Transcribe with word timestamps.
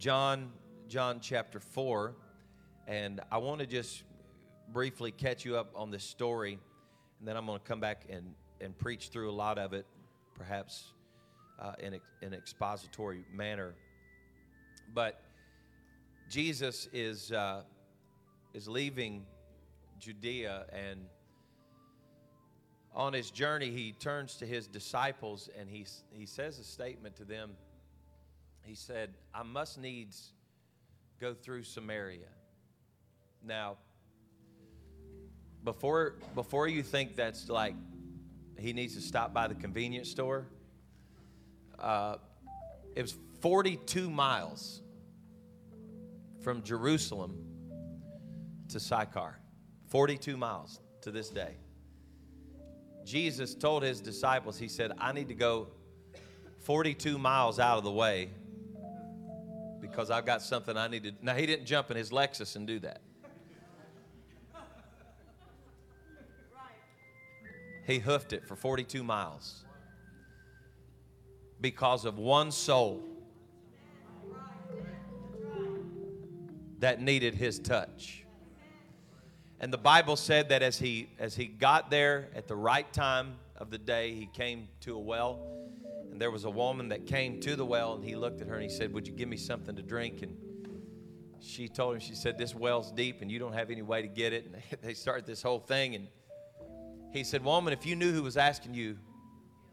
John, 0.00 0.50
John 0.88 1.20
chapter 1.20 1.60
4, 1.60 2.14
and 2.86 3.20
I 3.30 3.36
want 3.36 3.60
to 3.60 3.66
just 3.66 4.02
briefly 4.72 5.12
catch 5.12 5.44
you 5.44 5.58
up 5.58 5.72
on 5.74 5.90
this 5.90 6.04
story, 6.04 6.58
and 7.18 7.28
then 7.28 7.36
I'm 7.36 7.44
going 7.44 7.58
to 7.58 7.64
come 7.66 7.80
back 7.80 8.06
and, 8.08 8.32
and 8.62 8.76
preach 8.78 9.08
through 9.08 9.30
a 9.30 9.36
lot 9.36 9.58
of 9.58 9.74
it, 9.74 9.84
perhaps 10.34 10.94
uh, 11.60 11.72
in 11.80 12.00
an 12.22 12.32
expository 12.32 13.26
manner. 13.30 13.74
But 14.94 15.20
Jesus 16.30 16.88
is, 16.94 17.30
uh, 17.30 17.64
is 18.54 18.68
leaving 18.68 19.26
Judea, 19.98 20.64
and 20.72 21.00
on 22.94 23.12
his 23.12 23.30
journey, 23.30 23.70
he 23.70 23.92
turns 23.92 24.36
to 24.36 24.46
his 24.46 24.66
disciples 24.66 25.50
and 25.58 25.68
he, 25.68 25.84
he 26.10 26.24
says 26.24 26.58
a 26.58 26.64
statement 26.64 27.16
to 27.16 27.24
them. 27.26 27.50
He 28.62 28.74
said, 28.74 29.14
I 29.34 29.42
must 29.42 29.78
needs 29.78 30.32
go 31.20 31.34
through 31.34 31.64
Samaria. 31.64 32.28
Now, 33.44 33.76
before, 35.64 36.14
before 36.34 36.68
you 36.68 36.82
think 36.82 37.16
that's 37.16 37.48
like 37.48 37.74
he 38.58 38.72
needs 38.72 38.94
to 38.94 39.00
stop 39.00 39.32
by 39.32 39.48
the 39.48 39.54
convenience 39.54 40.10
store, 40.10 40.46
uh, 41.78 42.16
it 42.94 43.02
was 43.02 43.14
42 43.40 44.10
miles 44.10 44.82
from 46.42 46.62
Jerusalem 46.62 47.36
to 48.68 48.80
Sychar. 48.80 49.36
42 49.88 50.36
miles 50.36 50.80
to 51.02 51.10
this 51.10 51.28
day. 51.30 51.56
Jesus 53.04 53.54
told 53.54 53.82
his 53.82 54.00
disciples, 54.00 54.58
He 54.58 54.68
said, 54.68 54.92
I 54.98 55.12
need 55.12 55.28
to 55.28 55.34
go 55.34 55.68
42 56.60 57.18
miles 57.18 57.58
out 57.58 57.78
of 57.78 57.84
the 57.84 57.90
way 57.90 58.30
because 59.80 60.10
I've 60.10 60.26
got 60.26 60.42
something 60.42 60.76
I 60.76 60.88
need 60.88 61.04
to. 61.04 61.12
Now, 61.22 61.34
he 61.34 61.46
didn't 61.46 61.66
jump 61.66 61.90
in 61.90 61.96
his 61.96 62.10
Lexus 62.10 62.56
and 62.56 62.66
do 62.66 62.78
that. 62.80 63.00
He 67.86 67.98
hoofed 67.98 68.32
it 68.32 68.46
for 68.46 68.54
42 68.54 69.02
miles 69.02 69.64
because 71.60 72.04
of 72.04 72.18
one 72.18 72.52
soul 72.52 73.02
that 76.78 77.00
needed 77.00 77.34
his 77.34 77.58
touch. 77.58 78.24
And 79.60 79.72
the 79.72 79.78
Bible 79.78 80.16
said 80.16 80.48
that 80.48 80.62
as 80.62 80.78
he 80.78 81.10
as 81.18 81.34
he 81.36 81.46
got 81.46 81.90
there 81.90 82.28
at 82.34 82.48
the 82.48 82.56
right 82.56 82.90
time 82.92 83.34
of 83.60 83.70
the 83.70 83.78
day, 83.78 84.14
he 84.14 84.26
came 84.26 84.68
to 84.80 84.96
a 84.96 84.98
well, 84.98 85.38
and 86.10 86.20
there 86.20 86.30
was 86.30 86.44
a 86.44 86.50
woman 86.50 86.88
that 86.88 87.06
came 87.06 87.40
to 87.40 87.54
the 87.54 87.64
well, 87.64 87.92
and 87.92 88.02
he 88.02 88.16
looked 88.16 88.40
at 88.40 88.48
her 88.48 88.54
and 88.54 88.62
he 88.62 88.70
said, 88.70 88.92
"Would 88.94 89.06
you 89.06 89.12
give 89.12 89.28
me 89.28 89.36
something 89.36 89.76
to 89.76 89.82
drink?" 89.82 90.22
And 90.22 90.36
she 91.40 91.68
told 91.68 91.94
him, 91.94 92.00
she 92.00 92.14
said, 92.14 92.38
"This 92.38 92.54
well's 92.54 92.90
deep, 92.90 93.20
and 93.20 93.30
you 93.30 93.38
don't 93.38 93.52
have 93.52 93.70
any 93.70 93.82
way 93.82 94.00
to 94.00 94.08
get 94.08 94.32
it." 94.32 94.46
And 94.46 94.56
they 94.82 94.94
started 94.94 95.26
this 95.26 95.42
whole 95.42 95.60
thing, 95.60 95.94
and 95.94 96.08
he 97.12 97.22
said, 97.22 97.44
"Woman, 97.44 97.74
if 97.74 97.84
you 97.84 97.94
knew 97.96 98.12
who 98.12 98.22
was 98.22 98.38
asking 98.38 98.74
you 98.74 98.96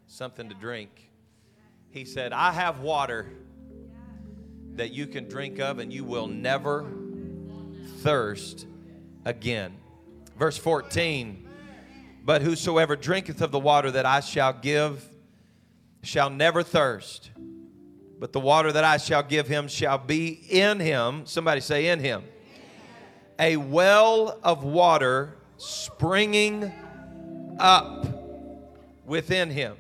something 0.06 0.50
to 0.50 0.56
drink," 0.56 1.10
he 1.90 2.04
said, 2.04 2.34
"I 2.34 2.52
have 2.52 2.82
water." 2.82 3.26
That 4.74 4.92
you 4.92 5.08
can 5.08 5.28
drink 5.28 5.60
of, 5.60 5.80
and 5.80 5.92
you 5.92 6.04
will 6.04 6.28
never 6.28 6.86
thirst 8.04 8.68
again. 9.26 9.76
Verse 10.38 10.56
14 10.56 11.47
But 12.28 12.42
whosoever 12.42 12.98
drinketh 12.98 13.42
of 13.42 13.52
the 13.52 13.60
water 13.60 13.90
that 13.90 14.06
I 14.06 14.20
shall 14.20 14.52
give 14.52 15.02
shall 16.04 16.30
never 16.30 16.62
thirst, 16.62 17.32
but 18.20 18.34
the 18.34 18.40
water 18.42 18.70
that 18.70 18.84
I 18.84 18.98
shall 18.98 19.24
give 19.24 19.48
him 19.48 19.70
shall 19.70 19.98
be 19.98 20.28
in 20.50 20.82
him. 20.82 21.26
Somebody 21.26 21.62
say, 21.62 21.88
in 21.88 22.02
him. 22.02 22.26
A 23.40 23.56
well 23.56 24.42
of 24.44 24.66
water 24.66 25.38
springing 25.56 26.70
up 27.60 28.06
within 29.06 29.50
him 29.50 29.78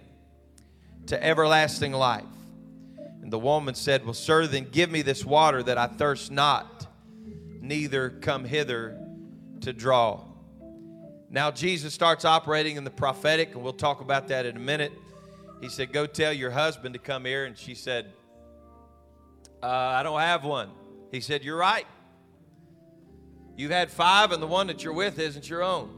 to 1.07 1.21
everlasting 1.21 1.91
life. 1.91 2.23
And 3.21 3.29
the 3.29 3.39
woman 3.39 3.75
said, 3.75 4.05
Well, 4.05 4.13
sir, 4.13 4.47
then 4.47 4.69
give 4.71 4.89
me 4.89 5.01
this 5.01 5.25
water 5.25 5.63
that 5.63 5.77
I 5.77 5.87
thirst 5.87 6.31
not, 6.31 6.87
neither 7.59 8.09
come 8.09 8.45
hither 8.45 8.97
to 9.59 9.73
draw. 9.73 10.23
Now, 11.29 11.51
Jesus 11.51 11.93
starts 11.93 12.23
operating 12.25 12.77
in 12.77 12.83
the 12.83 12.89
prophetic, 12.89 13.53
and 13.53 13.63
we'll 13.63 13.73
talk 13.73 14.01
about 14.01 14.29
that 14.29 14.45
in 14.45 14.55
a 14.55 14.59
minute. 14.59 14.93
He 15.61 15.69
said, 15.69 15.91
Go 15.91 16.05
tell 16.05 16.31
your 16.31 16.51
husband 16.51 16.93
to 16.93 16.99
come 16.99 17.25
here. 17.25 17.45
And 17.45 17.57
she 17.57 17.75
said, 17.75 18.13
uh, 19.61 19.67
I 19.67 20.03
don't 20.03 20.19
have 20.19 20.43
one. 20.43 20.69
He 21.11 21.19
said, 21.19 21.43
You're 21.43 21.57
right. 21.57 21.87
You've 23.55 23.71
had 23.71 23.91
five, 23.91 24.31
and 24.31 24.41
the 24.41 24.47
one 24.47 24.67
that 24.67 24.83
you're 24.83 24.93
with 24.93 25.19
isn't 25.19 25.49
your 25.49 25.63
own. 25.63 25.97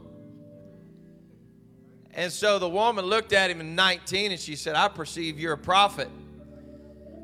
And 2.12 2.32
so 2.32 2.58
the 2.58 2.68
woman 2.68 3.04
looked 3.04 3.32
at 3.32 3.50
him 3.50 3.60
in 3.60 3.74
19 3.76 4.32
and 4.32 4.40
she 4.40 4.56
said, 4.56 4.74
I 4.74 4.88
perceive 4.88 5.38
you're 5.38 5.52
a 5.52 5.58
prophet. 5.58 6.08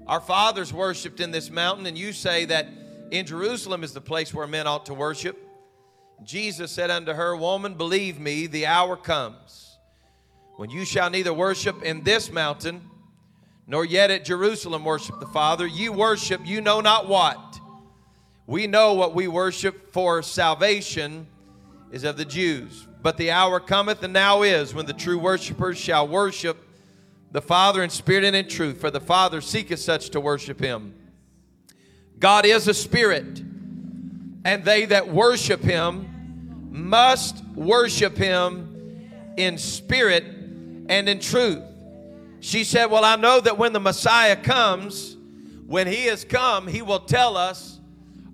Our 0.06 0.20
fathers 0.20 0.72
worshiped 0.72 1.18
in 1.18 1.32
this 1.32 1.50
mountain, 1.50 1.86
and 1.86 1.98
you 1.98 2.12
say 2.12 2.44
that 2.44 2.68
in 3.10 3.26
Jerusalem 3.26 3.82
is 3.82 3.92
the 3.92 4.00
place 4.00 4.32
where 4.32 4.46
men 4.46 4.68
ought 4.68 4.86
to 4.86 4.94
worship. 4.94 5.36
Jesus 6.24 6.72
said 6.72 6.90
unto 6.90 7.12
her, 7.12 7.36
Woman, 7.36 7.74
believe 7.74 8.18
me, 8.18 8.46
the 8.46 8.66
hour 8.66 8.96
comes 8.96 9.78
when 10.56 10.70
you 10.70 10.84
shall 10.84 11.10
neither 11.10 11.32
worship 11.32 11.82
in 11.82 12.02
this 12.02 12.30
mountain 12.30 12.82
nor 13.66 13.84
yet 13.84 14.10
at 14.10 14.24
Jerusalem 14.24 14.84
worship 14.84 15.18
the 15.20 15.26
Father. 15.26 15.66
You 15.66 15.92
worship 15.92 16.40
you 16.44 16.60
know 16.60 16.80
not 16.80 17.08
what. 17.08 17.60
We 18.46 18.66
know 18.66 18.94
what 18.94 19.14
we 19.14 19.26
worship, 19.26 19.92
for 19.92 20.22
salvation 20.22 21.26
is 21.90 22.04
of 22.04 22.16
the 22.16 22.24
Jews. 22.24 22.86
But 23.02 23.16
the 23.16 23.32
hour 23.32 23.58
cometh, 23.58 24.02
and 24.02 24.12
now 24.12 24.42
is, 24.42 24.72
when 24.72 24.86
the 24.86 24.92
true 24.92 25.18
worshipers 25.18 25.78
shall 25.78 26.06
worship 26.06 26.56
the 27.32 27.42
Father 27.42 27.82
in 27.82 27.90
spirit 27.90 28.24
and 28.24 28.36
in 28.36 28.48
truth, 28.48 28.80
for 28.80 28.90
the 28.90 29.00
Father 29.00 29.40
seeketh 29.40 29.80
such 29.80 30.10
to 30.10 30.20
worship 30.20 30.60
him. 30.60 30.94
God 32.18 32.46
is 32.46 32.68
a 32.68 32.74
spirit, 32.74 33.42
and 34.46 34.64
they 34.64 34.84
that 34.84 35.08
worship 35.08 35.60
him 35.60 36.68
must 36.70 37.44
worship 37.56 38.16
him 38.16 39.34
in 39.36 39.58
spirit 39.58 40.22
and 40.22 41.08
in 41.08 41.18
truth. 41.18 41.64
She 42.38 42.62
said, 42.62 42.86
Well, 42.86 43.04
I 43.04 43.16
know 43.16 43.40
that 43.40 43.58
when 43.58 43.72
the 43.72 43.80
Messiah 43.80 44.36
comes, 44.36 45.16
when 45.66 45.88
he 45.88 46.04
has 46.04 46.24
come, 46.24 46.68
he 46.68 46.80
will 46.80 47.00
tell 47.00 47.36
us 47.36 47.80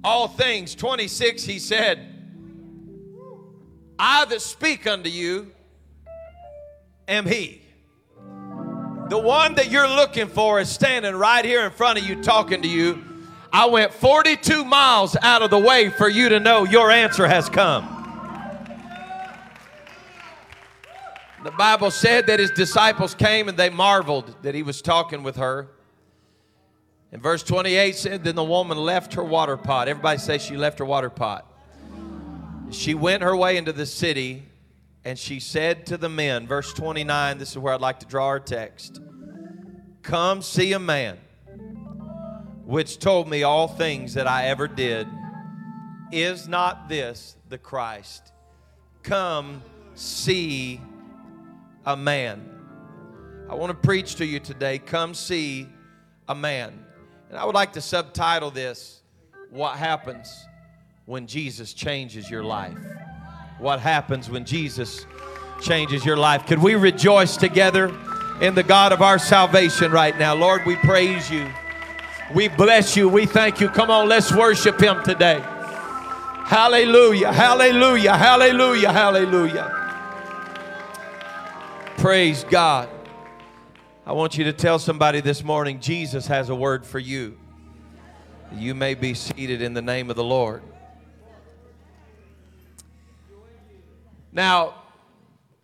all 0.04 0.28
things. 0.28 0.74
26, 0.74 1.44
he 1.44 1.58
said, 1.58 2.06
I 3.98 4.26
that 4.26 4.42
speak 4.42 4.86
unto 4.86 5.08
you 5.08 5.50
am 7.08 7.24
he. 7.24 7.62
The 9.08 9.18
one 9.18 9.54
that 9.54 9.70
you're 9.70 9.88
looking 9.88 10.28
for 10.28 10.60
is 10.60 10.68
standing 10.68 11.16
right 11.16 11.44
here 11.44 11.64
in 11.64 11.70
front 11.70 11.98
of 11.98 12.06
you 12.06 12.22
talking 12.22 12.60
to 12.60 12.68
you. 12.68 13.11
I 13.52 13.66
went 13.66 13.92
42 13.92 14.64
miles 14.64 15.16
out 15.20 15.42
of 15.42 15.50
the 15.50 15.58
way 15.58 15.90
for 15.90 16.08
you 16.08 16.30
to 16.30 16.40
know 16.40 16.64
your 16.64 16.90
answer 16.90 17.26
has 17.26 17.48
come. 17.48 17.98
The 21.44 21.50
Bible 21.50 21.90
said 21.90 22.28
that 22.28 22.38
his 22.38 22.50
disciples 22.52 23.14
came 23.14 23.48
and 23.48 23.58
they 23.58 23.68
marveled 23.68 24.34
that 24.42 24.54
he 24.54 24.62
was 24.62 24.80
talking 24.80 25.22
with 25.22 25.36
her. 25.36 25.68
And 27.10 27.20
verse 27.20 27.42
28 27.42 27.96
said, 27.96 28.24
Then 28.24 28.36
the 28.36 28.44
woman 28.44 28.78
left 28.78 29.14
her 29.14 29.24
water 29.24 29.56
pot. 29.56 29.88
Everybody 29.88 30.18
say 30.18 30.38
she 30.38 30.56
left 30.56 30.78
her 30.78 30.84
water 30.84 31.10
pot. 31.10 31.46
She 32.70 32.94
went 32.94 33.22
her 33.22 33.36
way 33.36 33.58
into 33.58 33.72
the 33.72 33.84
city 33.84 34.44
and 35.04 35.18
she 35.18 35.40
said 35.40 35.84
to 35.86 35.96
the 35.96 36.08
men, 36.08 36.46
verse 36.46 36.72
29, 36.72 37.38
this 37.38 37.50
is 37.50 37.58
where 37.58 37.74
I'd 37.74 37.80
like 37.80 38.00
to 38.00 38.06
draw 38.06 38.26
our 38.26 38.40
text 38.40 39.00
Come 40.02 40.42
see 40.42 40.72
a 40.72 40.78
man 40.78 41.18
which 42.64 42.98
told 42.98 43.28
me 43.28 43.42
all 43.42 43.68
things 43.68 44.14
that 44.14 44.26
I 44.26 44.46
ever 44.46 44.68
did. 44.68 45.08
Is 46.10 46.46
not 46.48 46.88
this 46.88 47.36
the 47.48 47.58
Christ? 47.58 48.32
Come 49.02 49.62
see 49.94 50.80
a 51.84 51.96
man. 51.96 52.48
I 53.48 53.54
want 53.54 53.70
to 53.70 53.86
preach 53.86 54.16
to 54.16 54.24
you 54.24 54.40
today. 54.40 54.78
Come 54.78 55.14
see 55.14 55.68
a 56.28 56.34
man. 56.34 56.84
And 57.28 57.38
I 57.38 57.44
would 57.44 57.54
like 57.54 57.72
to 57.74 57.80
subtitle 57.80 58.50
this 58.50 59.02
What 59.50 59.76
Happens 59.76 60.46
When 61.06 61.26
Jesus 61.26 61.72
Changes 61.72 62.30
Your 62.30 62.44
Life. 62.44 62.78
What 63.58 63.80
happens 63.80 64.28
when 64.28 64.44
Jesus 64.44 65.06
changes 65.60 66.04
your 66.04 66.16
life? 66.16 66.46
Could 66.46 66.58
we 66.60 66.74
rejoice 66.74 67.36
together 67.36 67.94
in 68.40 68.56
the 68.56 68.62
God 68.64 68.92
of 68.92 69.02
our 69.02 69.18
salvation 69.18 69.92
right 69.92 70.18
now? 70.18 70.34
Lord, 70.34 70.66
we 70.66 70.74
praise 70.76 71.30
you. 71.30 71.48
We 72.34 72.48
bless 72.48 72.96
you. 72.96 73.08
We 73.08 73.26
thank 73.26 73.60
you. 73.60 73.68
Come 73.68 73.90
on, 73.90 74.08
let's 74.08 74.32
worship 74.32 74.80
him 74.80 75.02
today. 75.02 75.42
Hallelujah, 76.44 77.32
hallelujah, 77.32 78.16
hallelujah, 78.16 78.92
hallelujah. 78.92 79.78
Praise 81.96 82.44
God. 82.44 82.88
I 84.04 84.12
want 84.12 84.36
you 84.36 84.44
to 84.44 84.52
tell 84.52 84.78
somebody 84.78 85.20
this 85.20 85.44
morning 85.44 85.80
Jesus 85.80 86.26
has 86.26 86.48
a 86.48 86.54
word 86.54 86.84
for 86.84 86.98
you. 86.98 87.38
You 88.54 88.74
may 88.74 88.94
be 88.94 89.14
seated 89.14 89.62
in 89.62 89.72
the 89.72 89.82
name 89.82 90.10
of 90.10 90.16
the 90.16 90.24
Lord. 90.24 90.62
Now, 94.32 94.74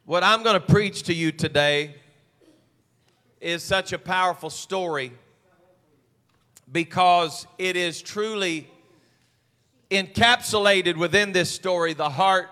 what 0.05 0.23
I'm 0.23 0.43
going 0.43 0.55
to 0.59 0.67
preach 0.67 1.03
to 1.05 1.15
you 1.15 1.33
today 1.33 1.97
is 3.41 3.63
such 3.63 3.93
a 3.93 3.99
powerful 3.99 4.51
story 4.51 5.13
because 6.71 7.47
it 7.59 7.77
is 7.77 8.03
truly 8.03 8.71
encapsulated 9.91 10.97
within 10.97 11.33
this 11.33 11.51
story. 11.51 11.95
The 11.95 12.11
heart 12.11 12.49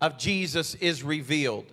of 0.00 0.18
Jesus 0.18 0.74
is 0.76 1.02
revealed. 1.02 1.66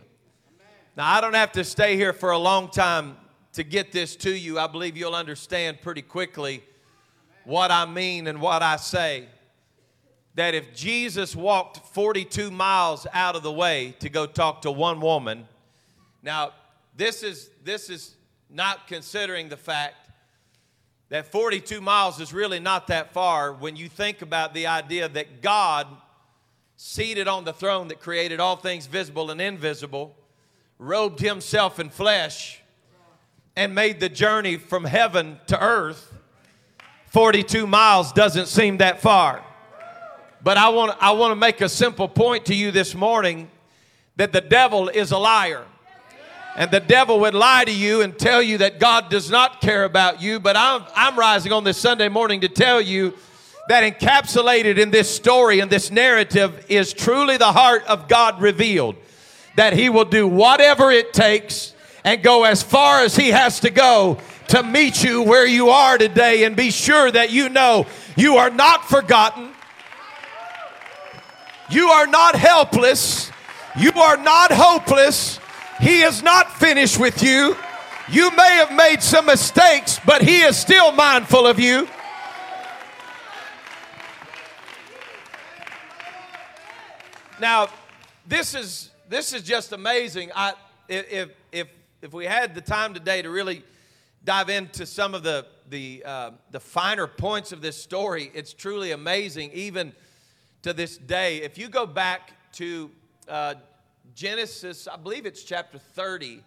Now, 0.96 1.12
I 1.12 1.22
don't 1.22 1.34
have 1.34 1.52
to 1.54 1.64
stay 1.64 1.96
here 1.96 2.14
for 2.14 2.32
a 2.32 2.38
long 2.38 2.70
time 2.70 3.18
to 3.54 3.64
get 3.64 3.92
this 3.92 4.16
to 4.18 4.32
you. 4.32 4.60
I 4.60 4.68
believe 4.68 4.96
you'll 4.96 5.16
understand 5.16 5.82
pretty 5.82 6.02
quickly 6.02 6.64
what 7.44 7.72
I 7.72 7.86
mean 7.86 8.28
and 8.28 8.42
what 8.42 8.62
I 8.62 8.78
say. 8.78 9.28
That 10.36 10.54
if 10.54 10.76
Jesus 10.76 11.36
walked 11.36 11.94
42 11.94 12.52
miles 12.52 13.08
out 13.14 13.36
of 13.36 13.44
the 13.44 13.52
way 13.52 13.96
to 14.00 14.10
go 14.10 14.26
talk 14.26 14.64
to 14.64 14.72
one 14.72 15.00
woman, 15.00 15.48
now 16.22 16.52
this 16.98 17.24
is 17.24 17.50
this 17.64 17.90
is 17.90 18.16
not 18.50 18.88
considering 18.88 19.48
the 19.48 19.58
fact 19.58 20.05
that 21.10 21.32
42 21.32 21.82
miles 21.82 22.20
is 22.20 22.34
really 22.34 22.60
not 22.60 22.88
that 22.88 23.14
far 23.14 23.54
when 23.54 23.76
you 23.76 23.88
think 23.88 24.22
about 24.22 24.54
the 24.54 24.68
idea 24.68 25.08
that 25.08 25.42
God, 25.42 25.88
seated 26.78 27.28
on 27.28 27.46
the 27.46 27.54
throne 27.54 27.88
that 27.90 28.00
created 28.00 28.40
all 28.40 28.56
things 28.56 28.88
visible 28.88 29.32
and 29.32 29.40
invisible, 29.40 30.16
robed 30.80 31.20
himself 31.20 31.80
in 31.80 31.90
flesh 31.90 32.62
and 33.56 33.74
made 33.74 34.00
the 34.00 34.10
journey 34.10 34.58
from 34.58 34.84
heaven 34.84 35.40
to 35.48 35.62
earth. 35.62 36.14
42 37.08 37.66
miles 37.66 38.12
doesn't 38.12 38.48
seem 38.48 38.78
that 38.78 39.02
far. 39.02 39.44
But 40.44 40.58
I 40.58 40.70
want, 40.70 40.98
I 41.00 41.12
want 41.12 41.32
to 41.32 41.36
make 41.36 41.62
a 41.62 41.70
simple 41.70 42.08
point 42.08 42.46
to 42.48 42.56
you 42.56 42.72
this 42.72 42.94
morning 42.94 43.50
that 44.18 44.32
the 44.32 44.42
devil 44.42 44.90
is 44.90 45.12
a 45.12 45.18
liar. 45.18 45.66
And 46.56 46.72
the 46.72 46.80
devil 46.80 47.20
would 47.22 47.34
lie 47.34 47.66
to 47.66 47.72
you 47.72 48.02
and 48.02 48.18
tell 48.18 48.42
you 48.42 48.60
that 48.60 48.80
God 48.80 49.10
does 49.10 49.30
not 49.30 49.60
care 49.60 49.84
about 49.84 50.22
you. 50.22 50.40
But 50.40 50.56
I'm, 50.56 50.84
I'm 50.96 51.20
rising 51.20 51.52
on 51.52 51.66
this 51.66 51.78
Sunday 51.78 52.08
morning 52.08 52.42
to 52.42 52.48
tell 52.48 52.80
you 52.80 53.14
that 53.68 53.84
encapsulated 53.84 54.78
in 54.78 54.90
this 54.90 55.14
story 55.14 55.60
and 55.60 55.70
this 55.70 55.92
narrative 55.92 56.66
is 56.70 56.94
truly 56.94 57.36
the 57.36 57.52
heart 57.52 57.84
of 57.88 58.08
God 58.08 58.42
revealed. 58.42 58.96
That 59.58 59.74
He 59.74 59.90
will 59.90 60.06
do 60.06 60.28
whatever 60.28 60.92
it 60.92 61.12
takes 61.12 61.74
and 62.06 62.24
go 62.24 62.46
as 62.46 62.64
far 62.64 63.02
as 63.02 63.18
He 63.18 63.30
has 63.30 63.60
to 63.62 63.70
go 63.70 64.20
to 64.50 64.64
meet 64.64 65.04
you 65.04 65.24
where 65.24 65.48
you 65.48 65.70
are 65.70 65.98
today 65.98 66.46
and 66.46 66.56
be 66.56 66.72
sure 66.72 67.12
that 67.12 67.32
you 67.32 67.50
know 67.50 67.86
you 68.16 68.38
are 68.38 68.50
not 68.50 68.88
forgotten. 68.88 69.52
You 71.70 71.90
are 71.90 72.08
not 72.08 72.36
helpless. 72.36 73.32
You 73.78 73.92
are 73.92 74.18
not 74.18 74.52
hopeless. 74.54 75.40
He 75.80 76.02
is 76.02 76.24
not 76.24 76.52
finished 76.58 76.98
with 76.98 77.22
you. 77.22 77.56
You 78.10 78.32
may 78.32 78.56
have 78.56 78.72
made 78.72 79.02
some 79.02 79.26
mistakes, 79.26 80.00
but 80.06 80.22
He 80.22 80.42
is 80.42 80.58
still 80.58 80.92
mindful 80.92 81.46
of 81.46 81.60
you. 81.60 81.88
Now, 87.40 87.68
this 88.26 88.56
is 88.56 88.92
this 89.10 89.34
is 89.34 89.44
just 89.44 89.74
amazing. 89.74 90.32
I 90.36 90.54
if 90.88 91.32
if 91.52 91.68
if 92.02 92.14
we 92.14 92.26
had 92.26 92.56
the 92.56 92.62
time 92.62 92.94
today 92.94 93.22
to 93.22 93.30
really 93.30 93.64
dive 94.24 94.50
into 94.50 94.86
some 94.86 95.14
of 95.14 95.24
the 95.24 95.46
the 95.70 96.04
uh, 96.06 96.32
the 96.52 96.60
finer 96.60 97.08
points 97.08 97.52
of 97.52 97.62
this 97.62 97.82
story, 97.82 98.32
it's 98.34 98.54
truly 98.54 98.92
amazing. 98.92 99.52
Even 99.54 99.94
to 100.62 100.72
this 100.72 100.98
day, 100.98 101.42
if 101.42 101.58
you 101.58 101.68
go 101.68 101.86
back 101.86 102.32
to 102.54 102.90
uh, 103.28 103.56
Genesis, 104.16 104.88
I 104.88 104.96
believe 104.96 105.26
it's 105.26 105.44
chapter 105.44 105.78
30, 105.78 106.42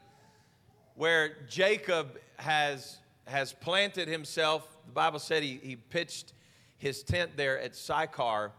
where 0.95 1.37
Jacob 1.51 2.19
has, 2.39 2.97
has 3.27 3.53
planted 3.53 4.09
himself. 4.09 4.67
The 4.87 4.93
Bible 4.93 5.19
said 5.19 5.43
he, 5.43 5.61
he 5.63 5.77
pitched 5.77 6.33
his 6.79 7.03
tent 7.03 7.33
there 7.37 7.61
at 7.61 7.77
Sychar. 7.77 8.53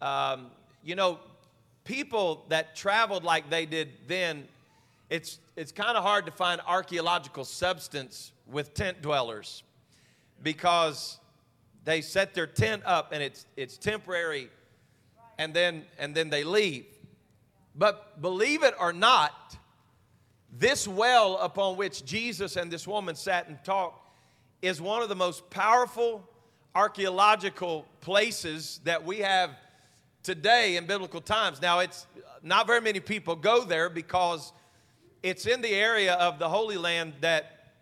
Um, 0.00 0.46
you 0.84 0.94
know, 0.94 1.18
people 1.82 2.44
that 2.50 2.76
traveled 2.76 3.24
like 3.24 3.50
they 3.50 3.66
did 3.66 3.88
then, 4.06 4.46
it's, 5.10 5.40
it's 5.56 5.72
kind 5.72 5.96
of 5.96 6.04
hard 6.04 6.24
to 6.26 6.32
find 6.32 6.60
archaeological 6.68 7.44
substance 7.44 8.30
with 8.46 8.74
tent 8.74 9.02
dwellers 9.02 9.64
because 10.44 11.18
they 11.84 12.00
set 12.00 12.32
their 12.34 12.46
tent 12.46 12.84
up 12.86 13.10
and 13.10 13.24
it's, 13.24 13.46
it's 13.56 13.76
temporary 13.76 14.50
and 15.36 15.52
then, 15.52 15.84
and 15.98 16.14
then 16.14 16.30
they 16.30 16.44
leave. 16.44 16.86
But 17.74 18.20
believe 18.20 18.62
it 18.62 18.74
or 18.78 18.92
not, 18.92 19.56
this 20.52 20.86
well 20.88 21.38
upon 21.38 21.76
which 21.76 22.04
Jesus 22.04 22.56
and 22.56 22.70
this 22.70 22.86
woman 22.86 23.14
sat 23.14 23.48
and 23.48 23.62
talked 23.64 24.08
is 24.62 24.80
one 24.80 25.02
of 25.02 25.08
the 25.08 25.16
most 25.16 25.48
powerful 25.50 26.28
archaeological 26.74 27.86
places 28.00 28.80
that 28.84 29.04
we 29.04 29.18
have 29.18 29.50
today 30.22 30.76
in 30.76 30.86
biblical 30.86 31.20
times. 31.20 31.62
Now, 31.62 31.78
it's 31.80 32.06
not 32.42 32.66
very 32.66 32.80
many 32.80 33.00
people 33.00 33.36
go 33.36 33.64
there 33.64 33.88
because 33.88 34.52
it's 35.22 35.46
in 35.46 35.60
the 35.60 35.72
area 35.72 36.14
of 36.14 36.38
the 36.38 36.48
Holy 36.48 36.76
Land 36.76 37.14
that 37.20 37.72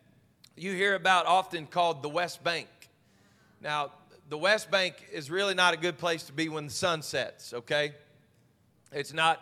you 0.56 0.72
hear 0.72 0.94
about 0.94 1.26
often 1.26 1.66
called 1.66 2.02
the 2.02 2.08
West 2.08 2.42
Bank. 2.42 2.68
Now, 3.60 3.92
the 4.28 4.38
West 4.38 4.70
Bank 4.70 4.94
is 5.12 5.30
really 5.30 5.54
not 5.54 5.74
a 5.74 5.76
good 5.76 5.98
place 5.98 6.24
to 6.24 6.32
be 6.32 6.48
when 6.48 6.66
the 6.66 6.72
sun 6.72 7.02
sets, 7.02 7.54
okay? 7.54 7.94
It's 8.92 9.12
not 9.12 9.40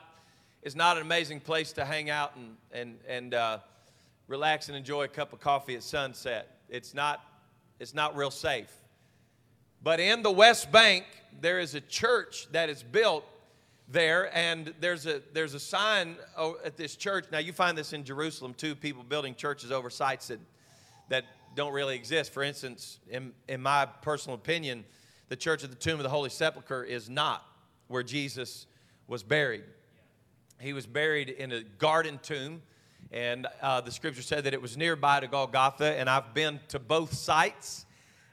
it's 0.66 0.74
not 0.74 0.96
an 0.96 1.02
amazing 1.02 1.38
place 1.38 1.70
to 1.74 1.84
hang 1.84 2.10
out 2.10 2.34
and, 2.34 2.56
and, 2.72 2.98
and 3.06 3.34
uh, 3.34 3.58
relax 4.26 4.66
and 4.66 4.76
enjoy 4.76 5.04
a 5.04 5.08
cup 5.08 5.32
of 5.32 5.38
coffee 5.38 5.76
at 5.76 5.82
sunset. 5.84 6.58
It's 6.68 6.92
not, 6.92 7.24
it's 7.78 7.94
not 7.94 8.16
real 8.16 8.32
safe. 8.32 8.72
But 9.80 10.00
in 10.00 10.24
the 10.24 10.32
West 10.32 10.72
Bank, 10.72 11.04
there 11.40 11.60
is 11.60 11.76
a 11.76 11.80
church 11.80 12.48
that 12.50 12.68
is 12.68 12.82
built 12.82 13.24
there, 13.86 14.36
and 14.36 14.74
there's 14.80 15.06
a, 15.06 15.22
there's 15.32 15.54
a 15.54 15.60
sign 15.60 16.16
at 16.64 16.76
this 16.76 16.96
church. 16.96 17.26
Now, 17.30 17.38
you 17.38 17.52
find 17.52 17.78
this 17.78 17.92
in 17.92 18.02
Jerusalem 18.02 18.52
too 18.52 18.74
people 18.74 19.04
building 19.04 19.36
churches 19.36 19.70
over 19.70 19.88
sites 19.88 20.26
that, 20.26 20.40
that 21.10 21.26
don't 21.54 21.74
really 21.74 21.94
exist. 21.94 22.32
For 22.32 22.42
instance, 22.42 22.98
in, 23.08 23.32
in 23.46 23.62
my 23.62 23.86
personal 24.02 24.34
opinion, 24.34 24.84
the 25.28 25.36
church 25.36 25.62
of 25.62 25.70
the 25.70 25.76
tomb 25.76 26.00
of 26.00 26.02
the 26.02 26.08
Holy 26.08 26.28
Sepulchre 26.28 26.82
is 26.82 27.08
not 27.08 27.46
where 27.86 28.02
Jesus 28.02 28.66
was 29.06 29.22
buried. 29.22 29.62
He 30.58 30.72
was 30.72 30.86
buried 30.86 31.28
in 31.28 31.52
a 31.52 31.62
garden 31.62 32.18
tomb, 32.22 32.62
and 33.12 33.46
uh, 33.60 33.82
the 33.82 33.90
scripture 33.90 34.22
said 34.22 34.44
that 34.44 34.54
it 34.54 34.62
was 34.62 34.76
nearby 34.76 35.20
to 35.20 35.26
Golgotha. 35.26 35.98
And 35.98 36.08
I've 36.08 36.32
been 36.32 36.60
to 36.68 36.78
both 36.78 37.12
sites, 37.12 37.84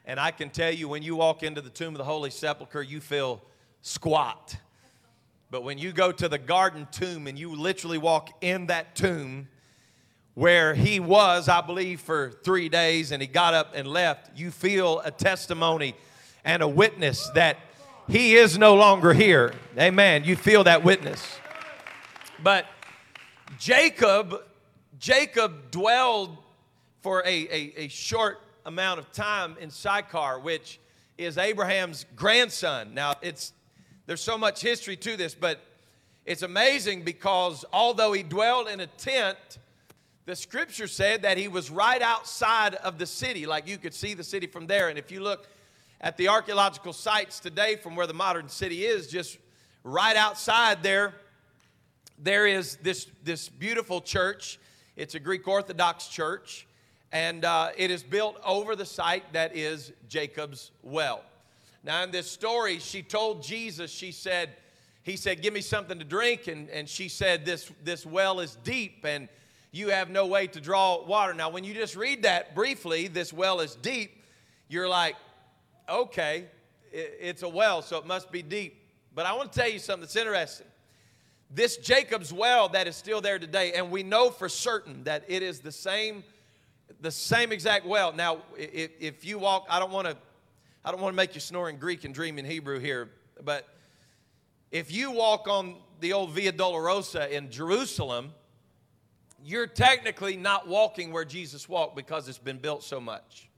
and 0.06 0.18
I 0.18 0.30
can 0.30 0.50
tell 0.50 0.72
you 0.72 0.88
when 0.88 1.02
you 1.02 1.16
walk 1.16 1.42
into 1.42 1.60
the 1.60 1.70
tomb 1.70 1.94
of 1.94 1.98
the 1.98 2.04
Holy 2.04 2.30
Sepulchre, 2.30 2.82
you 2.82 3.00
feel 3.00 3.42
squat. 3.82 4.56
But 5.50 5.64
when 5.64 5.76
you 5.76 5.92
go 5.92 6.10
to 6.12 6.28
the 6.28 6.38
garden 6.38 6.88
tomb 6.90 7.26
and 7.26 7.38
you 7.38 7.54
literally 7.54 7.98
walk 7.98 8.30
in 8.40 8.66
that 8.66 8.96
tomb, 8.96 9.48
where 10.32 10.74
he 10.74 10.98
was, 10.98 11.48
I 11.48 11.60
believe, 11.60 12.00
for 12.00 12.30
three 12.42 12.68
days 12.68 13.12
and 13.12 13.22
he 13.22 13.28
got 13.28 13.54
up 13.54 13.72
and 13.74 13.86
left, 13.86 14.36
you 14.36 14.50
feel 14.50 15.00
a 15.04 15.10
testimony 15.10 15.94
and 16.44 16.62
a 16.62 16.68
witness 16.68 17.28
that 17.34 17.58
he 18.08 18.34
is 18.34 18.58
no 18.58 18.74
longer 18.74 19.12
here. 19.12 19.54
Amen. 19.78 20.24
You 20.24 20.36
feel 20.36 20.64
that 20.64 20.82
witness. 20.82 21.38
But 22.44 22.66
Jacob, 23.58 24.42
Jacob 24.98 25.70
dwelled 25.70 26.36
for 27.00 27.20
a, 27.20 27.26
a, 27.26 27.72
a 27.84 27.88
short 27.88 28.38
amount 28.66 29.00
of 29.00 29.10
time 29.12 29.56
in 29.58 29.70
Sychar, 29.70 30.38
which 30.40 30.78
is 31.16 31.38
Abraham's 31.38 32.04
grandson. 32.14 32.92
Now, 32.92 33.14
it's 33.22 33.54
there's 34.04 34.20
so 34.20 34.36
much 34.36 34.60
history 34.60 34.94
to 34.94 35.16
this, 35.16 35.34
but 35.34 35.58
it's 36.26 36.42
amazing 36.42 37.02
because 37.02 37.64
although 37.72 38.12
he 38.12 38.22
dwelled 38.22 38.68
in 38.68 38.80
a 38.80 38.88
tent, 38.88 39.38
the 40.26 40.36
scripture 40.36 40.86
said 40.86 41.22
that 41.22 41.38
he 41.38 41.48
was 41.48 41.70
right 41.70 42.02
outside 42.02 42.74
of 42.74 42.98
the 42.98 43.06
city. 43.06 43.46
Like 43.46 43.66
you 43.66 43.78
could 43.78 43.94
see 43.94 44.12
the 44.12 44.24
city 44.24 44.48
from 44.48 44.66
there. 44.66 44.90
And 44.90 44.98
if 44.98 45.10
you 45.10 45.22
look 45.22 45.48
at 45.98 46.18
the 46.18 46.28
archaeological 46.28 46.92
sites 46.92 47.40
today 47.40 47.76
from 47.76 47.96
where 47.96 48.06
the 48.06 48.12
modern 48.12 48.50
city 48.50 48.84
is, 48.84 49.06
just 49.06 49.38
right 49.82 50.16
outside 50.16 50.82
there, 50.82 51.14
there 52.18 52.46
is 52.46 52.76
this, 52.76 53.06
this 53.22 53.48
beautiful 53.48 54.00
church. 54.00 54.58
It's 54.96 55.14
a 55.14 55.20
Greek 55.20 55.46
Orthodox 55.48 56.08
church, 56.08 56.66
and 57.12 57.44
uh, 57.44 57.70
it 57.76 57.90
is 57.90 58.02
built 58.02 58.40
over 58.44 58.76
the 58.76 58.86
site 58.86 59.32
that 59.32 59.56
is 59.56 59.92
Jacob's 60.08 60.70
well. 60.82 61.22
Now, 61.82 62.02
in 62.02 62.10
this 62.10 62.30
story, 62.30 62.78
she 62.78 63.02
told 63.02 63.42
Jesus, 63.42 63.90
she 63.90 64.12
said, 64.12 64.50
He 65.02 65.16
said, 65.16 65.42
Give 65.42 65.52
me 65.52 65.60
something 65.60 65.98
to 65.98 66.04
drink. 66.04 66.46
And, 66.46 66.70
and 66.70 66.88
she 66.88 67.08
said, 67.08 67.44
this, 67.44 67.70
this 67.82 68.06
well 68.06 68.40
is 68.40 68.56
deep, 68.64 69.04
and 69.04 69.28
you 69.70 69.90
have 69.90 70.08
no 70.08 70.26
way 70.26 70.46
to 70.46 70.60
draw 70.60 71.04
water. 71.04 71.34
Now, 71.34 71.50
when 71.50 71.64
you 71.64 71.74
just 71.74 71.96
read 71.96 72.22
that 72.22 72.54
briefly, 72.54 73.08
this 73.08 73.32
well 73.32 73.60
is 73.60 73.74
deep, 73.74 74.22
you're 74.68 74.88
like, 74.88 75.16
okay, 75.88 76.46
it's 76.92 77.42
a 77.42 77.48
well, 77.48 77.82
so 77.82 77.98
it 77.98 78.06
must 78.06 78.30
be 78.30 78.40
deep. 78.40 78.80
But 79.14 79.26
I 79.26 79.34
want 79.34 79.52
to 79.52 79.58
tell 79.58 79.68
you 79.68 79.78
something 79.78 80.02
that's 80.02 80.16
interesting. 80.16 80.66
This 81.54 81.76
Jacob's 81.76 82.32
well 82.32 82.68
that 82.70 82.88
is 82.88 82.96
still 82.96 83.20
there 83.20 83.38
today, 83.38 83.74
and 83.74 83.92
we 83.92 84.02
know 84.02 84.30
for 84.30 84.48
certain 84.48 85.04
that 85.04 85.22
it 85.28 85.40
is 85.40 85.60
the 85.60 85.70
same, 85.70 86.24
the 87.00 87.12
same 87.12 87.52
exact 87.52 87.86
well. 87.86 88.12
Now, 88.12 88.38
if, 88.58 88.90
if 88.98 89.24
you 89.24 89.38
walk, 89.38 89.66
I 89.70 89.78
don't 89.78 89.92
want 89.92 90.08
to, 90.08 90.16
I 90.84 90.90
don't 90.90 91.00
want 91.00 91.12
to 91.12 91.16
make 91.16 91.36
you 91.36 91.40
snore 91.40 91.70
in 91.70 91.76
Greek 91.76 92.04
and 92.04 92.12
dream 92.12 92.40
in 92.40 92.44
Hebrew 92.44 92.80
here, 92.80 93.08
but 93.44 93.68
if 94.72 94.92
you 94.92 95.12
walk 95.12 95.46
on 95.46 95.76
the 96.00 96.12
old 96.12 96.32
Via 96.32 96.52
Dolorosa 96.52 97.30
in 97.30 97.52
Jerusalem, 97.52 98.32
you're 99.44 99.68
technically 99.68 100.36
not 100.36 100.66
walking 100.66 101.12
where 101.12 101.24
Jesus 101.24 101.68
walked 101.68 101.94
because 101.94 102.28
it's 102.28 102.36
been 102.36 102.58
built 102.58 102.82
so 102.82 102.98
much. 102.98 103.48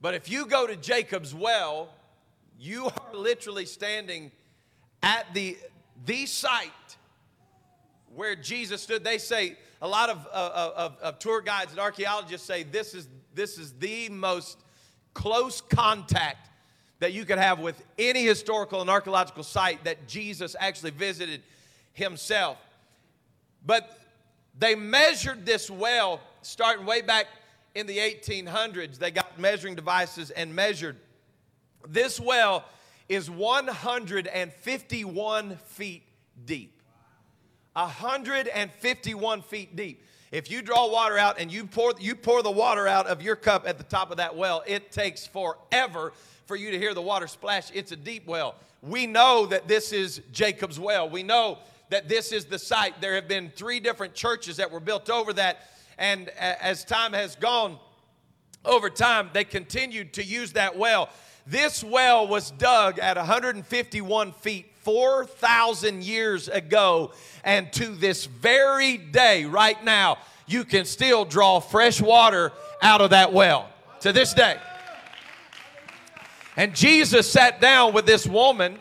But 0.00 0.14
if 0.14 0.28
you 0.28 0.46
go 0.46 0.66
to 0.66 0.74
Jacob's 0.74 1.32
well, 1.32 1.90
you 2.58 2.86
are 2.86 3.14
literally 3.14 3.66
standing 3.66 4.32
at 5.00 5.32
the, 5.34 5.56
the 6.04 6.26
site 6.26 6.70
where 8.14 8.36
Jesus 8.36 8.82
stood. 8.82 9.04
They 9.04 9.18
say, 9.18 9.56
a 9.80 9.88
lot 9.88 10.10
of, 10.10 10.26
uh, 10.32 10.70
of, 10.76 10.96
of 11.00 11.18
tour 11.18 11.40
guides 11.40 11.72
and 11.72 11.80
archaeologists 11.80 12.46
say 12.46 12.62
this 12.62 12.94
is, 12.94 13.08
this 13.34 13.58
is 13.58 13.72
the 13.74 14.08
most 14.08 14.58
close 15.14 15.60
contact 15.60 16.50
that 17.00 17.12
you 17.12 17.24
could 17.24 17.38
have 17.38 17.58
with 17.58 17.82
any 17.98 18.24
historical 18.24 18.80
and 18.80 18.88
archaeological 18.88 19.42
site 19.42 19.82
that 19.84 20.06
Jesus 20.06 20.54
actually 20.58 20.92
visited 20.92 21.42
himself. 21.92 22.58
But 23.66 23.98
they 24.56 24.74
measured 24.74 25.44
this 25.44 25.68
well 25.68 26.20
starting 26.42 26.86
way 26.86 27.02
back 27.02 27.26
in 27.74 27.86
the 27.86 27.98
1800s, 27.98 28.98
they 28.98 29.10
got 29.10 29.38
measuring 29.38 29.74
devices 29.74 30.30
and 30.30 30.54
measured. 30.54 30.96
This 31.88 32.20
well 32.20 32.64
is 33.08 33.30
151 33.30 35.56
feet 35.66 36.02
deep. 36.44 36.82
151 37.74 39.42
feet 39.42 39.76
deep. 39.76 40.02
If 40.30 40.50
you 40.50 40.62
draw 40.62 40.90
water 40.90 41.18
out 41.18 41.38
and 41.38 41.52
you 41.52 41.66
pour, 41.66 41.92
you 42.00 42.14
pour 42.14 42.42
the 42.42 42.50
water 42.50 42.88
out 42.88 43.06
of 43.06 43.20
your 43.22 43.36
cup 43.36 43.68
at 43.68 43.76
the 43.78 43.84
top 43.84 44.10
of 44.10 44.16
that 44.16 44.36
well, 44.36 44.62
it 44.66 44.90
takes 44.90 45.26
forever 45.26 46.12
for 46.46 46.56
you 46.56 46.70
to 46.70 46.78
hear 46.78 46.94
the 46.94 47.02
water 47.02 47.26
splash. 47.26 47.70
It's 47.74 47.92
a 47.92 47.96
deep 47.96 48.26
well. 48.26 48.54
We 48.82 49.06
know 49.06 49.46
that 49.46 49.68
this 49.68 49.92
is 49.92 50.22
Jacob's 50.32 50.80
well. 50.80 51.08
We 51.08 51.22
know 51.22 51.58
that 51.90 52.08
this 52.08 52.32
is 52.32 52.46
the 52.46 52.58
site. 52.58 53.00
There 53.00 53.14
have 53.14 53.28
been 53.28 53.52
three 53.54 53.80
different 53.80 54.14
churches 54.14 54.56
that 54.56 54.70
were 54.70 54.80
built 54.80 55.10
over 55.10 55.32
that 55.34 55.68
and 55.98 56.28
as 56.30 56.84
time 56.84 57.12
has 57.12 57.36
gone 57.36 57.78
over 58.64 58.90
time, 58.90 59.30
they 59.32 59.44
continued 59.44 60.14
to 60.14 60.24
use 60.24 60.52
that 60.52 60.76
well. 60.76 61.10
This 61.46 61.82
well 61.82 62.26
was 62.28 62.50
dug 62.52 62.98
at 62.98 63.16
151 63.16 64.32
feet 64.32 64.66
4,000 64.82 66.04
years 66.04 66.48
ago. 66.48 67.12
And 67.44 67.72
to 67.74 67.86
this 67.86 68.26
very 68.26 68.96
day, 68.96 69.44
right 69.44 69.82
now, 69.84 70.18
you 70.46 70.64
can 70.64 70.84
still 70.84 71.24
draw 71.24 71.60
fresh 71.60 72.00
water 72.00 72.52
out 72.80 73.00
of 73.00 73.10
that 73.10 73.32
well. 73.32 73.68
To 74.00 74.12
this 74.12 74.34
day. 74.34 74.56
And 76.56 76.74
Jesus 76.74 77.30
sat 77.30 77.60
down 77.60 77.92
with 77.92 78.04
this 78.04 78.26
woman, 78.26 78.78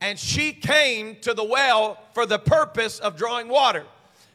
and 0.00 0.18
she 0.18 0.52
came 0.52 1.16
to 1.22 1.34
the 1.34 1.44
well 1.44 1.98
for 2.14 2.24
the 2.26 2.38
purpose 2.38 2.98
of 2.98 3.16
drawing 3.16 3.48
water. 3.48 3.84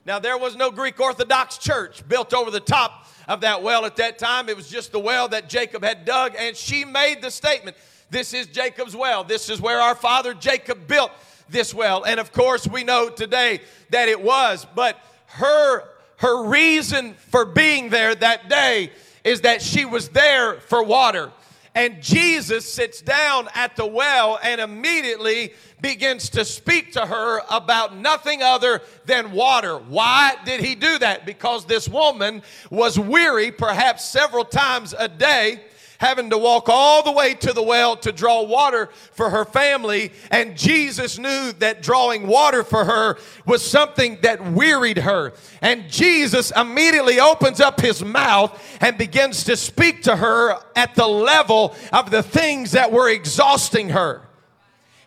Now, 0.05 0.19
there 0.19 0.37
was 0.37 0.55
no 0.55 0.69
Greek 0.71 0.99
Orthodox 0.99 1.57
church 1.57 2.07
built 2.07 2.33
over 2.33 2.51
the 2.51 2.59
top 2.59 3.04
of 3.27 3.41
that 3.41 3.63
well 3.63 3.85
at 3.85 3.95
that 3.97 4.17
time. 4.17 4.49
It 4.49 4.55
was 4.55 4.69
just 4.69 4.91
the 4.91 4.99
well 4.99 5.27
that 5.29 5.49
Jacob 5.49 5.83
had 5.83 6.05
dug, 6.05 6.33
and 6.37 6.55
she 6.55 6.85
made 6.85 7.21
the 7.21 7.31
statement 7.31 7.77
This 8.09 8.33
is 8.33 8.47
Jacob's 8.47 8.95
well. 8.95 9.23
This 9.23 9.49
is 9.49 9.59
where 9.59 9.79
our 9.79 9.95
father 9.95 10.33
Jacob 10.33 10.87
built 10.87 11.11
this 11.49 11.73
well. 11.73 12.03
And 12.03 12.19
of 12.19 12.31
course, 12.31 12.67
we 12.67 12.83
know 12.83 13.09
today 13.09 13.61
that 13.89 14.09
it 14.09 14.21
was, 14.21 14.65
but 14.75 14.99
her, 15.27 15.83
her 16.17 16.43
reason 16.47 17.13
for 17.15 17.45
being 17.45 17.89
there 17.89 18.15
that 18.15 18.49
day 18.49 18.91
is 19.23 19.41
that 19.41 19.61
she 19.61 19.85
was 19.85 20.09
there 20.09 20.55
for 20.61 20.83
water. 20.83 21.31
And 21.75 22.01
Jesus 22.01 22.71
sits 22.71 23.01
down 23.01 23.49
at 23.53 23.75
the 23.75 23.85
well 23.85 24.39
and 24.41 24.61
immediately 24.61 25.53
begins 25.81 26.29
to 26.29 26.45
speak 26.45 26.93
to 26.93 27.05
her 27.05 27.41
about 27.51 27.97
nothing 27.97 28.41
other 28.41 28.81
than 29.05 29.33
water. 29.33 29.77
Why 29.77 30.37
did 30.45 30.61
he 30.61 30.73
do 30.73 30.97
that? 30.99 31.25
Because 31.25 31.65
this 31.65 31.89
woman 31.89 32.41
was 32.71 32.97
weary, 32.97 33.51
perhaps 33.51 34.05
several 34.05 34.45
times 34.45 34.95
a 34.97 35.09
day 35.09 35.61
having 35.97 36.29
to 36.29 36.37
walk 36.37 36.69
all 36.69 37.03
the 37.03 37.11
way 37.11 37.33
to 37.35 37.53
the 37.53 37.61
well 37.61 37.95
to 37.97 38.11
draw 38.11 38.43
water 38.43 38.89
for 39.11 39.29
her 39.29 39.45
family. 39.45 40.11
And 40.31 40.57
Jesus 40.57 41.17
knew 41.17 41.51
that 41.59 41.81
drawing 41.81 42.27
water 42.27 42.63
for 42.63 42.85
her 42.85 43.17
was 43.45 43.63
something 43.63 44.19
that 44.21 44.51
wearied 44.51 44.99
her. 44.99 45.33
And 45.61 45.89
Jesus 45.89 46.51
immediately 46.55 47.19
opens 47.19 47.59
up 47.59 47.81
his 47.81 48.03
mouth 48.03 48.61
and 48.81 48.97
begins 48.97 49.43
to 49.45 49.57
speak 49.57 50.03
to 50.03 50.15
her 50.15 50.59
at 50.75 50.95
the 50.95 51.07
level 51.07 51.75
of 51.91 52.11
the 52.11 52.23
things 52.23 52.71
that 52.71 52.91
were 52.91 53.09
exhausting 53.09 53.89
her. 53.89 54.21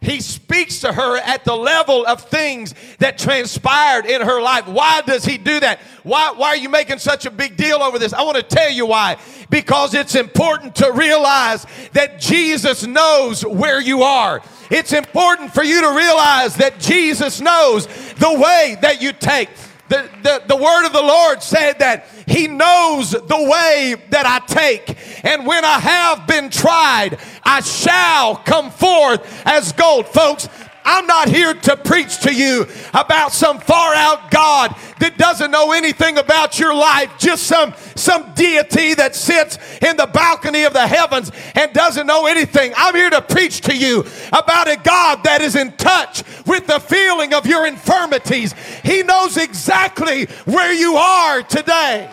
He 0.00 0.20
speaks 0.20 0.80
to 0.80 0.92
her 0.92 1.16
at 1.18 1.44
the 1.44 1.56
level 1.56 2.06
of 2.06 2.22
things 2.22 2.74
that 2.98 3.18
transpired 3.18 4.06
in 4.06 4.20
her 4.20 4.40
life. 4.40 4.68
Why 4.68 5.02
does 5.02 5.24
he 5.24 5.38
do 5.38 5.58
that? 5.60 5.80
Why, 6.04 6.32
why 6.36 6.48
are 6.48 6.56
you 6.56 6.68
making 6.68 6.98
such 6.98 7.26
a 7.26 7.30
big 7.30 7.56
deal 7.56 7.82
over 7.82 7.98
this? 7.98 8.12
I 8.12 8.22
want 8.22 8.36
to 8.36 8.42
tell 8.42 8.70
you 8.70 8.86
why. 8.86 9.16
Because 9.50 9.94
it's 9.94 10.14
important 10.14 10.76
to 10.76 10.92
realize 10.92 11.66
that 11.94 12.20
Jesus 12.20 12.86
knows 12.86 13.44
where 13.44 13.80
you 13.80 14.02
are. 14.02 14.40
It's 14.70 14.92
important 14.92 15.52
for 15.52 15.64
you 15.64 15.80
to 15.80 15.88
realize 15.88 16.54
that 16.56 16.78
Jesus 16.78 17.40
knows 17.40 17.86
the 18.14 18.38
way 18.38 18.76
that 18.82 19.02
you 19.02 19.12
take. 19.12 19.48
The, 19.88 20.08
the, 20.22 20.42
the 20.48 20.56
word 20.56 20.86
of 20.86 20.92
the 20.92 21.02
Lord 21.02 21.42
said 21.42 21.78
that 21.78 22.06
He 22.26 22.46
knows 22.46 23.10
the 23.10 23.20
way 23.50 23.96
that 24.10 24.26
I 24.26 24.40
take. 24.46 24.96
And 25.24 25.46
when 25.46 25.64
I 25.64 25.78
have 25.78 26.26
been 26.26 26.50
tried, 26.50 27.18
I 27.42 27.60
shall 27.60 28.36
come 28.36 28.70
forth 28.70 29.42
as 29.46 29.72
gold. 29.72 30.06
Folks, 30.08 30.48
I'm 30.90 31.06
not 31.06 31.28
here 31.28 31.52
to 31.52 31.76
preach 31.76 32.20
to 32.20 32.34
you 32.34 32.66
about 32.94 33.32
some 33.32 33.60
far 33.60 33.94
out 33.94 34.30
God 34.30 34.74
that 35.00 35.18
doesn't 35.18 35.50
know 35.50 35.72
anything 35.72 36.16
about 36.16 36.58
your 36.58 36.74
life, 36.74 37.12
just 37.18 37.42
some, 37.42 37.74
some 37.94 38.32
deity 38.32 38.94
that 38.94 39.14
sits 39.14 39.58
in 39.82 39.98
the 39.98 40.06
balcony 40.06 40.64
of 40.64 40.72
the 40.72 40.86
heavens 40.86 41.30
and 41.54 41.74
doesn't 41.74 42.06
know 42.06 42.24
anything. 42.24 42.72
I'm 42.74 42.94
here 42.94 43.10
to 43.10 43.20
preach 43.20 43.60
to 43.62 43.76
you 43.76 44.06
about 44.32 44.66
a 44.66 44.76
God 44.76 45.24
that 45.24 45.42
is 45.42 45.56
in 45.56 45.72
touch 45.72 46.22
with 46.46 46.66
the 46.66 46.80
feeling 46.80 47.34
of 47.34 47.44
your 47.44 47.66
infirmities. 47.66 48.54
He 48.82 49.02
knows 49.02 49.36
exactly 49.36 50.24
where 50.46 50.72
you 50.72 50.94
are 50.96 51.42
today. 51.42 52.10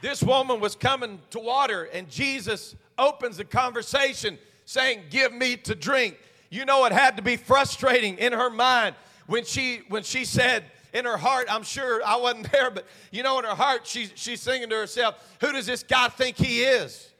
This 0.00 0.22
woman 0.22 0.60
was 0.60 0.76
coming 0.76 1.18
to 1.30 1.40
water, 1.40 1.88
and 1.92 2.08
Jesus 2.08 2.76
opens 2.98 3.36
the 3.36 3.44
conversation 3.44 4.38
saying, 4.64 5.02
Give 5.10 5.32
me 5.32 5.56
to 5.58 5.74
drink. 5.74 6.18
You 6.50 6.64
know, 6.64 6.84
it 6.86 6.92
had 6.92 7.16
to 7.16 7.22
be 7.22 7.36
frustrating 7.36 8.18
in 8.18 8.32
her 8.32 8.50
mind 8.50 8.96
when 9.26 9.44
she 9.44 9.82
when 9.88 10.02
she 10.02 10.24
said 10.24 10.64
in 10.92 11.04
her 11.04 11.16
heart, 11.16 11.46
I'm 11.50 11.62
sure 11.62 12.02
I 12.04 12.16
wasn't 12.16 12.50
there, 12.52 12.70
but 12.70 12.86
you 13.12 13.22
know, 13.22 13.38
in 13.38 13.44
her 13.44 13.54
heart, 13.54 13.86
she's 13.86 14.12
she's 14.14 14.40
singing 14.40 14.68
to 14.70 14.76
herself, 14.76 15.14
Who 15.40 15.52
does 15.52 15.66
this 15.66 15.82
guy 15.82 16.08
think 16.08 16.36
he 16.36 16.62
is? 16.62 17.10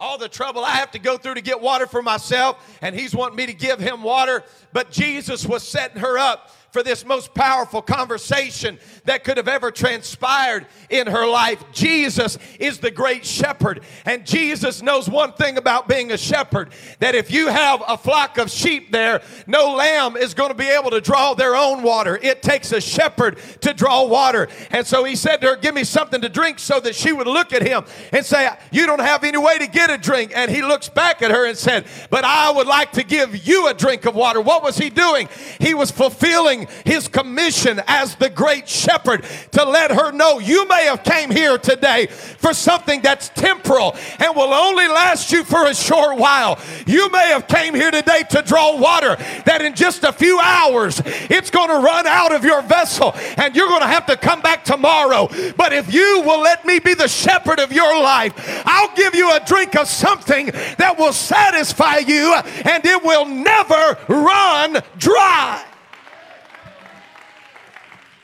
All 0.00 0.18
the 0.18 0.28
trouble 0.28 0.64
I 0.64 0.72
have 0.72 0.90
to 0.90 0.98
go 0.98 1.16
through 1.16 1.34
to 1.34 1.40
get 1.40 1.60
water 1.60 1.86
for 1.86 2.02
myself, 2.02 2.78
and 2.82 2.94
he's 2.98 3.14
wanting 3.14 3.36
me 3.36 3.46
to 3.46 3.54
give 3.54 3.78
him 3.78 4.02
water. 4.02 4.42
But 4.72 4.90
Jesus 4.90 5.46
was 5.46 5.62
setting 5.62 6.00
her 6.00 6.18
up 6.18 6.50
for 6.74 6.82
this 6.82 7.06
most 7.06 7.32
powerful 7.34 7.80
conversation 7.80 8.80
that 9.04 9.22
could 9.22 9.36
have 9.36 9.46
ever 9.46 9.70
transpired 9.70 10.66
in 10.90 11.06
her 11.06 11.24
life. 11.24 11.64
Jesus 11.70 12.36
is 12.58 12.78
the 12.78 12.90
great 12.90 13.24
shepherd, 13.24 13.82
and 14.04 14.26
Jesus 14.26 14.82
knows 14.82 15.08
one 15.08 15.34
thing 15.34 15.56
about 15.56 15.86
being 15.86 16.10
a 16.10 16.18
shepherd 16.18 16.72
that 16.98 17.14
if 17.14 17.30
you 17.30 17.46
have 17.46 17.80
a 17.86 17.96
flock 17.96 18.38
of 18.38 18.50
sheep 18.50 18.90
there, 18.90 19.22
no 19.46 19.72
lamb 19.76 20.16
is 20.16 20.34
going 20.34 20.48
to 20.48 20.56
be 20.56 20.66
able 20.66 20.90
to 20.90 21.00
draw 21.00 21.32
their 21.32 21.54
own 21.54 21.84
water. 21.84 22.18
It 22.20 22.42
takes 22.42 22.72
a 22.72 22.80
shepherd 22.80 23.38
to 23.60 23.72
draw 23.72 24.04
water. 24.04 24.48
And 24.72 24.84
so 24.84 25.04
he 25.04 25.14
said 25.14 25.36
to 25.42 25.50
her, 25.50 25.56
Give 25.56 25.76
me 25.76 25.84
something 25.84 26.20
to 26.22 26.28
drink, 26.28 26.58
so 26.58 26.80
that 26.80 26.96
she 26.96 27.12
would 27.12 27.28
look 27.28 27.52
at 27.52 27.62
him 27.62 27.84
and 28.12 28.26
say, 28.26 28.50
You 28.72 28.86
don't 28.86 29.00
have 29.00 29.22
any 29.22 29.38
way 29.38 29.58
to 29.58 29.68
get 29.68 29.90
a 29.90 29.96
drink. 29.96 30.32
And 30.34 30.50
he 30.50 30.60
looks 30.60 30.88
back 30.88 31.22
at 31.22 31.30
her 31.30 31.46
and 31.46 31.56
said, 31.56 31.86
But 32.10 32.24
I 32.24 32.50
would 32.50 32.66
like 32.66 32.90
to 32.92 33.04
give 33.04 33.46
you 33.46 33.68
a 33.68 33.74
drink 33.74 34.06
of 34.06 34.16
water. 34.16 34.40
What 34.40 34.64
was 34.64 34.76
he 34.76 34.90
doing? 34.90 35.28
He 35.60 35.72
was 35.72 35.92
fulfilling 35.92 36.63
his 36.84 37.08
commission 37.08 37.80
as 37.86 38.14
the 38.16 38.30
great 38.30 38.68
shepherd 38.68 39.24
to 39.52 39.64
let 39.64 39.90
her 39.90 40.12
know 40.12 40.38
you 40.38 40.66
may 40.68 40.84
have 40.84 41.02
came 41.02 41.30
here 41.30 41.58
today 41.58 42.06
for 42.06 42.52
something 42.54 43.00
that's 43.02 43.28
temporal 43.30 43.96
and 44.18 44.34
will 44.36 44.52
only 44.52 44.88
last 44.88 45.32
you 45.32 45.44
for 45.44 45.66
a 45.66 45.74
short 45.74 46.18
while. 46.18 46.58
You 46.86 47.10
may 47.10 47.28
have 47.28 47.46
came 47.48 47.74
here 47.74 47.90
today 47.90 48.22
to 48.30 48.42
draw 48.42 48.78
water 48.78 49.16
that 49.44 49.62
in 49.62 49.74
just 49.74 50.04
a 50.04 50.12
few 50.12 50.38
hours 50.40 51.00
it's 51.04 51.50
going 51.50 51.68
to 51.68 51.78
run 51.78 52.06
out 52.06 52.34
of 52.34 52.44
your 52.44 52.62
vessel 52.62 53.12
and 53.36 53.54
you're 53.54 53.68
going 53.68 53.80
to 53.82 53.86
have 53.86 54.06
to 54.06 54.16
come 54.16 54.40
back 54.40 54.64
tomorrow. 54.64 55.28
But 55.56 55.72
if 55.72 55.92
you 55.92 56.22
will 56.24 56.40
let 56.40 56.64
me 56.64 56.78
be 56.78 56.94
the 56.94 57.08
shepherd 57.08 57.60
of 57.60 57.72
your 57.72 58.02
life, 58.02 58.32
I'll 58.64 58.94
give 58.94 59.14
you 59.14 59.30
a 59.32 59.40
drink 59.44 59.76
of 59.76 59.88
something 59.88 60.46
that 60.78 60.96
will 60.98 61.12
satisfy 61.12 61.98
you 61.98 62.34
and 62.64 62.84
it 62.84 63.02
will 63.02 63.26
never 63.26 63.98
run 64.08 64.82
dry. 64.98 65.64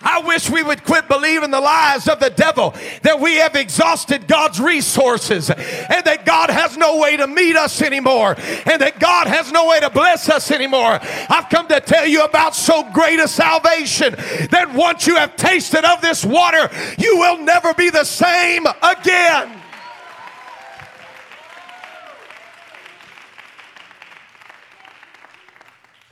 I 0.03 0.21
wish 0.21 0.49
we 0.49 0.63
would 0.63 0.83
quit 0.85 1.09
believing 1.09 1.51
the 1.51 1.61
lies 1.61 2.09
of 2.09 2.21
the 2.21 2.31
devil 2.31 2.75
that 3.03 3.21
we 3.21 3.37
have 3.37 3.55
exhausted 3.55 4.27
God's 4.27 4.59
resources 4.59 5.51
and 5.51 6.05
that 6.05 6.25
God 6.25 6.49
has 6.49 6.77
no 6.79 6.99
way 6.99 7.19
to 7.19 7.27
meet 7.27 7.55
us 7.55 7.83
anymore 7.83 8.35
and 8.39 8.81
that 8.81 8.99
God 8.99 9.27
has 9.27 9.53
no 9.53 9.69
way 9.69 9.81
to 9.81 9.91
bless 9.91 10.31
us 10.31 10.51
anymore. 10.51 10.99
I've 11.29 11.51
come 11.51 11.69
to 11.69 11.81
tell 11.81 12.07
you 12.07 12.25
about 12.25 12.55
so 12.55 12.91
great 12.93 13.21
a 13.21 13.29
salvation 13.29 14.15
that 14.51 14.73
once 14.73 15.07
you 15.07 15.17
have 15.17 15.37
tasted 15.37 15.85
of 15.85 16.01
this 16.01 16.25
water, 16.25 16.71
you 16.99 17.19
will 17.19 17.37
never 17.37 17.75
be 17.75 17.91
the 17.91 18.05
same 18.05 18.67
again. 18.83 19.61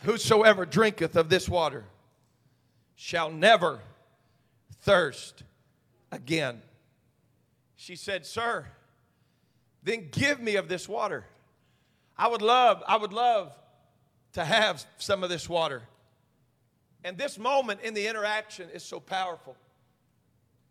Whosoever 0.03 0.67
drinketh 0.67 1.17
of 1.17 1.31
this 1.31 1.49
water 1.49 1.85
shall 3.01 3.31
never 3.31 3.79
thirst 4.81 5.45
again. 6.11 6.61
She 7.77 7.95
said, 7.95 8.27
Sir, 8.27 8.67
then 9.85 10.09
give 10.11 10.41
me 10.41 10.57
of 10.57 10.69
this 10.69 10.89
water. 10.89 11.25
I 12.17 12.27
would 12.27 12.43
love, 12.43 12.83
I 12.89 12.97
would 12.97 13.13
love 13.13 13.53
to 14.33 14.45
have 14.45 14.85
some 14.99 15.23
of 15.23 15.31
this 15.31 15.49
water. 15.49 15.83
And 17.05 17.17
this 17.17 17.39
moment 17.39 17.83
in 17.83 17.95
the 17.95 18.09
interaction 18.09 18.69
is 18.75 18.83
so 18.83 18.99
powerful 18.99 19.57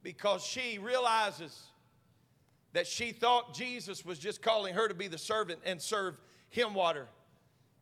because 0.04 0.44
she 0.44 0.80
realizes 0.80 1.58
that 2.74 2.88
she 2.88 3.14
thought 3.14 3.54
Jesus 3.54 4.04
was 4.04 4.20
just 4.20 4.42
calling 4.42 4.74
her 4.74 4.90
to 4.90 4.94
be 4.94 5.08
the 5.08 5.18
servant 5.18 5.62
and 5.66 5.82
serve 5.82 6.20
him 6.50 6.74
water. 6.74 7.08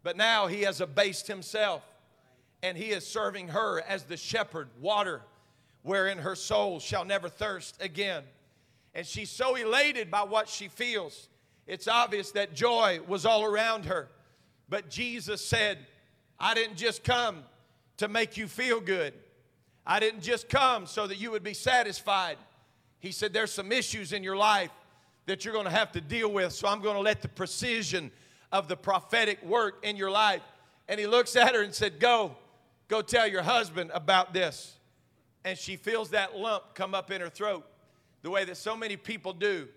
But 0.03 0.17
now 0.17 0.45
he 0.45 0.61
has 0.61 0.81
abased 0.81 1.25
himself 1.25 1.81
and 2.65 2.75
he 2.75 2.85
is 2.85 3.05
serving 3.05 3.49
her 3.49 3.83
as 3.87 4.05
the 4.05 4.17
shepherd, 4.17 4.69
water, 4.81 5.21
wherein 5.83 6.17
her 6.17 6.33
soul 6.33 6.79
shall 6.79 7.05
never 7.05 7.29
thirst 7.29 7.79
again. 7.79 8.23
And 8.95 9.05
she's 9.05 9.29
so 9.29 9.53
elated 9.53 10.09
by 10.09 10.23
what 10.23 10.49
she 10.49 10.67
feels. 10.67 11.29
It's 11.67 11.87
obvious 11.87 12.31
that 12.31 12.55
joy 12.55 13.01
was 13.07 13.23
all 13.23 13.43
around 13.43 13.85
her. 13.85 14.09
But 14.67 14.89
Jesus 14.89 15.45
said, 15.45 15.77
I 16.39 16.55
didn't 16.55 16.77
just 16.77 17.03
come 17.03 17.43
to 17.97 18.07
make 18.07 18.35
you 18.35 18.47
feel 18.47 18.81
good. 18.81 19.13
I 19.85 19.99
didn't 19.99 20.21
just 20.21 20.49
come 20.49 20.87
so 20.87 21.05
that 21.05 21.19
you 21.19 21.29
would 21.29 21.43
be 21.43 21.53
satisfied. 21.53 22.37
He 22.97 23.11
said, 23.11 23.31
There's 23.31 23.51
some 23.51 23.71
issues 23.71 24.11
in 24.11 24.23
your 24.23 24.37
life 24.37 24.71
that 25.27 25.45
you're 25.45 25.53
going 25.53 25.65
to 25.65 25.71
have 25.71 25.91
to 25.91 26.01
deal 26.01 26.31
with. 26.31 26.51
So 26.51 26.67
I'm 26.67 26.81
going 26.81 26.95
to 26.95 27.01
let 27.01 27.21
the 27.21 27.27
precision 27.27 28.09
of 28.51 28.67
the 28.67 28.75
prophetic 28.75 29.43
work 29.43 29.85
in 29.85 29.97
your 29.97 30.09
life. 30.09 30.41
And 30.87 30.99
he 30.99 31.05
looks 31.05 31.35
at 31.35 31.53
her 31.53 31.61
and 31.61 31.71
said, 31.71 31.99
Go 31.99 32.35
Go 32.87 33.01
tell 33.01 33.27
your 33.27 33.41
husband 33.41 33.91
about 33.93 34.33
this. 34.33 34.77
And 35.43 35.57
she 35.57 35.75
feels 35.75 36.09
that 36.11 36.37
lump 36.37 36.73
come 36.73 36.95
up 36.95 37.11
in 37.11 37.21
her 37.21 37.29
throat 37.29 37.65
the 38.21 38.29
way 38.29 38.45
that 38.45 38.57
so 38.57 38.75
many 38.75 38.97
people 38.97 39.33
do. 39.33 39.67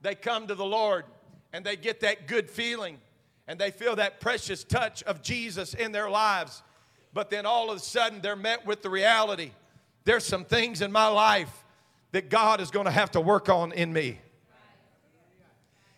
They 0.00 0.14
come 0.14 0.46
to 0.46 0.54
the 0.54 0.64
Lord 0.64 1.04
and 1.52 1.64
they 1.64 1.76
get 1.76 2.00
that 2.00 2.28
good 2.28 2.48
feeling 2.48 2.98
and 3.48 3.58
they 3.58 3.70
feel 3.70 3.96
that 3.96 4.20
precious 4.20 4.62
touch 4.62 5.02
of 5.04 5.22
Jesus 5.22 5.74
in 5.74 5.90
their 5.90 6.08
lives. 6.08 6.62
But 7.12 7.30
then 7.30 7.46
all 7.46 7.70
of 7.70 7.78
a 7.78 7.80
sudden 7.80 8.20
they're 8.20 8.36
met 8.36 8.66
with 8.66 8.82
the 8.82 8.90
reality 8.90 9.50
there's 10.08 10.24
some 10.24 10.46
things 10.46 10.80
in 10.80 10.90
my 10.90 11.06
life 11.08 11.52
that 12.12 12.30
God 12.30 12.62
is 12.62 12.70
going 12.70 12.86
to 12.86 12.90
have 12.90 13.10
to 13.10 13.20
work 13.20 13.50
on 13.50 13.72
in 13.72 13.92
me. 13.92 14.18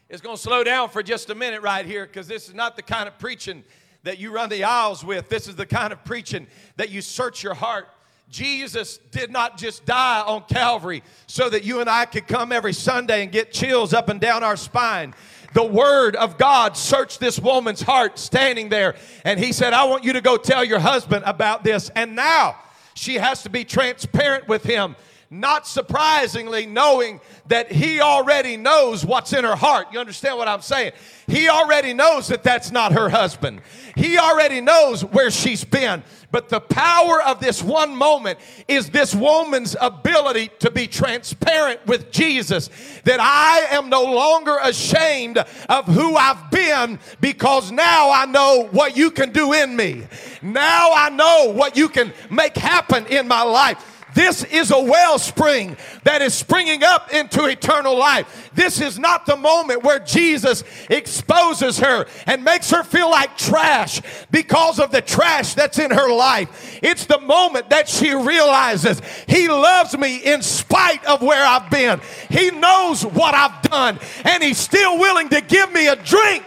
It's 0.09 0.21
going 0.21 0.35
to 0.35 0.43
slow 0.43 0.65
down 0.65 0.89
for 0.89 1.01
just 1.01 1.31
a 1.31 1.35
minute 1.37 1.63
right 1.63 1.87
here 1.87 2.07
because 2.07 2.27
this 2.27 2.49
is 2.49 2.55
not 2.55 2.75
the 2.75 2.83
kind 2.83 3.07
of 3.07 3.17
preaching 3.21 3.63
that 4.03 4.19
you 4.19 4.33
run 4.33 4.49
the 4.49 4.65
aisles 4.65 5.05
with. 5.05 5.29
This 5.29 5.49
is 5.49 5.57
the 5.57 5.67
kind 5.67 5.93
of 5.93 6.05
preaching 6.05 6.47
that 6.77 6.91
you 6.91 7.03
search 7.03 7.43
your 7.43 7.55
heart. 7.55 7.89
Jesus 8.31 8.99
did 9.11 9.31
not 9.31 9.59
just 9.59 9.85
die 9.85 10.21
on 10.21 10.45
Calvary 10.45 11.03
so 11.27 11.51
that 11.51 11.65
you 11.65 11.81
and 11.81 11.91
I 11.91 12.05
could 12.05 12.29
come 12.29 12.53
every 12.53 12.73
Sunday 12.73 13.23
and 13.23 13.33
get 13.33 13.53
chills 13.53 13.93
up 13.93 14.09
and 14.09 14.21
down 14.21 14.45
our 14.45 14.57
spine. 14.57 15.15
The 15.53 15.65
Word 15.65 16.15
of 16.15 16.39
God 16.39 16.77
searched 16.77 17.19
this 17.19 17.41
woman's 17.41 17.83
heart 17.83 18.21
standing 18.21 18.69
there, 18.69 18.95
and 19.25 19.41
He 19.41 19.53
said, 19.53 19.73
I 19.73 19.85
want 19.85 20.05
you 20.05 20.13
to 20.13 20.21
go 20.21 20.37
tell 20.37 20.63
your 20.63 20.79
husband 20.79 21.25
about 21.27 21.65
this. 21.65 21.91
And 21.97 22.15
now 22.15 22.57
she 22.95 23.15
has 23.15 23.43
to 23.45 23.51
be 23.51 23.65
transparent 23.65 24.47
with 24.47 24.63
him 24.63 24.95
not 25.33 25.65
surprisingly, 25.65 26.67
knowing 26.67 27.21
that 27.47 27.71
he 27.71 28.01
already 28.01 28.57
knows 28.57 29.07
what's 29.07 29.33
in 29.33 29.45
her 29.45 29.55
heart. 29.55 29.87
You 29.93 30.01
understand 30.01 30.37
what 30.37 30.49
I'm 30.49 30.61
saying? 30.61 30.91
He 31.29 31.49
already 31.49 31.95
knows 31.95 32.27
that 32.29 32.43
that's 32.43 32.73
not 32.73 32.93
her 32.93 33.09
husband. 33.09 33.61
He 33.95 34.19
already 34.19 34.61
knows 34.61 35.05
where 35.05 35.31
she's 35.31 35.63
been. 35.63 36.03
But 36.33 36.49
the 36.49 36.61
power 36.61 37.23
of 37.23 37.39
this 37.39 37.63
one 37.63 37.95
moment 37.95 38.41
is 38.67 38.91
this 38.91 39.15
woman's 39.15 39.77
ability 39.81 40.51
to 40.61 40.71
be 40.71 40.89
transparent 40.89 41.85
with 41.87 42.11
Jesus. 42.11 42.69
That 43.05 43.21
I 43.21 43.77
am 43.77 43.89
no 43.89 44.03
longer 44.03 44.59
ashamed 44.63 45.39
of 45.39 45.87
who 45.87 46.17
I've 46.17 46.51
been 46.51 46.99
because 47.21 47.71
now 47.71 48.11
I 48.11 48.27
know 48.27 48.69
what 48.73 48.97
you 48.97 49.13
can 49.13 49.31
do 49.31 49.53
in 49.53 49.77
me. 49.77 50.07
Now 50.43 50.91
I 50.93 51.11
know 51.11 51.53
what 51.53 51.77
you 51.77 51.89
can 51.89 52.13
make 52.31 52.57
happen 52.57 53.07
in 53.07 53.29
my 53.29 53.43
life. 53.43 53.90
This 54.15 54.45
is 54.45 54.71
a 54.71 54.81
wellspring 54.81 55.77
that 56.05 56.23
is 56.23 56.35
springing 56.35 56.83
up 56.83 57.13
into 57.13 57.47
eternal 57.47 57.97
life. 57.97 58.51
This 58.55 58.81
is 58.81 58.99
not 58.99 59.27
the 59.27 59.37
moment 59.37 59.83
where 59.83 59.99
Jesus 59.99 60.65
exposes 60.89 61.79
her 61.79 62.07
and 62.27 62.45
makes 62.45 62.71
her 62.71 62.83
feel 62.83 63.11
like 63.11 63.37
trash 63.37 64.01
because 64.31 64.79
of 64.79 64.91
the 64.91 65.01
trash 65.01 65.55
that's 65.55 65.79
in 65.79 65.91
her 65.91 66.13
life. 66.13 66.79
It's 66.83 67.07
the 67.07 67.21
moment 67.21 67.71
that 67.71 67.89
she 67.89 68.15
realizes 68.15 69.01
He 69.27 69.49
loves 69.49 69.97
me 69.97 70.17
in 70.19 70.43
spite 70.43 71.05
of 71.05 71.23
where 71.23 71.45
I've 71.45 71.71
been. 71.71 72.01
He 72.29 72.51
knows 72.51 73.05
what 73.05 73.35
I've 73.35 73.63
done, 73.63 73.99
and 74.25 74.43
He's 74.43 74.59
still 74.59 74.99
willing 74.99 75.29
to 75.31 75.41
give 75.41 75.73
me 75.73 75.89
a 75.89 75.97
drink 75.97 76.45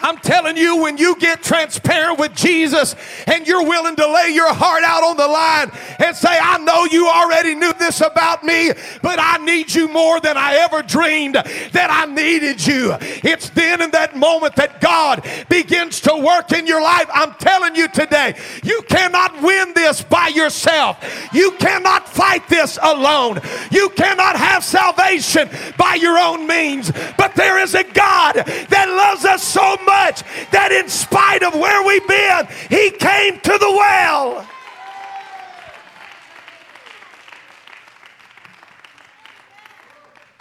I'm 0.00 0.18
telling 0.18 0.58
you, 0.58 0.82
when 0.82 0.98
you 0.98 1.16
get 1.16 1.42
transparent 1.42 2.18
with 2.18 2.34
Jesus 2.34 2.94
and 3.26 3.46
you're 3.46 3.64
willing 3.64 3.96
to 3.96 4.06
lay 4.06 4.30
your 4.30 4.52
heart 4.52 4.82
out 4.84 5.02
on 5.02 5.16
the 5.16 5.26
line 5.26 5.70
and 5.98 6.14
say, 6.14 6.38
I 6.38 6.58
know 6.58 6.84
you 6.84 7.08
already 7.08 7.54
knew 7.54 7.72
this 7.78 8.02
about 8.02 8.44
me, 8.44 8.72
but 9.00 9.18
I 9.18 9.38
need 9.38 9.74
you 9.74 9.88
more 9.88 10.20
than 10.20 10.36
I 10.36 10.56
ever 10.56 10.82
dreamed 10.82 11.36
that 11.36 11.88
I 11.90 12.12
needed 12.12 12.64
you. 12.66 12.94
It's 13.00 13.48
then 13.50 13.80
in 13.80 13.90
that 13.92 14.16
moment 14.16 14.54
that 14.56 14.82
God 14.82 15.26
begins 15.48 16.00
to 16.02 16.14
work 16.14 16.52
in 16.52 16.66
your 16.66 16.82
life. 16.82 17.08
I'm 17.12 17.32
telling 17.34 17.74
you 17.74 17.88
today, 17.88 18.38
you 18.62 18.82
cannot 18.88 19.42
win 19.42 19.72
this 19.74 20.02
by 20.02 20.28
yourself. 20.28 21.02
You 21.32 21.52
cannot 21.52 22.06
fight 22.06 22.46
this 22.48 22.78
alone. 22.82 23.40
You 23.70 23.88
cannot 23.90 24.36
have 24.36 24.62
salvation 24.62 25.48
by 25.78 25.94
your 25.94 26.18
own 26.18 26.46
means. 26.46 26.92
But 27.16 27.34
there 27.34 27.58
is 27.58 27.74
a 27.74 27.84
God 27.84 28.34
that 28.34 28.88
loves 28.88 29.24
us 29.24 29.42
so 29.42 29.76
much 29.84 29.85
that 29.86 30.72
in 30.72 30.88
spite 30.88 31.42
of 31.42 31.54
where 31.54 31.86
we've 31.86 32.06
been, 32.06 32.46
He 32.68 32.90
came 32.90 33.40
to 33.40 33.52
the 33.58 33.70
well. 33.70 34.46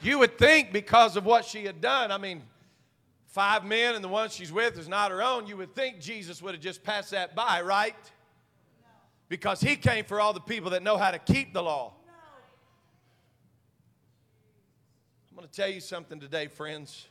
You 0.01 0.19
would 0.19 0.37
think 0.37 0.71
because 0.71 1.17
of 1.17 1.25
what 1.25 1.45
she 1.45 1.65
had 1.65 1.81
done, 1.81 2.11
I 2.11 2.19
mean, 2.19 2.43
five 3.27 3.65
men 3.65 3.95
and 3.95 4.03
the 4.03 4.07
one 4.07 4.29
she's 4.29 4.51
with 4.51 4.77
is 4.77 4.87
not 4.87 5.09
her 5.09 5.23
own, 5.23 5.47
you 5.47 5.57
would 5.57 5.73
think 5.73 5.99
Jesus 5.99 6.41
would 6.41 6.53
have 6.53 6.61
just 6.61 6.83
passed 6.83 7.11
that 7.11 7.35
by, 7.35 7.61
right? 7.61 7.95
Because 9.29 9.61
he 9.61 9.75
came 9.75 10.05
for 10.05 10.21
all 10.21 10.31
the 10.31 10.39
people 10.39 10.69
that 10.71 10.83
know 10.83 10.97
how 10.97 11.09
to 11.09 11.17
keep 11.17 11.53
the 11.53 11.63
law. 11.63 11.93
I'm 15.31 15.35
going 15.35 15.47
to 15.47 15.53
tell 15.53 15.69
you 15.69 15.79
something 15.79 16.19
today, 16.19 16.47
friends 16.47 17.07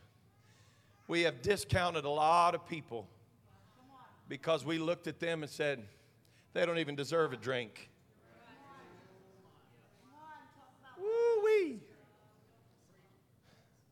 we 1.07 1.23
have 1.23 1.43
discounted 1.43 2.05
a 2.05 2.11
lot 2.11 2.55
of 2.55 2.67
people 2.67 3.07
because 4.29 4.65
we 4.65 4.79
looked 4.79 5.07
at 5.07 5.21
them 5.21 5.43
and 5.43 5.51
said, 5.51 5.85
they 6.55 6.65
don't 6.65 6.79
even 6.79 6.95
deserve 6.95 7.33
a 7.33 7.37
drink. 7.37 7.91
Woo 10.99 11.45
wee. 11.45 11.81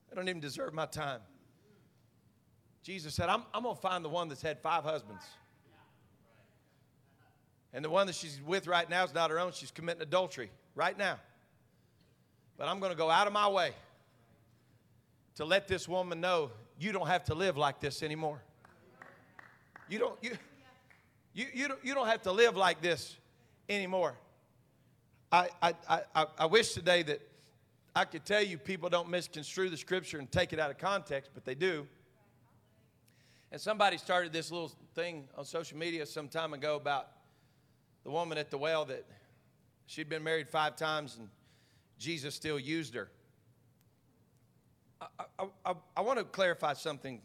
They 0.09 0.17
don't 0.17 0.29
even 0.29 0.41
deserve 0.41 0.73
my 0.73 0.87
time. 0.87 1.21
Jesus 2.83 3.15
said, 3.15 3.29
I'm, 3.29 3.43
I'm 3.53 3.63
going 3.63 3.77
to 3.77 3.81
find 3.81 4.05
the 4.05 4.09
one 4.09 4.29
that's 4.29 4.43
had 4.43 4.61
five 4.61 4.85
husbands. 4.85 5.25
And 7.73 7.85
the 7.85 7.91
one 7.91 8.07
that 8.07 8.15
she's 8.15 8.41
with 8.45 8.67
right 8.67 8.89
now 8.89 9.05
is 9.05 9.15
not 9.15 9.31
her 9.31 9.39
own. 9.39 9.53
She's 9.53 9.71
committing 9.71 10.03
adultery 10.03 10.51
right 10.75 10.97
now. 10.97 11.19
But 12.59 12.69
I'm 12.69 12.81
going 12.81 12.93
to 12.93 12.99
go 12.99 13.11
out 13.11 13.27
of 13.27 13.33
my 13.33 13.49
way 13.49 13.73
to 15.37 15.45
let 15.45 15.69
this 15.69 15.89
woman 15.89 16.21
know 16.21 16.51
you 16.83 16.91
don't 16.91 17.07
have 17.07 17.25
to 17.25 17.35
live 17.35 17.57
like 17.57 17.79
this 17.79 18.03
anymore. 18.03 18.43
You 19.89 20.01
don't, 20.01 20.19
you, 20.21 20.37
you, 21.33 21.47
you, 21.55 21.69
don't, 21.69 21.85
you 21.85 21.95
don't 21.95 22.09
have 22.09 22.23
to 22.23 22.33
live 22.33 22.57
like 22.57 22.83
this 22.83 23.17
anymore. 23.69 24.15
I, 25.31 25.49
I, 25.63 25.75
I, 25.89 26.27
I 26.39 26.47
wish 26.47 26.73
today 26.73 27.05
that 27.05 27.21
I 27.95 28.05
could 28.05 28.25
tell 28.25 28.43
you 28.43 28.59
people 28.59 28.89
don't 28.89 29.09
misconstrue 29.09 29.71
the 29.71 29.77
scripture 29.77 30.19
and 30.19 30.31
take 30.31 30.53
it 30.53 30.59
out 30.59 30.71
of 30.71 30.79
context, 30.79 31.31
but 31.35 31.45
they 31.45 31.55
do. 31.55 31.87
And 33.53 33.61
somebody 33.61 33.97
started 33.97 34.33
this 34.33 34.51
little 34.51 34.73
thing 34.95 35.29
on 35.37 35.45
social 35.45 35.79
media 35.79 36.05
some 36.05 36.27
time 36.27 36.53
ago 36.53 36.75
about 36.75 37.09
the 38.03 38.11
woman 38.11 38.39
at 38.39 38.51
the 38.51 38.59
well 38.59 38.85
that 38.87 39.07
she'd 39.87 40.09
been 40.09 40.25
married 40.25 40.49
five 40.49 40.75
times 40.75 41.17
and 41.19 41.29
Jesus 41.99 42.35
still 42.35 42.59
used 42.59 42.95
her. 42.95 43.09
I, 45.39 45.47
I, 45.65 45.75
I, 45.97 46.01
want 46.01 46.19
to 46.19 46.25
clarify 46.25 46.75
something 46.75 47.21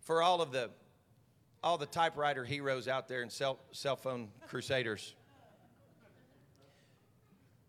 for 0.00 0.22
all 0.22 0.40
of 0.42 0.52
the 0.52 0.70
all 1.62 1.76
the 1.76 1.86
typewriter 1.86 2.44
heroes 2.44 2.88
out 2.88 3.06
there 3.06 3.22
and 3.22 3.30
cell, 3.30 3.58
cell 3.72 3.96
phone 3.96 4.28
crusaders. 4.48 5.14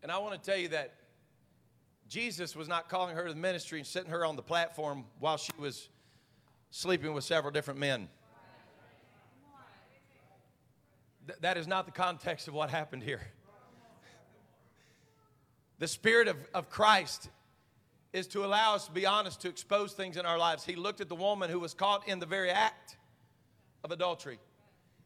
And 0.02 0.10
I 0.10 0.18
want 0.18 0.42
to 0.42 0.50
tell 0.50 0.58
you 0.58 0.68
that 0.68 0.94
Jesus 2.08 2.56
was 2.56 2.68
not 2.68 2.88
calling 2.88 3.14
her 3.14 3.26
to 3.26 3.32
the 3.32 3.38
ministry 3.38 3.78
and 3.78 3.86
sitting 3.86 4.10
her 4.10 4.24
on 4.24 4.36
the 4.36 4.42
platform 4.42 5.04
while 5.18 5.36
she 5.36 5.52
was 5.58 5.90
sleeping 6.70 7.12
with 7.12 7.24
several 7.24 7.52
different 7.52 7.78
men. 7.78 8.08
Th- 11.26 11.38
that 11.40 11.56
is 11.56 11.66
not 11.66 11.84
the 11.84 11.92
context 11.92 12.48
of 12.48 12.54
what 12.54 12.70
happened 12.70 13.02
here. 13.02 13.20
The 15.78 15.88
Spirit 15.88 16.28
of, 16.28 16.36
of 16.54 16.70
Christ 16.70 17.28
is 18.12 18.26
to 18.28 18.44
allow 18.44 18.74
us 18.74 18.86
to 18.86 18.92
be 18.92 19.06
honest, 19.06 19.40
to 19.42 19.48
expose 19.48 19.92
things 19.92 20.16
in 20.16 20.26
our 20.26 20.38
lives. 20.38 20.64
He 20.64 20.76
looked 20.76 21.00
at 21.00 21.08
the 21.08 21.14
woman 21.14 21.48
who 21.50 21.58
was 21.58 21.74
caught 21.74 22.06
in 22.08 22.18
the 22.18 22.26
very 22.26 22.50
act 22.50 22.96
of 23.84 23.90
adultery. 23.90 24.38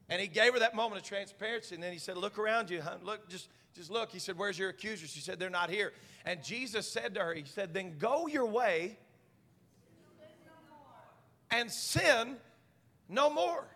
And 0.09 0.21
he 0.21 0.29
gave 0.29 0.53
her 0.53 0.61
that 0.61 0.75
moment 0.75 1.01
of 1.01 1.07
transparency. 1.07 1.75
And 1.75 1.83
then 1.83 1.92
he 1.92 1.99
said, 1.99 2.16
Look 2.16 2.38
around 2.38 2.71
you. 2.71 2.83
Look, 3.03 3.29
just, 3.29 3.49
just 3.75 3.90
look. 3.90 4.11
He 4.11 4.19
said, 4.19 4.38
Where's 4.38 4.59
your 4.59 4.71
accusers? 4.71 5.11
She 5.11 5.21
said, 5.21 5.38
They're 5.38 5.51
not 5.51 5.71
here. 5.71 5.92
And 6.25 6.42
Jesus 6.42 6.88
said 6.88 7.14
to 7.14 7.21
her, 7.21 7.35
He 7.35 7.45
said, 7.45 7.75
Then 7.75 7.97
go 7.99 8.27
your 8.27 8.47
way 8.47 8.99
and 11.51 11.71
sin 11.71 12.37
no 13.09 13.31
more. 13.31 13.66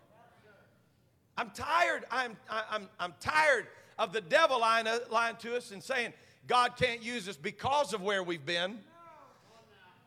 I'm 1.36 1.50
tired. 1.50 2.04
I'm, 2.10 2.36
I'm, 2.48 2.88
I'm 2.98 3.14
tired 3.20 3.66
of 3.98 4.12
the 4.12 4.20
devil 4.20 4.60
lying, 4.60 4.86
lying 5.10 5.36
to 5.36 5.56
us 5.56 5.70
and 5.70 5.82
saying 5.82 6.12
God 6.46 6.76
can't 6.76 7.02
use 7.02 7.28
us 7.28 7.36
because 7.36 7.92
of 7.92 8.02
where 8.02 8.22
we've 8.22 8.44
been. 8.44 8.78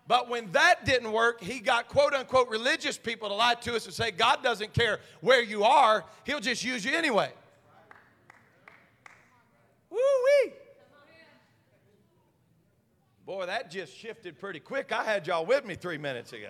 But 0.08 0.30
when 0.30 0.52
that 0.52 0.86
didn't 0.86 1.12
work, 1.12 1.42
he 1.42 1.60
got 1.60 1.88
quote 1.88 2.13
unquote 2.13 2.50
religious 2.50 2.98
people 2.98 3.30
to 3.30 3.36
lie 3.36 3.56
to 3.56 3.76
us 3.76 3.86
and 3.86 3.94
say, 3.94 4.12
God 4.12 4.44
doesn't 4.44 4.74
care 4.74 5.00
where 5.22 5.42
you 5.42 5.63
are, 5.63 6.04
he'll 6.26 6.42
just 6.42 6.63
use 6.63 6.84
you 6.84 6.94
anyway. 6.96 7.32
Woo 9.89 9.98
wee. 9.98 10.52
Boy, 13.26 13.46
that 13.46 13.72
just 13.72 13.96
shifted 13.96 14.38
pretty 14.38 14.60
quick. 14.60 14.92
I 14.92 15.04
had 15.04 15.26
y'all 15.28 15.46
with 15.46 15.66
me 15.66 15.76
three 15.76 15.98
minutes 15.98 16.34
ago. 16.34 16.50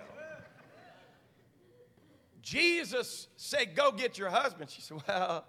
Jesus 2.42 3.28
said, 3.36 3.74
Go 3.76 3.92
get 3.92 4.18
your 4.18 4.28
husband. 4.28 4.70
She 4.70 4.82
said, 4.82 4.98
Well, 5.08 5.44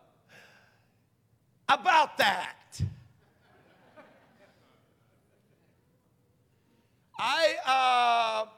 about 1.68 2.18
that. 2.20 2.80
I, 7.18 7.56
uh, 7.66 8.50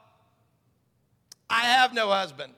I 1.50 1.60
have 1.60 1.94
no 1.94 2.08
husband. 2.08 2.52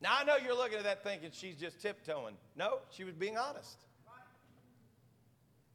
Now, 0.00 0.16
I 0.20 0.24
know 0.24 0.36
you're 0.36 0.56
looking 0.56 0.78
at 0.78 0.84
that 0.84 1.02
thinking 1.02 1.30
she's 1.32 1.56
just 1.56 1.80
tiptoeing. 1.80 2.36
No, 2.56 2.78
she 2.90 3.04
was 3.04 3.14
being 3.14 3.36
honest. 3.36 3.78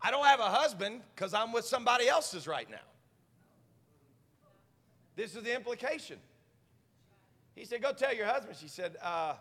I 0.02 0.10
don't 0.10 0.26
have 0.26 0.40
a 0.40 0.50
husband 0.50 1.02
because 1.14 1.34
I'm 1.34 1.52
with 1.52 1.66
somebody 1.66 2.08
else's 2.08 2.48
right 2.48 2.70
now. 2.70 2.78
This 5.16 5.36
is 5.36 5.44
the 5.44 5.54
implication. 5.54 6.18
He 7.56 7.66
said, 7.66 7.82
Go 7.82 7.92
tell 7.92 8.14
your 8.14 8.26
husband. 8.26 8.58
She 8.60 8.68
said, 8.68 8.96
uh, 9.04 9.36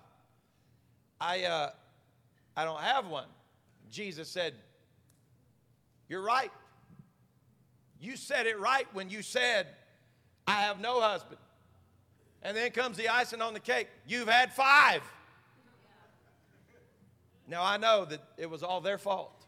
I, 1.20 1.44
uh, 1.44 1.70
I 2.57 2.64
don't 2.64 2.81
have 2.81 3.07
one. 3.07 3.29
Jesus 3.90 4.29
said, 4.29 4.55
You're 6.09 6.22
right. 6.22 6.50
You 8.01 8.17
said 8.17 8.47
it 8.47 8.59
right 8.59 8.87
when 8.93 9.11
you 9.11 9.23
said, 9.23 9.67
I 10.47 10.63
have 10.63 10.81
no 10.81 11.01
husband. 11.01 11.39
And 12.43 12.57
then 12.57 12.71
comes 12.71 12.97
the 12.97 13.09
icing 13.09 13.43
on 13.43 13.53
the 13.53 13.61
cake. 13.61 13.89
You've 14.07 14.29
had 14.29 14.53
five. 14.53 15.03
Now 17.47 17.63
I 17.63 17.77
know 17.77 18.05
that 18.07 18.21
it 18.39 18.49
was 18.49 18.63
all 18.63 18.81
their 18.81 18.97
fault. 18.97 19.45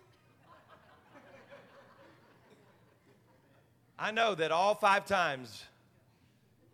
I 3.99 4.11
know 4.11 4.35
that 4.35 4.51
all 4.51 4.75
five 4.75 5.07
times 5.07 5.65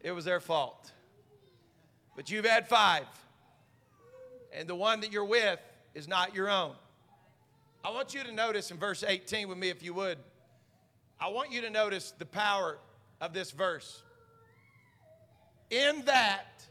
it 0.03 0.12
was 0.12 0.25
their 0.25 0.41
fault. 0.41 0.93
But 2.17 2.31
you've 2.31 2.47
had 2.47 2.67
five. 2.67 3.05
And 4.53 4.67
the 4.67 4.75
one 4.75 5.01
that 5.01 5.12
you're 5.12 5.25
with 5.25 5.61
is 5.95 6.09
not 6.09 6.35
your 6.35 6.49
own. 6.49 6.73
I 7.85 7.91
want 7.91 8.14
you 8.14 8.25
to 8.25 8.33
notice 8.33 8.71
in 8.71 8.79
verse 8.79 9.05
18 9.07 9.49
with 9.49 9.59
me, 9.59 9.69
if 9.69 9.83
you 9.83 9.95
would. 9.95 10.19
I 11.20 11.28
want 11.28 11.52
you 11.52 11.62
to 11.62 11.70
notice 11.70 12.12
the 12.16 12.26
power 12.26 12.78
of 13.20 13.33
this 13.33 13.50
verse. 13.50 14.02
In 15.70 16.02
that, 16.04 16.64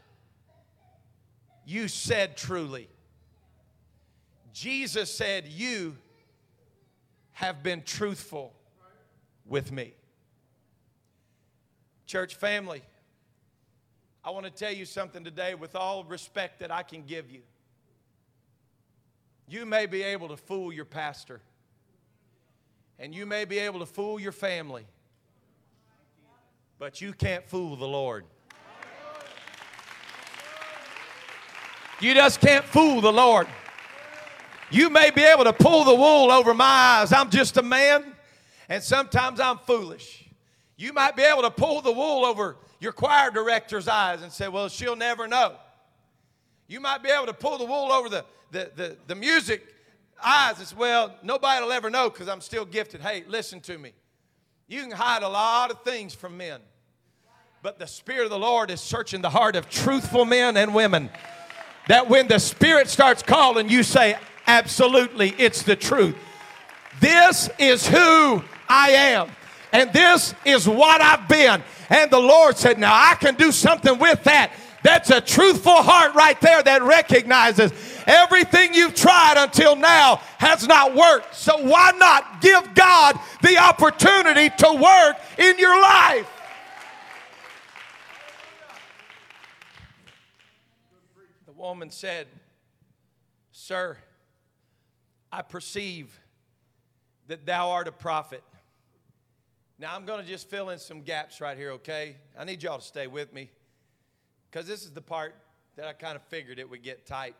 you 1.66 1.88
said 1.88 2.36
truly. 2.36 2.88
Jesus 4.52 5.14
said, 5.14 5.46
You 5.46 5.96
have 7.32 7.62
been 7.62 7.82
truthful 7.82 8.54
with 9.46 9.70
me. 9.70 9.92
Church 12.06 12.34
family, 12.34 12.82
I 14.24 14.30
want 14.30 14.46
to 14.46 14.50
tell 14.50 14.72
you 14.72 14.86
something 14.86 15.22
today 15.22 15.54
with 15.54 15.76
all 15.76 16.04
respect 16.04 16.60
that 16.60 16.70
I 16.70 16.82
can 16.82 17.02
give 17.02 17.30
you. 17.30 17.42
You 19.46 19.66
may 19.66 19.86
be 19.86 20.02
able 20.02 20.28
to 20.28 20.36
fool 20.36 20.72
your 20.72 20.84
pastor 20.86 21.40
and 22.98 23.14
you 23.14 23.26
may 23.26 23.44
be 23.44 23.58
able 23.58 23.80
to 23.80 23.86
fool 23.86 24.18
your 24.18 24.32
family, 24.32 24.84
but 26.78 27.00
you 27.00 27.12
can't 27.12 27.46
fool 27.46 27.76
the 27.76 27.86
Lord. 27.86 28.24
You 32.00 32.14
just 32.14 32.40
can't 32.40 32.64
fool 32.64 33.00
the 33.00 33.12
Lord. 33.12 33.48
You 34.70 34.90
may 34.90 35.10
be 35.10 35.22
able 35.22 35.44
to 35.44 35.52
pull 35.52 35.84
the 35.84 35.94
wool 35.94 36.30
over 36.30 36.54
my 36.54 36.64
eyes. 36.64 37.12
I'm 37.12 37.30
just 37.30 37.56
a 37.56 37.62
man, 37.62 38.04
and 38.68 38.82
sometimes 38.82 39.40
I'm 39.40 39.58
foolish. 39.58 40.28
You 40.76 40.92
might 40.92 41.16
be 41.16 41.22
able 41.22 41.42
to 41.42 41.50
pull 41.50 41.80
the 41.80 41.90
wool 41.90 42.24
over 42.24 42.56
your 42.78 42.92
choir 42.92 43.30
director's 43.30 43.88
eyes 43.88 44.22
and 44.22 44.30
say, 44.30 44.46
Well, 44.46 44.68
she'll 44.68 44.94
never 44.94 45.26
know. 45.26 45.56
You 46.68 46.80
might 46.80 47.02
be 47.02 47.08
able 47.08 47.26
to 47.26 47.34
pull 47.34 47.58
the 47.58 47.64
wool 47.64 47.90
over 47.90 48.08
the, 48.08 48.24
the, 48.52 48.70
the, 48.76 48.96
the 49.08 49.14
music 49.14 49.66
eyes 50.24 50.60
as 50.60 50.74
well, 50.74 51.14
nobody 51.22 51.62
will 51.64 51.72
ever 51.72 51.90
know 51.90 52.10
because 52.10 52.28
I'm 52.28 52.40
still 52.40 52.64
gifted. 52.64 53.00
Hey, 53.00 53.24
listen 53.26 53.60
to 53.62 53.78
me. 53.78 53.92
You 54.66 54.82
can 54.82 54.90
hide 54.90 55.22
a 55.22 55.28
lot 55.28 55.70
of 55.70 55.82
things 55.82 56.14
from 56.14 56.36
men, 56.36 56.60
but 57.62 57.78
the 57.78 57.86
Spirit 57.86 58.24
of 58.24 58.30
the 58.30 58.38
Lord 58.38 58.70
is 58.70 58.80
searching 58.80 59.22
the 59.22 59.30
heart 59.30 59.56
of 59.56 59.68
truthful 59.70 60.24
men 60.24 60.56
and 60.56 60.74
women. 60.74 61.10
That 61.88 62.08
when 62.08 62.28
the 62.28 62.38
Spirit 62.38 62.88
starts 62.88 63.22
calling, 63.22 63.68
you 63.68 63.82
say, 63.82 64.16
Absolutely, 64.46 65.34
it's 65.38 65.62
the 65.62 65.76
truth. 65.76 66.16
This 67.00 67.50
is 67.58 67.86
who 67.86 68.42
I 68.68 68.90
am, 68.90 69.30
and 69.72 69.92
this 69.92 70.34
is 70.44 70.68
what 70.68 71.00
I've 71.00 71.28
been. 71.28 71.62
And 71.90 72.10
the 72.10 72.18
Lord 72.18 72.56
said, 72.56 72.78
Now 72.78 72.92
I 72.92 73.14
can 73.14 73.34
do 73.34 73.52
something 73.52 73.98
with 73.98 74.24
that. 74.24 74.52
That's 74.88 75.10
a 75.10 75.20
truthful 75.20 75.82
heart 75.82 76.14
right 76.14 76.40
there 76.40 76.62
that 76.62 76.82
recognizes 76.82 77.72
everything 78.06 78.72
you've 78.72 78.94
tried 78.94 79.34
until 79.36 79.76
now 79.76 80.22
has 80.38 80.66
not 80.66 80.94
worked. 80.94 81.34
So 81.34 81.58
why 81.58 81.92
not 81.98 82.40
give 82.40 82.72
God 82.72 83.20
the 83.42 83.58
opportunity 83.58 84.48
to 84.48 84.72
work 84.72 85.16
in 85.36 85.58
your 85.58 85.78
life? 85.78 86.26
The 91.44 91.52
woman 91.52 91.90
said, 91.90 92.26
Sir, 93.52 93.98
I 95.30 95.42
perceive 95.42 96.18
that 97.26 97.44
thou 97.44 97.72
art 97.72 97.88
a 97.88 97.92
prophet. 97.92 98.42
Now, 99.78 99.94
I'm 99.94 100.06
going 100.06 100.24
to 100.24 100.26
just 100.26 100.48
fill 100.48 100.70
in 100.70 100.78
some 100.78 101.02
gaps 101.02 101.42
right 101.42 101.58
here, 101.58 101.72
okay? 101.72 102.16
I 102.38 102.44
need 102.44 102.62
y'all 102.62 102.78
to 102.78 102.84
stay 102.84 103.06
with 103.06 103.34
me 103.34 103.50
because 104.50 104.66
this 104.66 104.82
is 104.82 104.90
the 104.90 105.02
part 105.02 105.36
that 105.76 105.86
I 105.86 105.92
kind 105.92 106.16
of 106.16 106.22
figured 106.24 106.58
it 106.58 106.68
would 106.68 106.82
get 106.82 107.06
tight. 107.06 107.36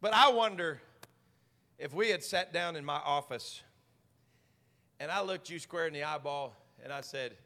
But 0.00 0.14
I 0.14 0.30
wonder 0.30 0.80
if 1.78 1.92
we 1.92 2.10
had 2.10 2.22
sat 2.22 2.52
down 2.52 2.76
in 2.76 2.84
my 2.84 3.00
office 3.04 3.62
and 5.00 5.10
I 5.10 5.22
looked 5.22 5.50
you 5.50 5.58
square 5.58 5.86
in 5.86 5.92
the 5.92 6.04
eyeball 6.04 6.54
and 6.82 6.92
I 6.92 7.00
said, 7.00 7.36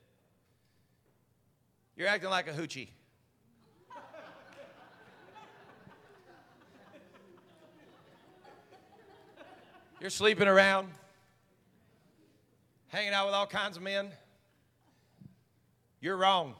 You're 1.96 2.08
acting 2.08 2.30
like 2.30 2.48
a 2.48 2.52
hoochie. 2.52 2.88
You're 10.00 10.10
sleeping 10.10 10.48
around, 10.48 10.88
hanging 12.88 13.12
out 13.12 13.26
with 13.26 13.34
all 13.34 13.46
kinds 13.46 13.76
of 13.76 13.82
men. 13.82 14.10
You're 16.00 16.16
wrong. 16.16 16.54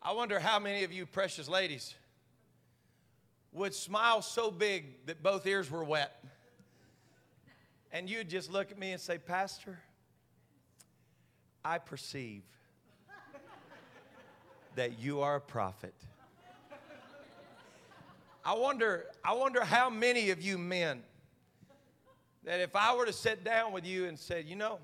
I 0.00 0.12
wonder 0.12 0.38
how 0.38 0.58
many 0.58 0.84
of 0.84 0.92
you 0.92 1.04
precious 1.04 1.48
ladies 1.48 1.94
would 3.52 3.74
smile 3.74 4.22
so 4.22 4.50
big 4.50 5.06
that 5.06 5.22
both 5.22 5.46
ears 5.46 5.70
were 5.70 5.82
wet. 5.82 6.24
And 7.90 8.08
you'd 8.08 8.30
just 8.30 8.52
look 8.52 8.70
at 8.70 8.78
me 8.78 8.92
and 8.92 9.00
say, 9.00 9.18
Pastor, 9.18 9.78
I 11.64 11.78
perceive 11.78 12.42
that 14.76 14.98
you 14.98 15.20
are 15.20 15.36
a 15.36 15.40
prophet. 15.40 15.94
I 18.44 18.54
wonder, 18.54 19.06
I 19.24 19.34
wonder 19.34 19.64
how 19.64 19.90
many 19.90 20.30
of 20.30 20.40
you 20.40 20.56
men 20.56 21.02
that 22.44 22.60
if 22.60 22.74
I 22.74 22.94
were 22.94 23.06
to 23.06 23.12
sit 23.12 23.44
down 23.44 23.72
with 23.72 23.86
you 23.86 24.06
and 24.06 24.18
said, 24.18 24.46
you 24.46 24.56
know, 24.56 24.78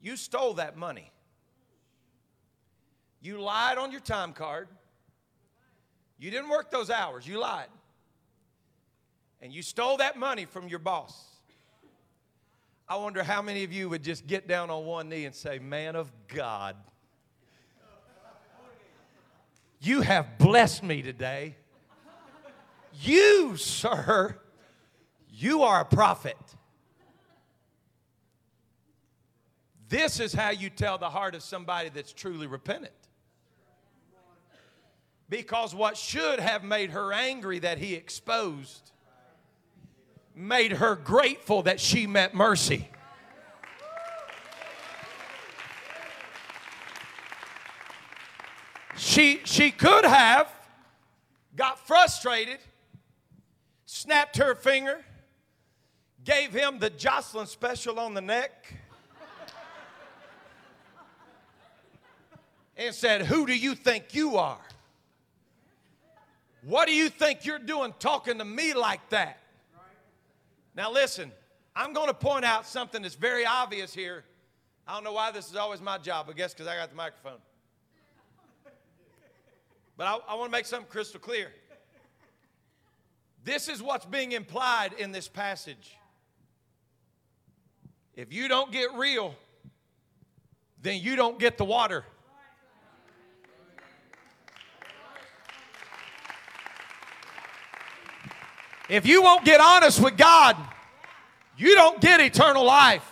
you 0.00 0.16
stole 0.16 0.54
that 0.54 0.76
money. 0.76 1.10
You 3.26 3.40
lied 3.40 3.76
on 3.76 3.90
your 3.90 4.00
time 4.00 4.32
card. 4.32 4.68
You 6.16 6.30
didn't 6.30 6.48
work 6.48 6.70
those 6.70 6.90
hours, 6.90 7.26
you 7.26 7.40
lied. 7.40 7.66
And 9.42 9.52
you 9.52 9.62
stole 9.62 9.96
that 9.96 10.16
money 10.16 10.44
from 10.44 10.68
your 10.68 10.78
boss. 10.78 11.24
I 12.88 12.94
wonder 12.94 13.24
how 13.24 13.42
many 13.42 13.64
of 13.64 13.72
you 13.72 13.88
would 13.88 14.04
just 14.04 14.28
get 14.28 14.46
down 14.46 14.70
on 14.70 14.86
one 14.86 15.08
knee 15.08 15.24
and 15.24 15.34
say, 15.34 15.58
Man 15.58 15.96
of 15.96 16.12
God, 16.28 16.76
you 19.80 20.02
have 20.02 20.38
blessed 20.38 20.84
me 20.84 21.02
today. 21.02 21.56
You, 23.02 23.56
sir, 23.56 24.38
you 25.32 25.64
are 25.64 25.80
a 25.80 25.84
prophet. 25.84 26.36
This 29.88 30.20
is 30.20 30.32
how 30.32 30.50
you 30.50 30.70
tell 30.70 30.96
the 30.96 31.10
heart 31.10 31.34
of 31.34 31.42
somebody 31.42 31.88
that's 31.88 32.12
truly 32.12 32.46
repentant. 32.46 32.92
Because 35.28 35.74
what 35.74 35.96
should 35.96 36.38
have 36.38 36.62
made 36.62 36.90
her 36.90 37.12
angry 37.12 37.58
that 37.60 37.78
he 37.78 37.94
exposed 37.94 38.92
made 40.34 40.72
her 40.72 40.94
grateful 40.94 41.62
that 41.62 41.80
she 41.80 42.06
met 42.06 42.34
mercy. 42.34 42.88
She, 48.96 49.40
she 49.44 49.70
could 49.70 50.04
have 50.04 50.50
got 51.56 51.78
frustrated, 51.86 52.58
snapped 53.86 54.36
her 54.36 54.54
finger, 54.54 55.04
gave 56.22 56.52
him 56.52 56.78
the 56.78 56.90
Jocelyn 56.90 57.46
special 57.46 57.98
on 57.98 58.14
the 58.14 58.20
neck, 58.20 58.74
and 62.76 62.94
said, 62.94 63.22
Who 63.22 63.46
do 63.46 63.56
you 63.56 63.74
think 63.74 64.14
you 64.14 64.36
are? 64.36 64.58
What 66.66 66.88
do 66.88 66.94
you 66.94 67.08
think 67.08 67.44
you're 67.44 67.60
doing 67.60 67.94
talking 68.00 68.38
to 68.38 68.44
me 68.44 68.74
like 68.74 69.08
that? 69.10 69.38
Now, 70.74 70.90
listen, 70.90 71.30
I'm 71.76 71.92
going 71.92 72.08
to 72.08 72.14
point 72.14 72.44
out 72.44 72.66
something 72.66 73.02
that's 73.02 73.14
very 73.14 73.46
obvious 73.46 73.94
here. 73.94 74.24
I 74.84 74.94
don't 74.94 75.04
know 75.04 75.12
why 75.12 75.30
this 75.30 75.48
is 75.48 75.54
always 75.54 75.80
my 75.80 75.96
job, 75.98 76.26
I 76.28 76.32
guess 76.32 76.52
because 76.52 76.66
I 76.66 76.74
got 76.74 76.90
the 76.90 76.96
microphone. 76.96 77.38
But 79.96 80.08
I, 80.08 80.18
I 80.28 80.34
want 80.34 80.48
to 80.48 80.50
make 80.50 80.66
something 80.66 80.90
crystal 80.90 81.20
clear. 81.20 81.52
This 83.44 83.68
is 83.68 83.80
what's 83.80 84.04
being 84.04 84.32
implied 84.32 84.92
in 84.98 85.12
this 85.12 85.28
passage. 85.28 85.96
If 88.16 88.32
you 88.32 88.48
don't 88.48 88.72
get 88.72 88.92
real, 88.94 89.36
then 90.82 91.00
you 91.00 91.14
don't 91.14 91.38
get 91.38 91.58
the 91.58 91.64
water. 91.64 92.04
If 98.88 99.06
you 99.06 99.22
won't 99.22 99.44
get 99.44 99.60
honest 99.60 100.02
with 100.02 100.16
God, 100.16 100.56
you 101.56 101.74
don't 101.74 102.00
get 102.00 102.20
eternal 102.20 102.64
life. 102.64 103.04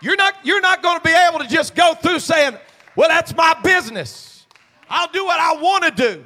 You're 0.00 0.16
not, 0.16 0.34
you're 0.44 0.60
not 0.60 0.82
going 0.82 0.98
to 0.98 1.04
be 1.04 1.14
able 1.28 1.38
to 1.38 1.48
just 1.48 1.74
go 1.74 1.94
through 1.94 2.18
saying, 2.18 2.56
Well, 2.96 3.08
that's 3.08 3.34
my 3.34 3.56
business. 3.62 4.46
I'll 4.88 5.10
do 5.10 5.24
what 5.24 5.40
I 5.40 5.60
want 5.60 5.84
to 5.84 5.90
do. 5.90 6.24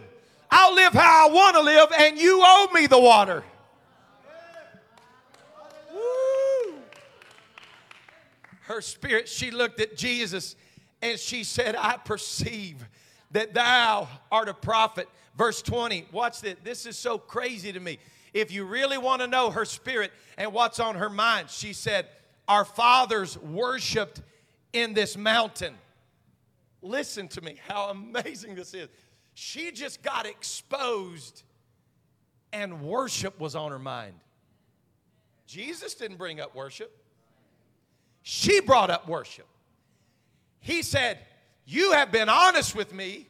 I'll 0.51 0.75
live 0.75 0.93
how 0.93 1.29
I 1.29 1.33
want 1.33 1.57
to 1.57 1.63
live, 1.63 1.89
and 1.99 2.19
you 2.19 2.41
owe 2.43 2.69
me 2.73 2.87
the 2.87 2.99
water. 2.99 3.45
Woo. 5.93 6.75
Her 8.63 8.81
spirit, 8.81 9.29
she 9.29 9.51
looked 9.51 9.81
at 9.81 9.97
Jesus 9.97 10.57
and 11.03 11.19
she 11.19 11.45
said, 11.45 11.77
I 11.77 11.97
perceive 11.97 12.85
that 13.33 13.55
thou 13.55 14.09
art 14.31 14.49
a 14.49 14.55
prophet. 14.55 15.09
Verse 15.37 15.61
20, 15.63 16.09
watch 16.13 16.41
this. 16.41 16.57
This 16.65 16.87
is 16.87 16.97
so 16.97 17.19
crazy 17.19 17.73
to 17.73 17.81
me. 17.81 17.99
If 18.33 18.53
you 18.53 18.65
really 18.65 18.99
want 18.99 19.23
to 19.23 19.29
know 19.29 19.51
her 19.51 19.65
spirit 19.65 20.13
and 20.37 20.53
what's 20.53 20.81
on 20.81 20.97
her 20.97 21.11
mind, 21.11 21.51
she 21.51 21.73
said, 21.73 22.07
Our 22.49 22.65
fathers 22.65 23.39
worshiped 23.39 24.23
in 24.73 24.95
this 24.95 25.17
mountain. 25.17 25.75
Listen 26.83 27.29
to 27.29 27.41
me, 27.41 27.57
how 27.69 27.91
amazing 27.91 28.55
this 28.55 28.73
is. 28.75 28.89
She 29.35 29.71
just 29.73 30.03
got 30.03 30.27
exposed, 30.27 31.43
and 32.53 32.81
worship 32.83 33.39
was 33.39 33.55
on 33.55 33.71
her 33.71 33.79
mind. 33.79 34.15
Jesus 35.47 35.95
didn't 35.95 36.17
bring 36.17 36.41
up 36.41 36.55
worship, 36.55 36.97
she 38.23 38.61
brought 38.61 38.91
up 38.91 39.09
worship. 39.09 39.47
He 40.61 40.83
said, 40.83 41.19
You 41.67 41.93
have 41.93 42.11
been 42.11 42.29
honest 42.29 42.75
with 42.75 42.93
me 42.95 43.29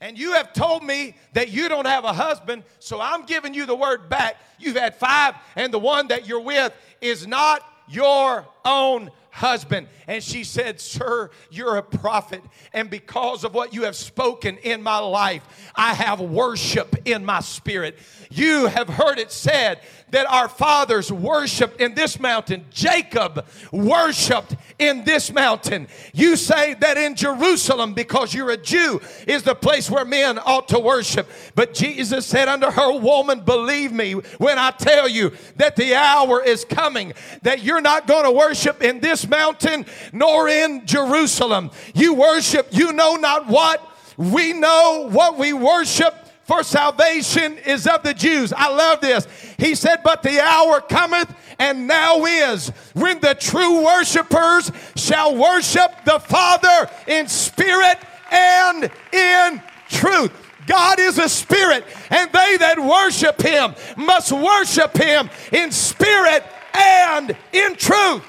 and 0.00 0.18
you 0.18 0.32
have 0.32 0.52
told 0.52 0.82
me 0.82 1.16
that 1.32 1.50
you 1.50 1.68
don't 1.68 1.86
have 1.86 2.04
a 2.04 2.12
husband, 2.12 2.64
so 2.78 3.00
I'm 3.00 3.24
giving 3.24 3.54
you 3.54 3.66
the 3.66 3.74
word 3.74 4.08
back. 4.08 4.36
You've 4.58 4.76
had 4.76 4.94
five, 4.96 5.34
and 5.54 5.72
the 5.72 5.78
one 5.78 6.08
that 6.08 6.26
you're 6.26 6.40
with 6.40 6.72
is 7.00 7.26
not 7.26 7.62
your 7.88 8.46
own 8.64 9.10
husband. 9.36 9.86
And 10.06 10.22
she 10.22 10.44
said, 10.44 10.80
Sir, 10.80 11.30
you're 11.50 11.76
a 11.76 11.82
prophet. 11.82 12.42
And 12.72 12.88
because 12.88 13.44
of 13.44 13.52
what 13.52 13.74
you 13.74 13.82
have 13.82 13.94
spoken 13.94 14.56
in 14.58 14.82
my 14.82 14.98
life, 14.98 15.42
I 15.74 15.92
have 15.92 16.20
worship 16.20 16.96
in 17.04 17.24
my 17.24 17.40
spirit. 17.40 17.98
You 18.30 18.66
have 18.66 18.88
heard 18.88 19.18
it 19.18 19.30
said 19.30 19.80
that 20.10 20.26
our 20.30 20.48
fathers 20.48 21.12
worshiped 21.12 21.80
in 21.80 21.94
this 21.94 22.18
mountain. 22.18 22.64
Jacob 22.70 23.44
worshiped 23.72 24.56
in 24.78 25.04
this 25.04 25.32
mountain. 25.32 25.88
You 26.14 26.36
say 26.36 26.74
that 26.74 26.96
in 26.96 27.14
Jerusalem, 27.14 27.92
because 27.92 28.32
you're 28.32 28.50
a 28.50 28.56
Jew, 28.56 29.02
is 29.26 29.42
the 29.42 29.54
place 29.54 29.90
where 29.90 30.04
men 30.04 30.38
ought 30.38 30.68
to 30.68 30.78
worship. 30.78 31.28
But 31.54 31.74
Jesus 31.74 32.24
said 32.24 32.48
unto 32.48 32.70
her, 32.70 32.98
Woman, 32.98 33.40
believe 33.40 33.92
me 33.92 34.12
when 34.12 34.58
I 34.58 34.70
tell 34.70 35.08
you 35.08 35.32
that 35.56 35.76
the 35.76 35.94
hour 35.94 36.42
is 36.42 36.64
coming 36.64 37.12
that 37.42 37.62
you're 37.62 37.82
not 37.82 38.06
going 38.06 38.24
to 38.24 38.30
worship 38.30 38.82
in 38.82 39.00
this 39.00 39.25
mountain 39.28 39.86
nor 40.12 40.48
in 40.48 40.86
Jerusalem. 40.86 41.70
You 41.94 42.14
worship, 42.14 42.68
you 42.70 42.92
know 42.92 43.16
not 43.16 43.46
what. 43.46 43.82
We 44.16 44.52
know 44.52 45.08
what 45.10 45.36
we 45.38 45.52
worship 45.52 46.14
for 46.44 46.62
salvation 46.62 47.58
is 47.58 47.86
of 47.86 48.02
the 48.02 48.14
Jews. 48.14 48.52
I 48.52 48.68
love 48.68 49.00
this. 49.00 49.26
He 49.58 49.74
said, 49.74 49.98
But 50.04 50.22
the 50.22 50.40
hour 50.40 50.80
cometh 50.80 51.34
and 51.58 51.86
now 51.86 52.24
is 52.24 52.68
when 52.94 53.20
the 53.20 53.34
true 53.34 53.84
worshipers 53.84 54.70
shall 54.94 55.36
worship 55.36 55.90
the 56.04 56.20
Father 56.20 56.90
in 57.06 57.26
spirit 57.28 57.98
and 58.30 58.90
in 59.12 59.62
truth. 59.88 60.32
God 60.66 60.98
is 60.98 61.18
a 61.18 61.28
spirit, 61.28 61.84
and 62.10 62.30
they 62.32 62.56
that 62.58 62.78
worship 62.78 63.40
him 63.40 63.74
must 63.96 64.32
worship 64.32 64.96
him 64.96 65.30
in 65.52 65.70
spirit 65.70 66.44
and 66.74 67.36
in 67.52 67.76
truth. 67.76 68.24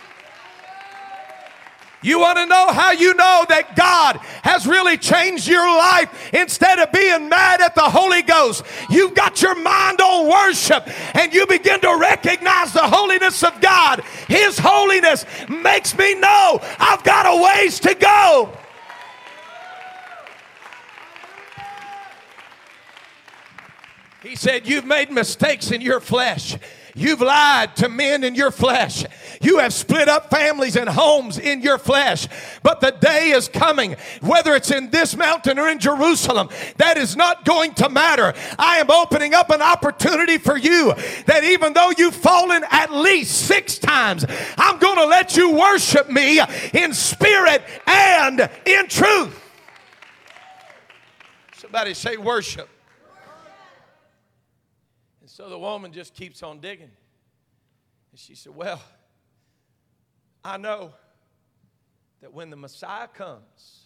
You 2.04 2.20
want 2.20 2.38
to 2.38 2.46
know 2.46 2.68
how 2.72 2.92
you 2.92 3.16
know 3.16 3.46
that 3.50 3.76
God 3.76 4.18
has 4.44 4.68
really 4.68 4.98
changed 4.98 5.48
your 5.48 5.66
life 5.66 6.32
instead 6.34 6.78
of 6.78 6.92
being 6.92 7.28
mad 7.28 7.60
at 7.60 7.74
the 7.74 7.82
Holy 7.82 8.22
Ghost? 8.22 8.64
You've 8.90 9.16
got 9.16 9.42
your 9.42 9.56
mind 9.56 10.00
on 10.00 10.30
worship 10.30 10.88
and 11.16 11.34
you 11.34 11.48
begin 11.48 11.82
to 11.82 11.98
recognize 12.00 12.72
the 12.72 12.84
holiness 12.84 13.44
of 13.44 13.60
God. 13.62 14.02
His 14.28 14.60
holiness 14.60 15.26
makes 15.50 15.98
me 15.98 16.14
know 16.16 16.60
I've 16.80 17.04
got 17.04 17.26
a 17.26 17.44
ways 17.44 17.80
to 17.80 17.96
go. 17.96 18.54
He 24.22 24.36
said, 24.36 24.68
You've 24.68 24.86
made 24.86 25.10
mistakes 25.10 25.72
in 25.72 25.82
your 25.82 26.00
flesh. 26.00 26.58
You've 26.98 27.22
lied 27.22 27.76
to 27.76 27.90
men 27.90 28.24
in 28.24 28.34
your 28.34 28.50
flesh. 28.50 29.06
You 29.40 29.60
have 29.60 29.72
split 29.72 30.10
up 30.10 30.32
families 30.32 30.76
and 30.76 30.90
homes 30.90 31.38
in 31.38 31.62
your 31.62 31.78
flesh. 31.78 32.28
But 32.64 32.82
the 32.82 32.90
day 32.90 33.30
is 33.30 33.48
coming, 33.48 33.96
whether 34.22 34.56
it's 34.56 34.72
in 34.72 34.90
this 34.90 35.16
mountain 35.16 35.60
or 35.60 35.70
in 35.70 35.78
Jerusalem, 35.78 36.50
that 36.78 36.98
is 36.98 37.16
not 37.16 37.46
going 37.46 37.76
to 37.76 37.90
matter. 37.90 38.34
I 38.58 38.78
am 38.78 38.90
opening 38.90 39.36
up 39.36 39.52
an 39.52 39.62
opportunity 39.62 40.40
for 40.40 40.58
you 40.58 40.94
that 41.28 41.44
even 41.44 41.74
though 41.74 41.92
you've 41.96 42.16
fallen 42.16 42.64
at 42.72 42.92
least 42.92 43.46
six 43.46 43.78
times, 43.78 44.26
I'm 44.58 44.80
going 44.80 44.98
to 44.98 45.06
let 45.06 45.38
you 45.38 45.52
worship 45.52 46.10
me 46.10 46.42
in 46.74 46.96
spirit 46.96 47.62
and 47.86 48.50
in 48.66 48.88
truth. 48.88 49.40
Somebody 51.54 51.94
say 51.94 52.18
worship. 52.18 52.70
So 55.38 55.50
the 55.50 55.60
woman 55.60 55.92
just 55.94 56.16
keeps 56.16 56.42
on 56.42 56.62
digging. 56.62 56.90
And 58.12 58.20
she 58.20 58.34
said, 58.34 58.56
Well, 58.56 58.82
I 60.44 60.58
know 60.58 60.94
that 62.22 62.34
when 62.34 62.50
the 62.50 62.56
Messiah 62.56 63.08
comes, 63.08 63.84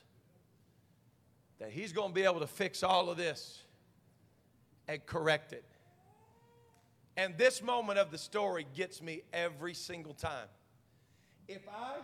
that 1.59 1.69
he's 1.69 1.91
going 1.91 2.07
to 2.07 2.13
be 2.13 2.23
able 2.23 2.39
to 2.39 2.47
fix 2.47 2.83
all 2.83 3.09
of 3.09 3.17
this 3.17 3.63
and 4.87 5.05
correct 5.05 5.51
it. 5.51 5.65
And 7.17 7.37
this 7.37 7.61
moment 7.61 7.99
of 7.99 8.11
the 8.11 8.17
story 8.17 8.65
gets 8.73 9.01
me 9.01 9.23
every 9.33 9.73
single 9.73 10.13
time. 10.13 10.47
If 11.49 11.67
I 11.67 11.95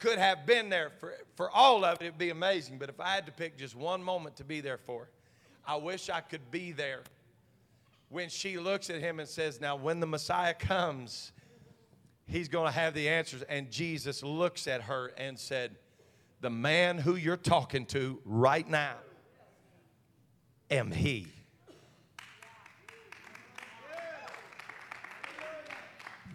could 0.00 0.18
have 0.18 0.46
been 0.46 0.68
there 0.68 0.90
for, 0.98 1.14
for 1.36 1.48
all 1.48 1.84
of 1.84 2.00
it, 2.00 2.06
it'd 2.06 2.18
be 2.18 2.30
amazing. 2.30 2.78
But 2.78 2.88
if 2.88 2.98
I 2.98 3.14
had 3.14 3.26
to 3.26 3.32
pick 3.32 3.56
just 3.56 3.76
one 3.76 4.02
moment 4.02 4.34
to 4.38 4.44
be 4.44 4.60
there 4.60 4.78
for, 4.78 5.10
I 5.64 5.76
wish 5.76 6.10
I 6.10 6.20
could 6.20 6.50
be 6.50 6.72
there 6.72 7.04
when 8.08 8.28
she 8.28 8.58
looks 8.58 8.90
at 8.90 9.00
him 9.00 9.20
and 9.20 9.28
says, 9.28 9.60
Now, 9.60 9.76
when 9.76 10.00
the 10.00 10.06
Messiah 10.06 10.54
comes, 10.54 11.32
he's 12.26 12.48
going 12.48 12.66
to 12.66 12.78
have 12.78 12.94
the 12.94 13.08
answers. 13.08 13.42
And 13.42 13.70
Jesus 13.70 14.22
looks 14.22 14.66
at 14.66 14.82
her 14.82 15.12
and 15.18 15.38
said, 15.38 15.76
The 16.40 16.50
man 16.50 16.98
who 16.98 17.16
you're 17.16 17.36
talking 17.36 17.86
to 17.86 18.20
right 18.24 18.68
now 18.68 18.96
am 20.70 20.90
he. 20.90 21.26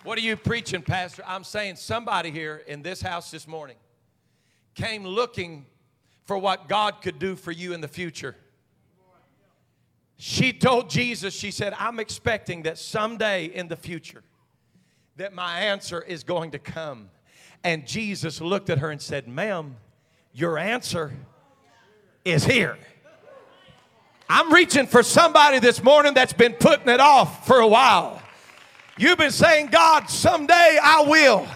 What 0.03 0.17
are 0.17 0.21
you 0.21 0.35
preaching, 0.35 0.81
Pastor? 0.81 1.23
I'm 1.25 1.45
saying 1.45 1.77
somebody 1.77 2.29
here 2.29 2.61
in 2.67 2.81
this 2.81 3.01
house 3.01 3.31
this 3.31 3.47
morning 3.47 3.77
came 4.75 5.05
looking 5.05 5.65
for 6.25 6.37
what 6.37 6.67
God 6.67 7.01
could 7.01 7.19
do 7.19 7.37
for 7.37 7.51
you 7.51 7.73
in 7.73 7.79
the 7.79 7.87
future. 7.87 8.35
She 10.17 10.53
told 10.53 10.89
Jesus, 10.89 11.33
she 11.33 11.51
said, 11.51 11.73
I'm 11.77 11.99
expecting 11.99 12.63
that 12.63 12.77
someday 12.77 13.45
in 13.45 13.67
the 13.67 13.75
future 13.75 14.23
that 15.17 15.33
my 15.33 15.59
answer 15.59 16.01
is 16.01 16.23
going 16.23 16.51
to 16.51 16.59
come. 16.59 17.09
And 17.63 17.85
Jesus 17.85 18.41
looked 18.41 18.69
at 18.69 18.79
her 18.79 18.91
and 18.91 19.01
said, 19.01 19.27
Ma'am, 19.27 19.75
your 20.33 20.57
answer 20.57 21.13
is 22.25 22.45
here. 22.45 22.77
I'm 24.29 24.51
reaching 24.53 24.87
for 24.87 25.03
somebody 25.03 25.59
this 25.59 25.83
morning 25.83 26.13
that's 26.13 26.33
been 26.33 26.53
putting 26.53 26.89
it 26.89 26.99
off 26.99 27.45
for 27.45 27.59
a 27.59 27.67
while. 27.67 28.21
You've 28.97 29.17
been 29.17 29.31
saying, 29.31 29.67
God, 29.67 30.09
someday 30.09 30.77
I 30.81 31.03
will. 31.07 31.47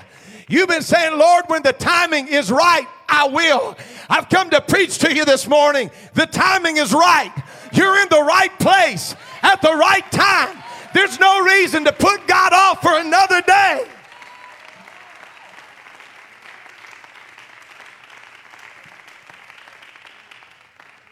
You've 0.49 0.69
been 0.69 0.81
saying, 0.81 1.17
Lord, 1.17 1.45
when 1.47 1.63
the 1.63 1.73
timing 1.73 2.27
is 2.27 2.51
right, 2.51 2.87
I 3.09 3.27
will. 3.27 3.77
I've 4.09 4.29
come 4.29 4.49
to 4.51 4.61
preach 4.61 4.97
to 4.99 5.13
you 5.13 5.25
this 5.25 5.47
morning. 5.47 5.91
The 6.13 6.25
timing 6.25 6.77
is 6.77 6.93
right. 6.93 7.33
You're 7.73 7.99
in 8.01 8.09
the 8.09 8.23
right 8.23 8.57
place 8.59 9.15
at 9.41 9.61
the 9.61 9.73
right 9.73 10.09
time. 10.11 10.57
There's 10.93 11.19
no 11.19 11.43
reason 11.43 11.85
to 11.85 11.91
put 11.91 12.27
God 12.27 12.53
off 12.53 12.81
for 12.81 12.97
another 12.97 13.41
day. 13.41 13.85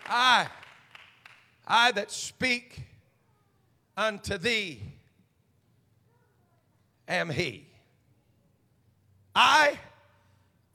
I, 0.07 0.47
I 1.67 1.91
that 1.91 2.11
speak 2.11 2.81
unto 3.97 4.37
thee 4.37 4.81
am 7.07 7.29
he. 7.29 7.67
I 9.35 9.77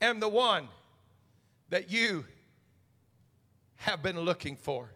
am 0.01 0.19
the 0.19 0.29
one 0.29 0.67
that 1.69 1.91
you 1.91 2.25
have 3.77 4.03
been 4.03 4.19
looking 4.19 4.55
for. 4.55 4.91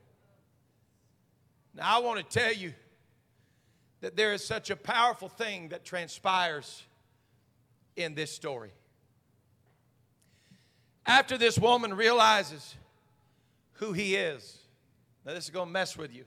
Now, 1.76 1.98
I 1.98 2.00
want 2.00 2.18
to 2.18 2.40
tell 2.40 2.54
you 2.54 2.74
that 4.02 4.16
there 4.16 4.34
is 4.34 4.46
such 4.46 4.70
a 4.70 4.76
powerful 4.76 5.28
thing 5.28 5.70
that 5.70 5.84
transpires 5.84 6.84
in 7.96 8.16
this 8.16 8.32
story. 8.32 8.72
After 11.06 11.38
this 11.38 11.60
woman 11.60 11.94
realizes 11.94 12.76
who 13.74 13.94
he 13.94 14.16
is, 14.16 14.58
now 15.26 15.34
this 15.34 15.46
is 15.46 15.50
going 15.50 15.68
to 15.68 15.72
mess 15.72 15.98
with 15.98 16.14
you. 16.14 16.24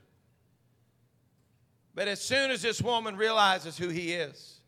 But 1.95 2.07
as 2.07 2.21
soon 2.21 2.51
as 2.51 2.61
this 2.61 2.81
woman 2.81 3.17
realizes 3.17 3.77
who 3.77 3.89
he 3.89 4.13
is, 4.13 4.59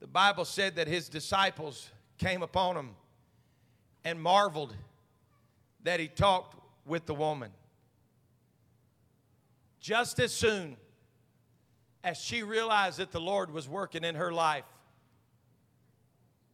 the 0.00 0.06
Bible 0.06 0.44
said 0.44 0.76
that 0.76 0.86
his 0.86 1.08
disciples 1.08 1.90
came 2.18 2.42
upon 2.42 2.76
him 2.76 2.90
and 4.04 4.20
marveled 4.20 4.74
that 5.82 5.98
he 5.98 6.08
talked 6.08 6.56
with 6.86 7.06
the 7.06 7.14
woman. 7.14 7.50
Just 9.84 10.18
as 10.18 10.32
soon 10.32 10.78
as 12.02 12.16
she 12.16 12.42
realized 12.42 13.00
that 13.00 13.12
the 13.12 13.20
Lord 13.20 13.52
was 13.52 13.68
working 13.68 14.02
in 14.02 14.14
her 14.14 14.32
life, 14.32 14.64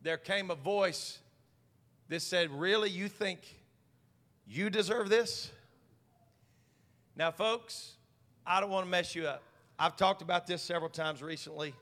there 0.02 0.16
came 0.16 0.50
a 0.50 0.56
voice 0.56 1.20
that 2.08 2.22
said, 2.22 2.50
Really, 2.50 2.90
you 2.90 3.06
think 3.06 3.38
you 4.48 4.68
deserve 4.68 5.10
this? 5.10 5.48
Now, 7.14 7.30
folks, 7.30 7.92
I 8.44 8.58
don't 8.58 8.68
want 8.68 8.84
to 8.84 8.90
mess 8.90 9.14
you 9.14 9.28
up. 9.28 9.44
I've 9.78 9.94
talked 9.94 10.22
about 10.22 10.48
this 10.48 10.60
several 10.60 10.90
times 10.90 11.22
recently, 11.22 11.72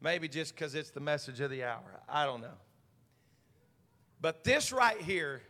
maybe 0.00 0.26
just 0.26 0.54
because 0.54 0.74
it's 0.74 0.88
the 0.88 1.00
message 1.00 1.40
of 1.40 1.50
the 1.50 1.64
hour. 1.64 2.00
I 2.08 2.24
don't 2.24 2.40
know. 2.40 2.56
But 4.22 4.42
this 4.42 4.72
right 4.72 5.02
here 5.02 5.42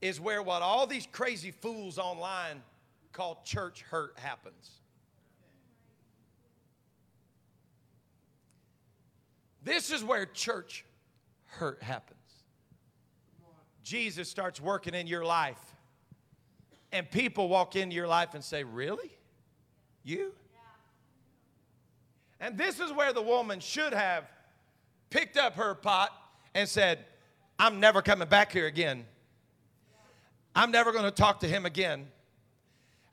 is 0.00 0.18
where 0.18 0.42
what 0.42 0.62
all 0.62 0.86
these 0.86 1.06
crazy 1.12 1.50
fools 1.50 1.98
online 1.98 2.62
call 3.12 3.42
church 3.44 3.82
hurt 3.82 4.18
happens. 4.18 4.70
This 9.64 9.90
is 9.90 10.02
where 10.02 10.24
church 10.26 10.84
hurt 11.46 11.82
happens. 11.82 12.18
Jesus 13.82 14.28
starts 14.28 14.60
working 14.60 14.94
in 14.94 15.06
your 15.06 15.24
life, 15.24 15.60
and 16.92 17.10
people 17.10 17.48
walk 17.48 17.74
into 17.74 17.94
your 17.94 18.06
life 18.06 18.34
and 18.34 18.44
say, 18.44 18.64
Really? 18.64 19.10
You? 20.04 20.32
And 22.40 22.56
this 22.56 22.80
is 22.80 22.92
where 22.92 23.12
the 23.12 23.22
woman 23.22 23.60
should 23.60 23.92
have 23.92 24.24
picked 25.10 25.36
up 25.36 25.54
her 25.54 25.74
pot 25.74 26.10
and 26.54 26.68
said, 26.68 27.04
I'm 27.58 27.80
never 27.80 28.00
coming 28.00 28.28
back 28.28 28.52
here 28.52 28.66
again. 28.66 29.04
I'm 30.54 30.70
never 30.70 30.92
going 30.92 31.04
to 31.04 31.10
talk 31.10 31.40
to 31.40 31.48
him 31.48 31.66
again. 31.66 32.06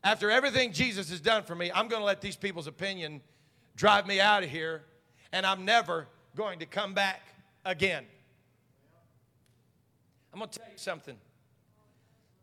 After 0.05 0.29
everything 0.29 0.71
Jesus 0.71 1.09
has 1.09 1.19
done 1.19 1.41
for 1.41 1.55
me, 1.55 1.71
I'm 1.73 1.87
going 1.87 1.99
to 1.99 2.05
let 2.05 2.21
these 2.21 2.35
people's 2.35 2.67
opinion 2.67 3.21
drive 3.75 4.05
me 4.05 4.21
out 4.21 4.43
of 4.43 4.51
here, 4.51 4.83
and 5.31 5.47
I'm 5.47 5.65
never 5.65 6.07
going 6.35 6.59
to 6.59 6.67
come 6.67 6.93
back 6.93 7.23
again. 7.65 8.05
I'm 10.31 10.37
going 10.37 10.51
to 10.51 10.59
tell 10.59 10.67
you 10.67 10.77
something. 10.77 11.15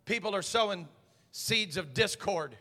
People 0.07 0.35
are 0.35 0.43
sowing 0.43 0.89
seeds 1.31 1.77
of 1.77 1.95
discord 1.95 2.57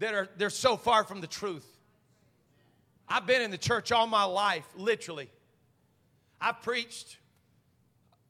that 0.00 0.14
are 0.14 0.28
they're 0.36 0.50
so 0.50 0.76
far 0.76 1.04
from 1.04 1.20
the 1.20 1.28
truth. 1.28 1.66
I've 3.08 3.24
been 3.24 3.40
in 3.40 3.52
the 3.52 3.58
church 3.58 3.92
all 3.92 4.08
my 4.08 4.24
life, 4.24 4.66
literally. 4.74 5.30
I 6.40 6.50
preached 6.50 7.18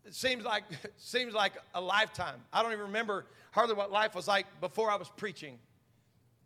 it 0.05 0.14
seems 0.14 0.44
like 0.44 0.64
it 0.70 0.92
seems 0.98 1.33
like 1.33 1.53
a 1.74 1.81
lifetime. 1.81 2.40
I 2.53 2.62
don't 2.62 2.72
even 2.72 2.87
remember 2.87 3.26
hardly 3.51 3.75
what 3.75 3.91
life 3.91 4.15
was 4.15 4.29
like 4.29 4.47
before 4.61 4.90
I 4.90 4.96
was 4.96 5.11
preaching. 5.17 5.59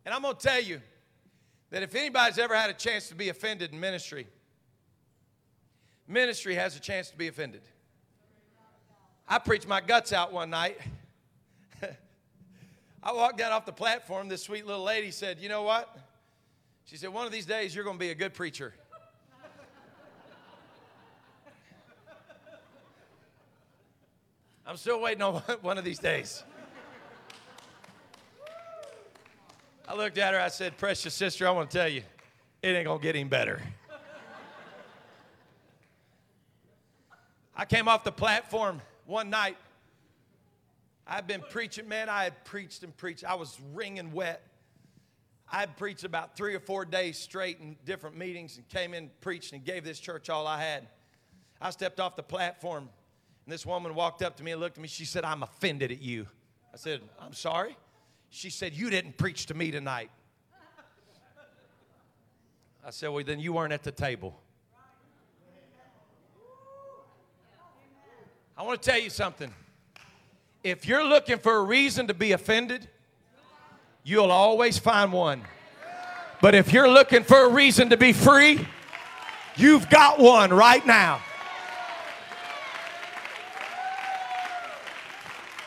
And 0.04 0.14
I'm 0.14 0.22
going 0.22 0.36
to 0.36 0.40
tell 0.40 0.60
you 0.60 0.80
that 1.70 1.82
if 1.82 1.94
anybody's 1.94 2.38
ever 2.38 2.54
had 2.54 2.70
a 2.70 2.74
chance 2.74 3.08
to 3.08 3.14
be 3.14 3.28
offended 3.28 3.72
in 3.72 3.80
ministry, 3.80 4.26
ministry 6.06 6.54
has 6.54 6.76
a 6.76 6.80
chance 6.80 7.10
to 7.10 7.16
be 7.16 7.28
offended. 7.28 7.62
I 9.26 9.38
preached 9.38 9.66
my 9.66 9.80
guts 9.80 10.12
out 10.12 10.32
one 10.32 10.50
night. 10.50 10.78
I 13.02 13.12
walked 13.12 13.38
down 13.38 13.52
off 13.52 13.64
the 13.64 13.72
platform. 13.72 14.28
This 14.28 14.42
sweet 14.42 14.66
little 14.66 14.84
lady 14.84 15.10
said, 15.10 15.38
You 15.40 15.48
know 15.48 15.62
what? 15.62 15.98
She 16.84 16.96
said, 16.96 17.10
One 17.10 17.24
of 17.24 17.32
these 17.32 17.46
days 17.46 17.74
you're 17.74 17.84
going 17.84 17.96
to 17.96 18.00
be 18.00 18.10
a 18.10 18.14
good 18.14 18.34
preacher. 18.34 18.74
I'm 24.66 24.76
still 24.76 25.00
waiting 25.00 25.22
on 25.22 25.36
one 25.62 25.78
of 25.78 25.84
these 25.84 25.98
days. 25.98 26.44
I 29.86 29.94
looked 29.94 30.16
at 30.16 30.32
her, 30.32 30.40
I 30.40 30.48
said, 30.48 30.78
Precious 30.78 31.12
sister, 31.12 31.46
I 31.46 31.50
want 31.50 31.70
to 31.70 31.76
tell 31.76 31.88
you, 31.88 32.02
it 32.62 32.68
ain't 32.68 32.86
going 32.86 32.98
to 32.98 33.02
get 33.02 33.14
any 33.14 33.24
better. 33.24 33.60
I 37.54 37.66
came 37.66 37.86
off 37.86 38.02
the 38.02 38.12
platform 38.12 38.80
one 39.06 39.30
night. 39.30 39.56
I've 41.06 41.26
been 41.26 41.42
preaching, 41.50 41.86
man. 41.86 42.08
I 42.08 42.24
had 42.24 42.44
preached 42.44 42.82
and 42.82 42.96
preached. 42.96 43.24
I 43.24 43.34
was 43.34 43.58
wringing 43.74 44.12
wet. 44.12 44.42
I 45.52 45.60
had 45.60 45.76
preached 45.76 46.04
about 46.04 46.34
three 46.34 46.54
or 46.54 46.60
four 46.60 46.86
days 46.86 47.18
straight 47.18 47.60
in 47.60 47.76
different 47.84 48.16
meetings 48.16 48.56
and 48.56 48.66
came 48.70 48.94
in, 48.94 49.10
preached, 49.20 49.52
and 49.52 49.62
gave 49.62 49.84
this 49.84 50.00
church 50.00 50.30
all 50.30 50.46
I 50.46 50.62
had. 50.62 50.88
I 51.60 51.70
stepped 51.70 52.00
off 52.00 52.16
the 52.16 52.22
platform, 52.22 52.88
and 53.44 53.52
this 53.52 53.66
woman 53.66 53.94
walked 53.94 54.22
up 54.22 54.38
to 54.38 54.42
me 54.42 54.52
and 54.52 54.60
looked 54.60 54.78
at 54.78 54.82
me. 54.82 54.88
She 54.88 55.04
said, 55.04 55.24
I'm 55.24 55.42
offended 55.42 55.92
at 55.92 56.00
you. 56.00 56.26
I 56.72 56.78
said, 56.78 57.02
I'm 57.20 57.34
sorry. 57.34 57.76
She 58.34 58.50
said, 58.50 58.74
You 58.74 58.90
didn't 58.90 59.16
preach 59.16 59.46
to 59.46 59.54
me 59.54 59.70
tonight. 59.70 60.10
I 62.84 62.90
said, 62.90 63.10
Well, 63.10 63.22
then 63.22 63.38
you 63.38 63.52
weren't 63.52 63.72
at 63.72 63.84
the 63.84 63.92
table. 63.92 64.34
I 68.58 68.64
want 68.64 68.82
to 68.82 68.90
tell 68.90 68.98
you 68.98 69.08
something. 69.08 69.54
If 70.64 70.84
you're 70.88 71.04
looking 71.04 71.38
for 71.38 71.58
a 71.58 71.62
reason 71.62 72.08
to 72.08 72.14
be 72.14 72.32
offended, 72.32 72.88
you'll 74.02 74.32
always 74.32 74.78
find 74.78 75.12
one. 75.12 75.42
But 76.42 76.56
if 76.56 76.72
you're 76.72 76.90
looking 76.90 77.22
for 77.22 77.44
a 77.44 77.48
reason 77.48 77.90
to 77.90 77.96
be 77.96 78.12
free, 78.12 78.66
you've 79.54 79.88
got 79.88 80.18
one 80.18 80.52
right 80.52 80.84
now. 80.84 81.22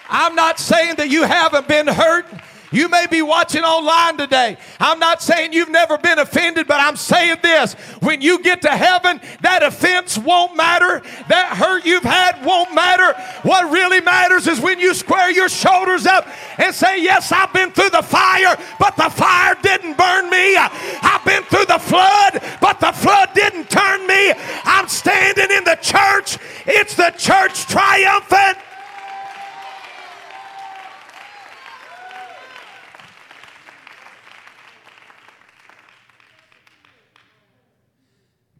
I'm 0.09 0.35
not 0.35 0.59
saying 0.59 0.95
that 0.97 1.07
you 1.09 1.23
haven't 1.23 1.69
been 1.69 1.87
hurt. 1.87 2.25
You 2.71 2.89
may 2.89 3.07
be 3.07 3.21
watching 3.21 3.63
online 3.63 4.17
today. 4.17 4.57
I'm 4.79 4.99
not 4.99 5.21
saying 5.21 5.53
you've 5.53 5.69
never 5.69 5.97
been 5.97 6.19
offended, 6.19 6.67
but 6.67 6.81
I'm 6.81 6.97
saying 6.97 7.37
this. 7.41 7.73
When 8.01 8.21
you 8.21 8.43
get 8.43 8.61
to 8.63 8.69
heaven, 8.69 9.21
that 9.41 9.63
offense 9.63 10.17
won't 10.17 10.55
matter. 10.55 11.01
That 11.29 11.55
hurt 11.57 11.85
you've 11.85 12.03
had 12.03 12.43
won't 12.45 12.73
matter. 12.75 13.13
What 13.43 13.71
really 13.71 14.01
matters 14.01 14.47
is 14.47 14.59
when 14.59 14.79
you 14.79 14.93
square 14.93 15.31
your 15.31 15.49
shoulders 15.49 16.05
up 16.05 16.27
and 16.57 16.75
say, 16.75 17.01
Yes, 17.01 17.31
I've 17.31 17.53
been 17.53 17.71
through 17.71 17.91
the 17.91 18.01
fire, 18.01 18.57
but 18.79 18.97
the 18.97 19.09
fire 19.09 19.55
didn't 19.61 19.97
burn 19.97 20.29
me. 20.29 20.57
I've 20.57 21.23
been 21.23 21.43
through 21.43 21.65
the 21.65 21.79
flood, 21.79 22.41
but 22.59 22.79
the 22.79 22.91
flood 22.91 23.29
didn't 23.33 23.69
turn 23.69 24.05
me. 24.07 24.33
I'm 24.65 24.87
standing 24.87 25.55
in 25.55 25.63
the 25.63 25.77
church. 25.81 26.37
It's 26.65 26.95
the 26.95 27.13
church 27.17 27.65
triumphant. 27.67 28.57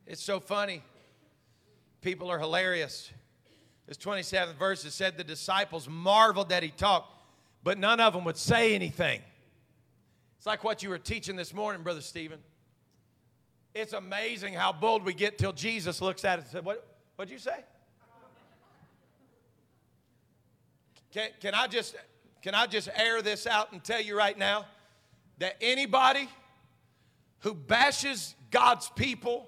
It's 0.09 0.16
so 0.27 0.41
funny. 0.41 0.83
People 2.01 2.29
are 2.29 2.37
hilarious. 2.37 3.09
This 3.87 3.95
27th 3.95 4.55
verse 4.55 4.83
it 4.83 4.91
said 4.91 5.17
the 5.17 5.23
disciples 5.23 5.87
marveled 5.87 6.49
that 6.49 6.63
he 6.63 6.69
talked, 6.69 7.13
but 7.63 7.77
none 7.77 8.01
of 8.01 8.11
them 8.11 8.25
would 8.25 8.35
say 8.35 8.75
anything. 8.75 9.21
It's 10.35 10.45
like 10.45 10.65
what 10.65 10.83
you 10.83 10.89
were 10.89 10.97
teaching 10.97 11.37
this 11.37 11.53
morning, 11.53 11.81
Brother 11.81 12.01
Stephen. 12.01 12.39
It's 13.73 13.93
amazing 13.93 14.53
how 14.53 14.73
bold 14.73 15.05
we 15.05 15.13
get 15.13 15.37
till 15.37 15.53
Jesus 15.53 16.01
looks 16.01 16.25
at 16.25 16.39
it 16.39 16.41
and 16.41 16.51
said, 16.51 16.65
What 16.65 16.85
what'd 17.15 17.31
you 17.31 17.39
say? 17.39 17.63
Can, 21.13 21.29
can 21.39 21.53
I 21.53 21.67
just 21.67 21.95
can 22.41 22.53
I 22.53 22.67
just 22.67 22.89
air 22.97 23.21
this 23.21 23.47
out 23.47 23.71
and 23.71 23.81
tell 23.81 24.01
you 24.01 24.17
right 24.17 24.37
now 24.37 24.65
that 25.37 25.55
anybody 25.61 26.27
who 27.39 27.53
bashes 27.53 28.35
God's 28.51 28.89
people 28.89 29.47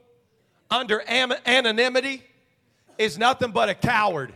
under 0.71 1.01
anonymity 1.07 2.23
is 2.97 3.17
nothing 3.17 3.51
but 3.51 3.69
a 3.69 3.73
coward. 3.73 4.33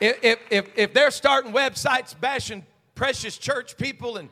If, 0.00 0.40
if, 0.50 0.66
if 0.74 0.94
they're 0.94 1.12
starting 1.12 1.52
websites 1.52 2.18
bashing 2.18 2.66
precious 2.96 3.38
church 3.38 3.76
people 3.76 4.16
and, 4.16 4.30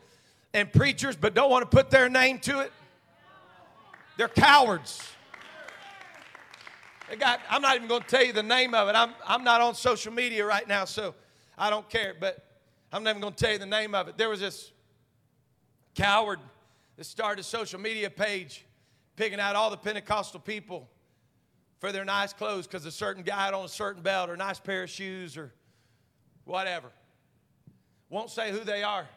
and 0.52 0.72
preachers 0.72 1.14
but 1.14 1.32
don't 1.32 1.48
want 1.48 1.62
to 1.62 1.76
put 1.76 1.90
their 1.90 2.08
name 2.08 2.40
to 2.40 2.58
it, 2.58 2.72
they're 4.16 4.28
cowards. 4.28 5.00
They 7.08 7.16
got, 7.16 7.40
I'm 7.48 7.62
not 7.62 7.76
even 7.76 7.86
going 7.86 8.02
to 8.02 8.08
tell 8.08 8.24
you 8.24 8.32
the 8.32 8.42
name 8.42 8.74
of 8.74 8.88
it. 8.88 8.96
I'm, 8.96 9.14
I'm 9.24 9.44
not 9.44 9.60
on 9.60 9.76
social 9.76 10.12
media 10.12 10.44
right 10.44 10.66
now, 10.66 10.84
so 10.86 11.14
I 11.56 11.70
don't 11.70 11.88
care, 11.88 12.14
but 12.18 12.44
I'm 12.92 13.04
not 13.04 13.10
even 13.10 13.22
going 13.22 13.34
to 13.34 13.44
tell 13.44 13.52
you 13.52 13.58
the 13.58 13.66
name 13.66 13.94
of 13.94 14.08
it. 14.08 14.18
There 14.18 14.28
was 14.28 14.40
this 14.40 14.72
coward 15.94 16.40
that 17.00 17.06
started 17.06 17.40
a 17.40 17.42
social 17.42 17.80
media 17.80 18.10
page 18.10 18.66
picking 19.16 19.40
out 19.40 19.56
all 19.56 19.70
the 19.70 19.76
Pentecostal 19.78 20.38
people 20.38 20.86
for 21.78 21.92
their 21.92 22.04
nice 22.04 22.34
clothes 22.34 22.66
because 22.66 22.84
a 22.84 22.90
certain 22.90 23.22
guy 23.22 23.46
had 23.46 23.54
on 23.54 23.64
a 23.64 23.68
certain 23.68 24.02
belt 24.02 24.28
or 24.28 24.34
a 24.34 24.36
nice 24.36 24.60
pair 24.60 24.82
of 24.82 24.90
shoes 24.90 25.38
or 25.38 25.50
whatever. 26.44 26.88
Won't 28.10 28.28
say 28.28 28.50
who 28.50 28.58
they 28.58 28.82
are. 28.82 29.08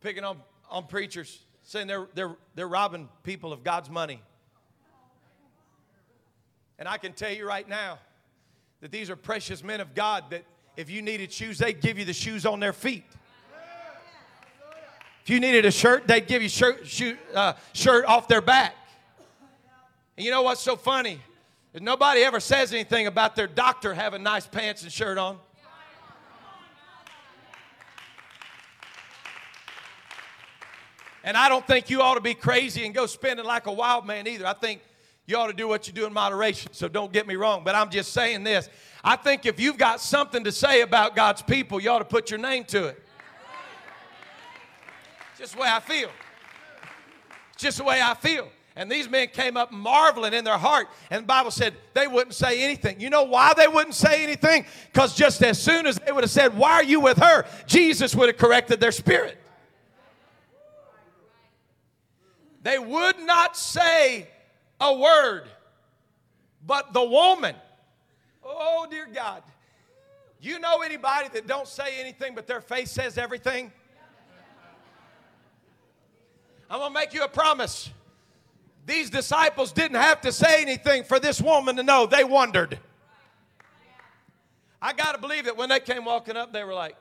Picking 0.00 0.22
on, 0.22 0.38
on 0.70 0.86
preachers, 0.86 1.44
saying 1.64 1.88
they're, 1.88 2.06
they're, 2.14 2.36
they're 2.54 2.68
robbing 2.68 3.08
people 3.24 3.52
of 3.52 3.64
God's 3.64 3.90
money. 3.90 4.22
And 6.78 6.86
I 6.86 6.98
can 6.98 7.14
tell 7.14 7.32
you 7.32 7.48
right 7.48 7.68
now 7.68 7.98
that 8.80 8.92
these 8.92 9.10
are 9.10 9.16
precious 9.16 9.64
men 9.64 9.80
of 9.80 9.92
God 9.92 10.26
that 10.30 10.44
if 10.76 10.88
you 10.88 11.02
needed 11.02 11.32
shoes, 11.32 11.58
they'd 11.58 11.80
give 11.80 11.98
you 11.98 12.04
the 12.04 12.12
shoes 12.12 12.46
on 12.46 12.60
their 12.60 12.72
feet. 12.72 13.02
If 15.28 15.32
you 15.32 15.40
needed 15.40 15.66
a 15.66 15.70
shirt, 15.70 16.06
they'd 16.06 16.26
give 16.26 16.40
you 16.40 16.48
shirt, 16.48 16.86
shoot, 16.86 17.18
uh, 17.34 17.52
shirt 17.74 18.06
off 18.06 18.28
their 18.28 18.40
back. 18.40 18.74
And 20.16 20.24
you 20.24 20.30
know 20.30 20.40
what's 20.40 20.62
so 20.62 20.74
funny? 20.74 21.20
Nobody 21.78 22.22
ever 22.22 22.40
says 22.40 22.72
anything 22.72 23.06
about 23.06 23.36
their 23.36 23.46
doctor 23.46 23.92
having 23.92 24.22
nice 24.22 24.46
pants 24.46 24.84
and 24.84 24.90
shirt 24.90 25.18
on. 25.18 25.36
And 31.22 31.36
I 31.36 31.50
don't 31.50 31.66
think 31.66 31.90
you 31.90 32.00
ought 32.00 32.14
to 32.14 32.22
be 32.22 32.32
crazy 32.32 32.86
and 32.86 32.94
go 32.94 33.04
spending 33.04 33.44
like 33.44 33.66
a 33.66 33.72
wild 33.72 34.06
man 34.06 34.26
either. 34.26 34.46
I 34.46 34.54
think 34.54 34.80
you 35.26 35.36
ought 35.36 35.48
to 35.48 35.52
do 35.52 35.68
what 35.68 35.86
you 35.86 35.92
do 35.92 36.06
in 36.06 36.12
moderation. 36.14 36.72
So 36.72 36.88
don't 36.88 37.12
get 37.12 37.26
me 37.26 37.36
wrong. 37.36 37.64
But 37.64 37.74
I'm 37.74 37.90
just 37.90 38.14
saying 38.14 38.44
this. 38.44 38.70
I 39.04 39.16
think 39.16 39.44
if 39.44 39.60
you've 39.60 39.76
got 39.76 40.00
something 40.00 40.44
to 40.44 40.52
say 40.52 40.80
about 40.80 41.14
God's 41.14 41.42
people, 41.42 41.82
you 41.82 41.90
ought 41.90 41.98
to 41.98 42.06
put 42.06 42.30
your 42.30 42.40
name 42.40 42.64
to 42.68 42.86
it. 42.86 43.04
Just 45.38 45.54
the 45.54 45.60
way 45.60 45.68
I 45.70 45.80
feel. 45.80 46.10
Just 47.56 47.78
the 47.78 47.84
way 47.84 48.00
I 48.02 48.14
feel. 48.14 48.48
And 48.74 48.90
these 48.90 49.08
men 49.08 49.28
came 49.28 49.56
up 49.56 49.72
marveling 49.72 50.32
in 50.34 50.44
their 50.44 50.58
heart. 50.58 50.88
And 51.10 51.22
the 51.22 51.26
Bible 51.26 51.50
said 51.50 51.74
they 51.94 52.06
wouldn't 52.06 52.34
say 52.34 52.62
anything. 52.62 53.00
You 53.00 53.10
know 53.10 53.24
why 53.24 53.52
they 53.56 53.68
wouldn't 53.68 53.94
say 53.94 54.22
anything? 54.22 54.66
Because 54.92 55.14
just 55.14 55.42
as 55.42 55.60
soon 55.60 55.86
as 55.86 55.96
they 55.98 56.12
would 56.12 56.24
have 56.24 56.30
said, 56.30 56.56
Why 56.56 56.72
are 56.72 56.84
you 56.84 57.00
with 57.00 57.18
her? 57.18 57.44
Jesus 57.66 58.14
would 58.14 58.28
have 58.28 58.36
corrected 58.36 58.80
their 58.80 58.92
spirit. 58.92 59.38
They 62.62 62.78
would 62.78 63.18
not 63.20 63.56
say 63.56 64.28
a 64.80 64.94
word. 64.94 65.48
But 66.66 66.92
the 66.92 67.04
woman, 67.04 67.54
oh 68.44 68.86
dear 68.90 69.08
God, 69.12 69.42
you 70.40 70.58
know 70.58 70.82
anybody 70.82 71.28
that 71.32 71.46
don't 71.46 71.66
say 71.66 71.98
anything 71.98 72.34
but 72.34 72.46
their 72.46 72.60
face 72.60 72.90
says 72.90 73.16
everything? 73.16 73.72
I'm 76.70 76.80
going 76.80 76.92
to 76.92 76.94
make 76.94 77.14
you 77.14 77.24
a 77.24 77.28
promise. 77.28 77.90
These 78.84 79.10
disciples 79.10 79.72
didn't 79.72 79.96
have 79.96 80.20
to 80.22 80.32
say 80.32 80.62
anything 80.62 81.04
for 81.04 81.18
this 81.18 81.40
woman 81.40 81.76
to 81.76 81.82
know. 81.82 82.06
They 82.06 82.24
wondered. 82.24 82.78
I 84.80 84.92
got 84.92 85.12
to 85.14 85.20
believe 85.20 85.46
that 85.46 85.56
when 85.56 85.68
they 85.68 85.80
came 85.80 86.04
walking 86.04 86.36
up, 86.36 86.52
they 86.52 86.64
were 86.64 86.74
like, 86.74 86.96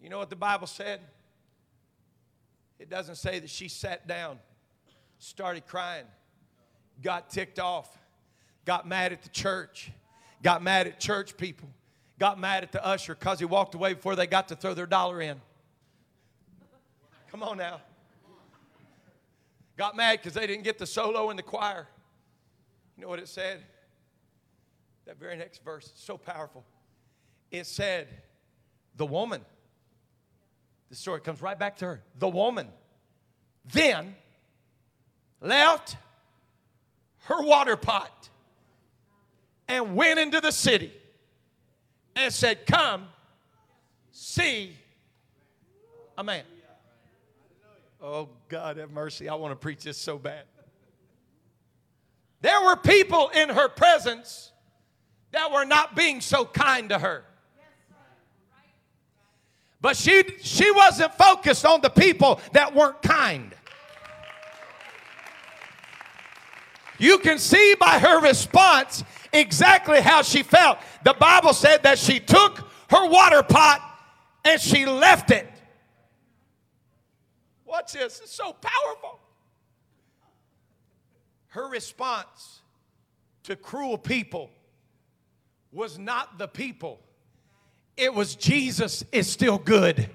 You 0.00 0.10
know 0.10 0.18
what 0.18 0.28
the 0.28 0.36
Bible 0.36 0.66
said? 0.66 1.00
It 2.78 2.90
doesn't 2.90 3.14
say 3.14 3.38
that 3.38 3.48
she 3.48 3.68
sat 3.68 4.06
down, 4.06 4.38
started 5.18 5.66
crying, 5.66 6.04
got 7.00 7.30
ticked 7.30 7.58
off, 7.58 7.88
got 8.66 8.86
mad 8.86 9.14
at 9.14 9.22
the 9.22 9.30
church, 9.30 9.90
got 10.42 10.62
mad 10.62 10.86
at 10.86 11.00
church 11.00 11.38
people 11.38 11.70
got 12.18 12.38
mad 12.38 12.62
at 12.62 12.72
the 12.72 12.84
usher 12.84 13.14
because 13.14 13.38
he 13.38 13.44
walked 13.44 13.74
away 13.74 13.94
before 13.94 14.16
they 14.16 14.26
got 14.26 14.48
to 14.48 14.56
throw 14.56 14.74
their 14.74 14.86
dollar 14.86 15.20
in. 15.20 15.40
Come 17.30 17.42
on 17.42 17.58
now. 17.58 17.80
Got 19.76 19.96
mad 19.96 20.18
because 20.18 20.34
they 20.34 20.46
didn't 20.46 20.62
get 20.62 20.78
the 20.78 20.86
solo 20.86 21.30
in 21.30 21.36
the 21.36 21.42
choir. 21.42 21.88
You 22.96 23.02
know 23.02 23.08
what 23.08 23.18
it 23.18 23.28
said? 23.28 23.60
That 25.06 25.18
very 25.18 25.36
next 25.36 25.64
verse, 25.64 25.92
so 25.96 26.16
powerful. 26.16 26.64
It 27.50 27.66
said, 27.66 28.08
the 28.96 29.04
woman, 29.04 29.44
the 30.90 30.96
story 30.96 31.20
comes 31.20 31.42
right 31.42 31.58
back 31.58 31.76
to 31.78 31.86
her. 31.86 32.02
The 32.18 32.28
woman 32.28 32.68
then 33.64 34.14
left 35.40 35.96
her 37.24 37.42
water 37.42 37.76
pot 37.76 38.28
and 39.66 39.96
went 39.96 40.20
into 40.20 40.40
the 40.40 40.52
city 40.52 40.92
and 42.16 42.32
said, 42.32 42.66
Come, 42.66 43.08
see 44.10 44.76
a 46.16 46.24
man. 46.24 46.44
Oh, 48.02 48.28
God 48.48 48.76
have 48.76 48.90
mercy. 48.90 49.28
I 49.28 49.34
want 49.34 49.52
to 49.52 49.56
preach 49.56 49.82
this 49.82 49.96
so 49.96 50.18
bad. 50.18 50.44
There 52.42 52.62
were 52.62 52.76
people 52.76 53.30
in 53.30 53.48
her 53.48 53.68
presence 53.68 54.52
that 55.32 55.50
were 55.50 55.64
not 55.64 55.96
being 55.96 56.20
so 56.20 56.44
kind 56.44 56.90
to 56.90 56.98
her. 56.98 57.24
But 59.80 59.96
she, 59.96 60.22
she 60.42 60.70
wasn't 60.70 61.12
focused 61.14 61.66
on 61.66 61.80
the 61.80 61.90
people 61.90 62.40
that 62.52 62.74
weren't 62.74 63.02
kind. 63.02 63.54
You 66.98 67.18
can 67.18 67.38
see 67.38 67.74
by 67.78 67.98
her 67.98 68.20
response 68.20 69.02
exactly 69.34 70.00
how 70.00 70.22
she 70.22 70.42
felt. 70.42 70.78
The 71.04 71.14
Bible 71.14 71.52
said 71.52 71.82
that 71.82 71.98
she 71.98 72.20
took 72.20 72.58
her 72.90 73.08
water 73.08 73.42
pot 73.42 73.80
and 74.44 74.60
she 74.60 74.86
left 74.86 75.30
it. 75.30 75.48
Watch 77.64 77.92
this, 77.92 78.20
it's 78.22 78.34
so 78.34 78.52
powerful. 78.52 79.18
Her 81.48 81.68
response 81.68 82.62
to 83.44 83.56
cruel 83.56 83.98
people 83.98 84.50
was 85.72 85.98
not 85.98 86.38
the 86.38 86.46
people, 86.48 87.00
it 87.96 88.12
was 88.12 88.34
Jesus 88.36 89.04
is 89.12 89.28
still 89.28 89.58
good. 89.58 90.08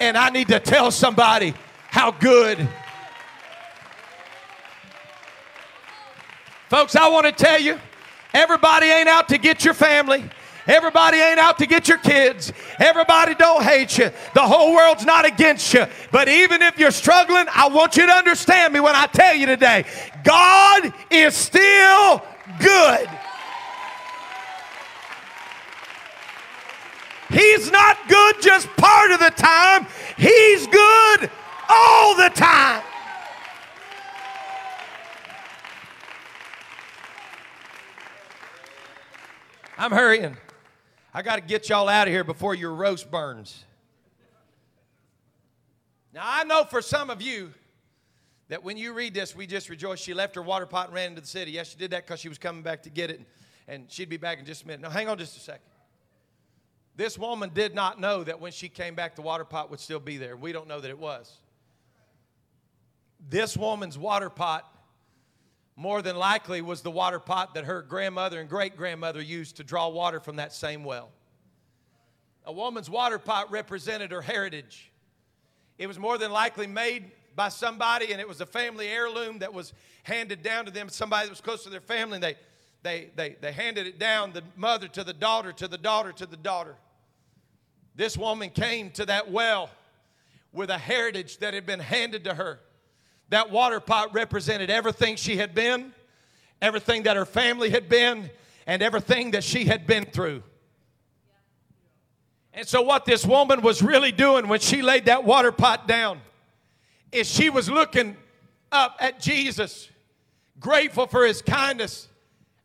And 0.00 0.16
I 0.16 0.30
need 0.30 0.48
to 0.48 0.58
tell 0.58 0.90
somebody 0.90 1.54
how 1.88 2.10
good. 2.10 2.68
Folks, 6.68 6.96
I 6.96 7.08
want 7.08 7.26
to 7.26 7.32
tell 7.32 7.60
you 7.60 7.78
everybody 8.34 8.86
ain't 8.86 9.08
out 9.08 9.28
to 9.28 9.38
get 9.38 9.64
your 9.64 9.74
family. 9.74 10.28
Everybody 10.66 11.18
ain't 11.18 11.38
out 11.38 11.58
to 11.58 11.66
get 11.66 11.88
your 11.88 11.98
kids. 11.98 12.52
Everybody 12.78 13.34
don't 13.34 13.62
hate 13.62 13.98
you. 13.98 14.10
The 14.34 14.40
whole 14.40 14.74
world's 14.74 15.04
not 15.04 15.26
against 15.26 15.74
you. 15.74 15.86
But 16.10 16.28
even 16.28 16.62
if 16.62 16.78
you're 16.78 16.90
struggling, 16.90 17.46
I 17.52 17.68
want 17.68 17.96
you 17.96 18.06
to 18.06 18.12
understand 18.12 18.72
me 18.72 18.80
when 18.80 18.94
I 18.94 19.06
tell 19.06 19.34
you 19.34 19.46
today 19.46 19.84
God 20.22 20.92
is 21.10 21.34
still 21.34 22.22
good. 22.58 23.08
He's 27.28 27.70
not 27.70 27.98
good 28.08 28.40
just 28.40 28.68
part 28.76 29.10
of 29.10 29.18
the 29.18 29.30
time, 29.30 29.86
He's 30.16 30.66
good 30.66 31.30
all 31.68 32.14
the 32.14 32.30
time. 32.30 32.82
I'm 39.76 39.90
hurrying. 39.90 40.36
I 41.12 41.22
got 41.22 41.36
to 41.36 41.42
get 41.42 41.68
y'all 41.68 41.88
out 41.88 42.06
of 42.06 42.12
here 42.12 42.24
before 42.24 42.54
your 42.54 42.72
roast 42.72 43.10
burns. 43.10 43.64
Now, 46.12 46.22
I 46.24 46.44
know 46.44 46.64
for 46.64 46.80
some 46.80 47.10
of 47.10 47.20
you 47.20 47.52
that 48.48 48.62
when 48.62 48.76
you 48.76 48.92
read 48.92 49.14
this, 49.14 49.34
we 49.34 49.46
just 49.46 49.68
rejoice. 49.68 49.98
She 49.98 50.14
left 50.14 50.36
her 50.36 50.42
water 50.42 50.66
pot 50.66 50.86
and 50.86 50.94
ran 50.94 51.10
into 51.10 51.20
the 51.20 51.26
city. 51.26 51.52
Yes, 51.52 51.70
she 51.70 51.76
did 51.76 51.90
that 51.90 52.06
because 52.06 52.20
she 52.20 52.28
was 52.28 52.38
coming 52.38 52.62
back 52.62 52.84
to 52.84 52.90
get 52.90 53.10
it, 53.10 53.20
and 53.66 53.90
she'd 53.90 54.08
be 54.08 54.16
back 54.16 54.38
in 54.38 54.44
just 54.44 54.62
a 54.62 54.66
minute. 54.66 54.80
Now, 54.80 54.90
hang 54.90 55.08
on 55.08 55.18
just 55.18 55.36
a 55.36 55.40
second. 55.40 55.62
This 56.96 57.18
woman 57.18 57.50
did 57.52 57.74
not 57.74 57.98
know 57.98 58.22
that 58.22 58.40
when 58.40 58.52
she 58.52 58.68
came 58.68 58.94
back, 58.94 59.16
the 59.16 59.22
water 59.22 59.44
pot 59.44 59.70
would 59.70 59.80
still 59.80 59.98
be 59.98 60.16
there. 60.16 60.36
We 60.36 60.52
don't 60.52 60.68
know 60.68 60.80
that 60.80 60.88
it 60.88 60.98
was. 60.98 61.38
This 63.28 63.56
woman's 63.56 63.98
water 63.98 64.30
pot, 64.30 64.70
more 65.76 66.02
than 66.02 66.16
likely, 66.16 66.60
was 66.60 66.82
the 66.82 66.90
water 66.90 67.18
pot 67.18 67.54
that 67.54 67.64
her 67.64 67.82
grandmother 67.82 68.40
and 68.40 68.48
great 68.48 68.76
grandmother 68.76 69.20
used 69.20 69.56
to 69.56 69.64
draw 69.64 69.88
water 69.88 70.20
from 70.20 70.36
that 70.36 70.52
same 70.52 70.84
well. 70.84 71.10
A 72.46 72.52
woman's 72.52 72.88
water 72.88 73.18
pot 73.18 73.50
represented 73.50 74.12
her 74.12 74.22
heritage. 74.22 74.92
It 75.78 75.86
was 75.86 75.98
more 75.98 76.18
than 76.18 76.30
likely 76.30 76.66
made 76.66 77.10
by 77.34 77.48
somebody, 77.48 78.12
and 78.12 78.20
it 78.20 78.28
was 78.28 78.40
a 78.40 78.46
family 78.46 78.86
heirloom 78.86 79.40
that 79.40 79.52
was 79.52 79.72
handed 80.04 80.42
down 80.42 80.66
to 80.66 80.70
them, 80.70 80.88
somebody 80.88 81.26
that 81.26 81.30
was 81.30 81.40
close 81.40 81.64
to 81.64 81.70
their 81.70 81.80
family, 81.80 82.16
and 82.16 82.22
they, 82.22 82.36
they, 82.82 83.10
they, 83.16 83.36
they 83.40 83.50
handed 83.50 83.86
it 83.86 83.98
down, 83.98 84.32
the 84.32 84.44
mother 84.56 84.86
to 84.88 85.02
the 85.02 85.12
daughter, 85.12 85.52
to 85.52 85.66
the 85.66 85.78
daughter, 85.78 86.12
to 86.12 86.26
the 86.26 86.36
daughter. 86.36 86.76
This 87.96 88.16
woman 88.16 88.50
came 88.50 88.90
to 88.92 89.06
that 89.06 89.30
well 89.30 89.70
with 90.52 90.70
a 90.70 90.78
heritage 90.78 91.38
that 91.38 91.54
had 91.54 91.66
been 91.66 91.80
handed 91.80 92.24
to 92.24 92.34
her. 92.34 92.60
That 93.30 93.50
water 93.50 93.80
pot 93.80 94.14
represented 94.14 94.70
everything 94.70 95.16
she 95.16 95.36
had 95.36 95.54
been, 95.54 95.92
everything 96.60 97.04
that 97.04 97.16
her 97.16 97.24
family 97.24 97.70
had 97.70 97.88
been, 97.88 98.30
and 98.66 98.82
everything 98.82 99.32
that 99.32 99.44
she 99.44 99.64
had 99.64 99.86
been 99.86 100.04
through. 100.04 100.42
And 102.52 102.66
so, 102.66 102.82
what 102.82 103.04
this 103.04 103.26
woman 103.26 103.62
was 103.62 103.82
really 103.82 104.12
doing 104.12 104.46
when 104.46 104.60
she 104.60 104.80
laid 104.80 105.06
that 105.06 105.24
water 105.24 105.50
pot 105.50 105.88
down 105.88 106.20
is 107.10 107.28
she 107.28 107.50
was 107.50 107.68
looking 107.68 108.16
up 108.70 108.96
at 109.00 109.20
Jesus, 109.20 109.88
grateful 110.60 111.06
for 111.06 111.26
his 111.26 111.42
kindness, 111.42 112.08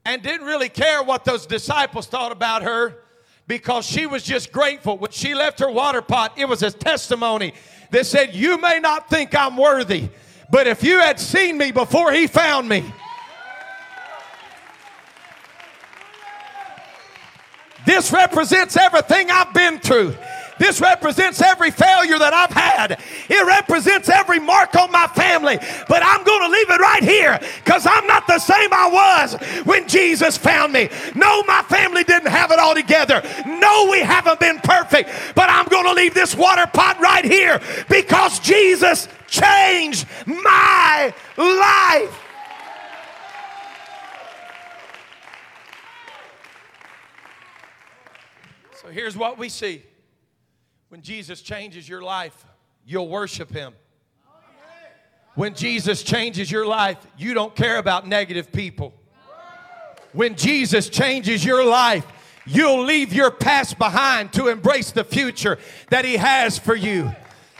and 0.06 0.22
didn't 0.22 0.46
really 0.46 0.70
care 0.70 1.04
what 1.04 1.26
those 1.26 1.46
disciples 1.46 2.08
thought 2.08 2.32
about 2.32 2.64
her 2.64 2.98
because 3.48 3.86
she 3.86 4.06
was 4.06 4.24
just 4.24 4.52
grateful. 4.52 4.98
When 4.98 5.12
she 5.12 5.34
left 5.34 5.60
her 5.60 5.72
water 5.72 6.02
pot, 6.02 6.34
it 6.38 6.46
was 6.46 6.62
a 6.62 6.72
testimony 6.72 7.54
that 7.90 8.06
said, 8.06 8.36
You 8.36 8.60
may 8.60 8.80
not 8.80 9.10
think 9.10 9.36
I'm 9.36 9.58
worthy, 9.58 10.10
but 10.50 10.68
if 10.68 10.84
you 10.84 11.00
had 11.00 11.20
seen 11.20 11.58
me 11.58 11.72
before 11.72 12.12
he 12.12 12.28
found 12.28 12.68
me, 12.68 12.84
this 17.86 18.12
represents 18.12 18.76
everything 18.78 19.30
I've 19.32 19.54
been 19.54 19.80
through. 19.80 20.16
This 20.60 20.82
represents 20.82 21.42
every 21.42 21.72
failure 21.72 22.20
that 22.20 22.34
I've 22.34 22.52
had. 22.52 23.00
It 23.30 23.48
represents 23.48 24.10
every 24.10 24.40
mark 24.40 24.76
on 24.76 24.92
my 24.92 25.08
family. 25.08 25.58
But 25.88 26.04
I'm 26.04 26.24
going 26.24 26.42
to 26.42 26.50
leave 26.50 26.70
it 26.70 26.80
right 26.80 27.04
here 27.04 27.40
because 27.64 27.88
I'm 27.88 28.06
not 28.06 28.28
the 28.28 28.40
same 28.40 28.72
I 28.72 28.90
was 28.90 29.66
when 29.66 29.88
Jesus 29.88 30.38
found 30.38 30.74
me. 30.74 30.90
No, 31.16 31.44
my 31.44 31.64
family 31.64 32.04
didn't 32.04 32.30
have 32.30 32.52
it 32.52 32.60
all 32.60 32.76
together. 32.76 33.24
No, 33.48 33.88
we 33.90 34.02
haven't 34.02 34.40
been 34.40 34.60
perfect. 34.60 35.10
But 35.34 35.50
I'm 35.50 35.66
going 35.68 35.86
to 35.86 35.94
leave 35.94 36.14
this 36.14 36.36
water 36.36 36.68
pot 36.68 37.00
right 37.00 37.26
here 37.26 37.62
because 37.90 38.40
Jesus 38.40 39.08
changed 39.28 40.06
my 40.26 41.14
life. 41.38 42.24
So 48.82 48.90
here's 48.90 49.16
what 49.16 49.38
we 49.38 49.50
see 49.50 49.84
when 50.90 51.02
Jesus 51.02 51.42
changes 51.42 51.88
your 51.88 52.02
life, 52.02 52.46
you'll 52.86 53.08
worship 53.08 53.52
him. 53.52 53.74
When 55.36 55.54
Jesus 55.54 56.04
changes 56.04 56.52
your 56.52 56.66
life, 56.66 56.98
you 57.18 57.34
don't 57.34 57.56
care 57.56 57.78
about 57.78 58.08
negative 58.08 58.52
people. 58.52 58.94
When 60.12 60.36
Jesus 60.36 60.90
changes 60.90 61.46
your 61.46 61.64
life, 61.64 62.06
you'll 62.46 62.84
leave 62.84 63.14
your 63.14 63.30
past 63.30 63.78
behind 63.78 64.34
to 64.34 64.48
embrace 64.48 64.92
the 64.92 65.04
future 65.04 65.60
that 65.92 66.04
he 66.04 66.18
has 66.18 66.58
for 66.58 66.76
you. 66.76 67.14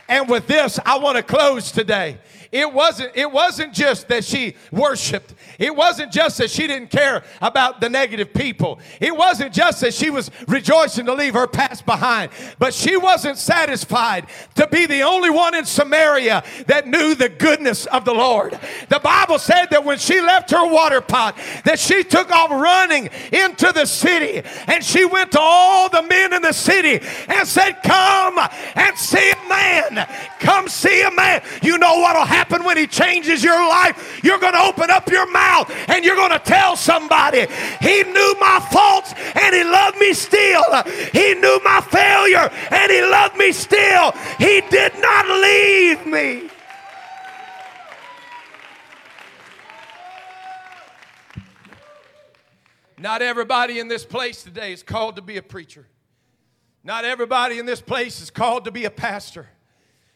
And 0.08 0.28
with 0.28 0.48
this, 0.48 0.80
I 0.84 0.98
want 0.98 1.16
to 1.16 1.22
close 1.22 1.70
today. 1.70 2.18
It 2.52 2.72
wasn't, 2.72 3.12
it 3.14 3.30
wasn't 3.30 3.72
just 3.72 4.08
that 4.08 4.24
she 4.24 4.56
worshiped. 4.72 5.34
It 5.58 5.74
wasn't 5.74 6.10
just 6.10 6.38
that 6.38 6.50
she 6.50 6.66
didn't 6.66 6.90
care 6.90 7.22
about 7.40 7.80
the 7.80 7.88
negative 7.88 8.34
people. 8.34 8.80
It 8.98 9.16
wasn't 9.16 9.52
just 9.52 9.80
that 9.82 9.94
she 9.94 10.10
was 10.10 10.32
rejoicing 10.48 11.06
to 11.06 11.14
leave 11.14 11.34
her 11.34 11.46
past 11.46 11.86
behind. 11.86 12.32
But 12.58 12.74
she 12.74 12.96
wasn't 12.96 13.38
satisfied 13.38 14.26
to 14.56 14.66
be 14.66 14.86
the 14.86 15.02
only 15.02 15.30
one 15.30 15.54
in 15.54 15.64
Samaria 15.64 16.42
that 16.66 16.88
knew 16.88 17.14
the 17.14 17.28
goodness 17.28 17.86
of 17.86 18.04
the 18.04 18.14
Lord. 18.14 18.58
The 18.88 18.98
Bible 18.98 19.38
said 19.38 19.66
that 19.66 19.84
when 19.84 19.98
she 19.98 20.20
left 20.20 20.50
her 20.50 20.66
water 20.66 21.00
pot, 21.00 21.38
that 21.64 21.78
she 21.78 22.02
took 22.02 22.32
off 22.32 22.50
running 22.50 23.10
into 23.32 23.70
the 23.72 23.86
city 23.86 24.42
and 24.66 24.84
she 24.84 25.04
went 25.04 25.30
to 25.32 25.40
all 25.40 25.88
the 25.88 26.02
men 26.02 26.32
in 26.32 26.42
the 26.42 26.52
city 26.52 26.98
and 27.28 27.46
said, 27.46 27.74
Come 27.84 28.40
and 28.74 28.98
see 28.98 29.30
a 29.30 29.48
man. 29.48 30.08
Come 30.40 30.49
see 30.70 31.02
a 31.02 31.10
man. 31.10 31.42
You 31.62 31.78
know 31.78 31.98
what'll 31.98 32.24
happen 32.24 32.40
happen 32.50 32.64
when 32.64 32.76
He 32.76 32.86
changes 32.86 33.42
your 33.42 33.58
life. 33.68 34.20
You're 34.22 34.38
going 34.38 34.54
to 34.54 34.62
open 34.62 34.90
up 34.90 35.08
your 35.10 35.30
mouth 35.30 35.70
and 35.88 36.04
you're 36.04 36.16
going 36.16 36.32
to 36.32 36.38
tell 36.38 36.76
somebody, 36.76 37.46
He 37.80 38.02
knew 38.02 38.34
my 38.40 38.66
faults 38.70 39.14
and 39.34 39.54
He 39.54 39.64
loved 39.64 39.98
me 39.98 40.12
still. 40.12 40.64
He 41.12 41.34
knew 41.34 41.60
my 41.64 41.80
failure 41.80 42.50
and 42.70 42.90
He 42.90 43.02
loved 43.02 43.36
me 43.36 43.52
still. 43.52 44.12
He 44.38 44.62
did 44.70 44.92
not 44.98 45.26
leave 45.28 46.06
me. 46.06 46.50
Not 52.98 53.22
everybody 53.22 53.78
in 53.78 53.88
this 53.88 54.04
place 54.04 54.42
today 54.42 54.72
is 54.72 54.82
called 54.82 55.16
to 55.16 55.22
be 55.22 55.38
a 55.38 55.42
preacher. 55.42 55.86
Not 56.84 57.06
everybody 57.06 57.58
in 57.58 57.64
this 57.64 57.80
place 57.80 58.20
is 58.20 58.30
called 58.30 58.66
to 58.66 58.70
be 58.70 58.84
a 58.84 58.90
pastor. 58.90 59.48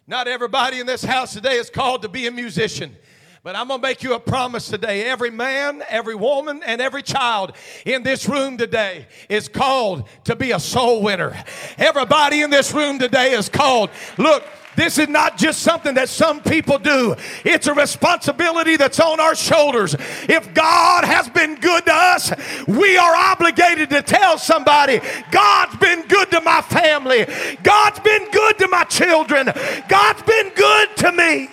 Not 0.07 0.29
everybody 0.29 0.81
in 0.81 0.87
this 0.87 1.03
house 1.03 1.33
today 1.33 1.55
is 1.55 1.71
called 1.71 2.03
to 2.03 2.09
be 2.09 2.27
a 2.27 2.31
musician. 2.31 2.97
But 3.45 3.57
I'm 3.57 3.69
going 3.69 3.79
to 3.79 3.87
make 3.87 4.03
you 4.03 4.15
a 4.15 4.19
promise 4.19 4.69
today. 4.69 5.03
Every 5.03 5.29
man, 5.29 5.83
every 5.91 6.15
woman, 6.15 6.63
and 6.65 6.81
every 6.81 7.03
child 7.03 7.53
in 7.85 8.03
this 8.03 8.27
room 8.27 8.57
today 8.57 9.07
is 9.29 9.49
called 9.49 10.09
to 10.25 10.35
be 10.35 10.53
a 10.53 10.59
soul 10.59 11.03
winner. 11.03 11.37
Everybody 11.77 12.41
in 12.41 12.49
this 12.49 12.73
room 12.73 12.99
today 12.99 13.33
is 13.33 13.51
called. 13.51 13.91
Look, 14.17 14.47
this 14.77 14.97
is 14.97 15.11
not 15.11 15.37
just 15.37 15.61
something 15.61 15.93
that 15.97 16.09
some 16.09 16.41
people 16.41 16.79
do. 16.79 17.17
It's 17.45 17.67
a 17.67 17.75
responsibility 17.75 18.79
that's 18.79 18.99
on 18.99 19.21
our 19.21 19.35
shoulders. 19.35 19.95
If 20.27 20.55
God 20.55 21.05
has 21.05 21.29
been 21.29 21.57
good 21.57 21.85
to 21.85 21.93
us, 21.93 22.33
we 22.67 22.97
are 22.97 23.15
obligated 23.15 23.91
to 23.91 24.01
tell 24.01 24.39
somebody, 24.39 25.03
God's 25.31 25.77
been 25.77 26.09
good 26.09 26.31
to 26.31 26.41
my 26.41 26.63
family. 26.63 27.27
God's 27.63 28.01
been 28.01 28.31
good 28.31 28.57
to 28.61 28.69
my 28.69 28.85
children. 28.85 29.53
God's 29.87 30.23
been 30.23 30.49
good 30.55 30.97
to 30.97 31.13
me. 31.13 31.51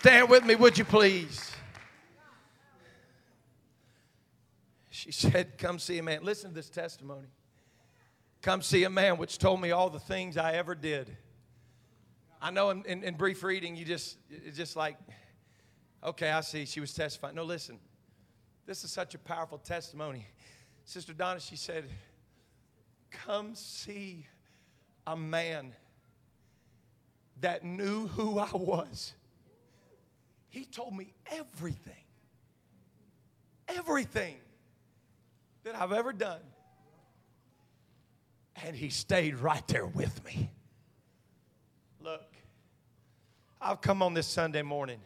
Stand 0.00 0.30
with 0.30 0.46
me, 0.46 0.54
would 0.54 0.78
you 0.78 0.86
please? 0.86 1.52
She 4.88 5.12
said, 5.12 5.58
Come 5.58 5.78
see 5.78 5.98
a 5.98 6.02
man. 6.02 6.20
Listen 6.22 6.48
to 6.48 6.54
this 6.54 6.70
testimony. 6.70 7.28
Come 8.40 8.62
see 8.62 8.84
a 8.84 8.88
man 8.90 9.18
which 9.18 9.36
told 9.36 9.60
me 9.60 9.72
all 9.72 9.90
the 9.90 10.00
things 10.00 10.38
I 10.38 10.52
ever 10.54 10.74
did. 10.74 11.14
I 12.40 12.50
know 12.50 12.70
in, 12.70 12.82
in, 12.86 13.04
in 13.04 13.14
brief 13.16 13.42
reading, 13.42 13.76
you 13.76 13.84
just, 13.84 14.16
it's 14.30 14.56
just 14.56 14.74
like, 14.74 14.96
okay, 16.02 16.30
I 16.30 16.40
see. 16.40 16.64
She 16.64 16.80
was 16.80 16.94
testifying. 16.94 17.34
No, 17.34 17.44
listen. 17.44 17.78
This 18.64 18.84
is 18.84 18.90
such 18.90 19.14
a 19.14 19.18
powerful 19.18 19.58
testimony. 19.58 20.26
Sister 20.86 21.12
Donna, 21.12 21.40
she 21.40 21.56
said, 21.56 21.84
Come 23.10 23.54
see 23.54 24.26
a 25.06 25.14
man 25.14 25.74
that 27.42 27.64
knew 27.64 28.06
who 28.06 28.38
I 28.38 28.48
was. 28.54 29.12
He 30.50 30.64
told 30.64 30.94
me 30.94 31.12
everything, 31.30 32.04
everything 33.68 34.34
that 35.64 35.76
I've 35.76 35.92
ever 35.92 36.12
done. 36.12 36.40
And 38.64 38.76
he 38.76 38.90
stayed 38.90 39.36
right 39.36 39.66
there 39.68 39.86
with 39.86 40.24
me. 40.24 40.50
Look, 42.02 42.26
I've 43.60 43.80
come 43.80 44.02
on 44.02 44.12
this 44.12 44.26
Sunday 44.26 44.62
morning 44.62 45.00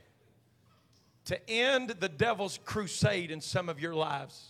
to 1.26 1.50
end 1.50 1.90
the 2.00 2.08
devil's 2.08 2.58
crusade 2.64 3.30
in 3.30 3.40
some 3.40 3.68
of 3.68 3.78
your 3.80 3.94
lives. 3.94 4.48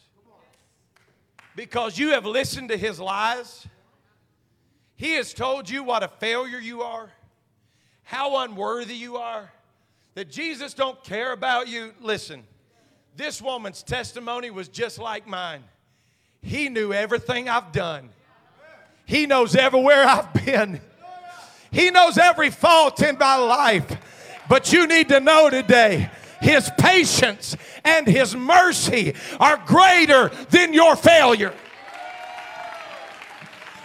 Because 1.56 1.98
you 1.98 2.10
have 2.10 2.24
listened 2.24 2.68
to 2.70 2.76
his 2.76 2.98
lies. 2.98 3.66
He 4.96 5.14
has 5.14 5.34
told 5.34 5.68
you 5.68 5.82
what 5.82 6.02
a 6.02 6.08
failure 6.08 6.58
you 6.58 6.82
are, 6.82 7.10
how 8.04 8.44
unworthy 8.44 8.94
you 8.94 9.16
are, 9.16 9.52
that 10.14 10.30
Jesus 10.30 10.74
don't 10.74 11.02
care 11.02 11.32
about 11.32 11.68
you. 11.68 11.92
Listen, 12.00 12.44
this 13.16 13.42
woman's 13.42 13.82
testimony 13.82 14.50
was 14.50 14.68
just 14.68 14.98
like 14.98 15.26
mine. 15.26 15.64
He 16.42 16.68
knew 16.68 16.92
everything 16.92 17.48
I've 17.48 17.72
done. 17.72 18.10
He 19.06 19.26
knows 19.26 19.56
everywhere 19.56 20.04
I've 20.04 20.32
been. 20.32 20.80
He 21.70 21.90
knows 21.90 22.18
every 22.18 22.50
fault 22.50 23.02
in 23.02 23.18
my 23.18 23.36
life. 23.36 23.98
But 24.48 24.72
you 24.72 24.86
need 24.86 25.08
to 25.08 25.20
know 25.20 25.50
today 25.50 26.10
His 26.40 26.70
patience 26.78 27.56
and 27.84 28.06
His 28.06 28.36
mercy 28.36 29.14
are 29.40 29.56
greater 29.66 30.28
than 30.50 30.72
your 30.72 30.96
failure. 30.96 31.54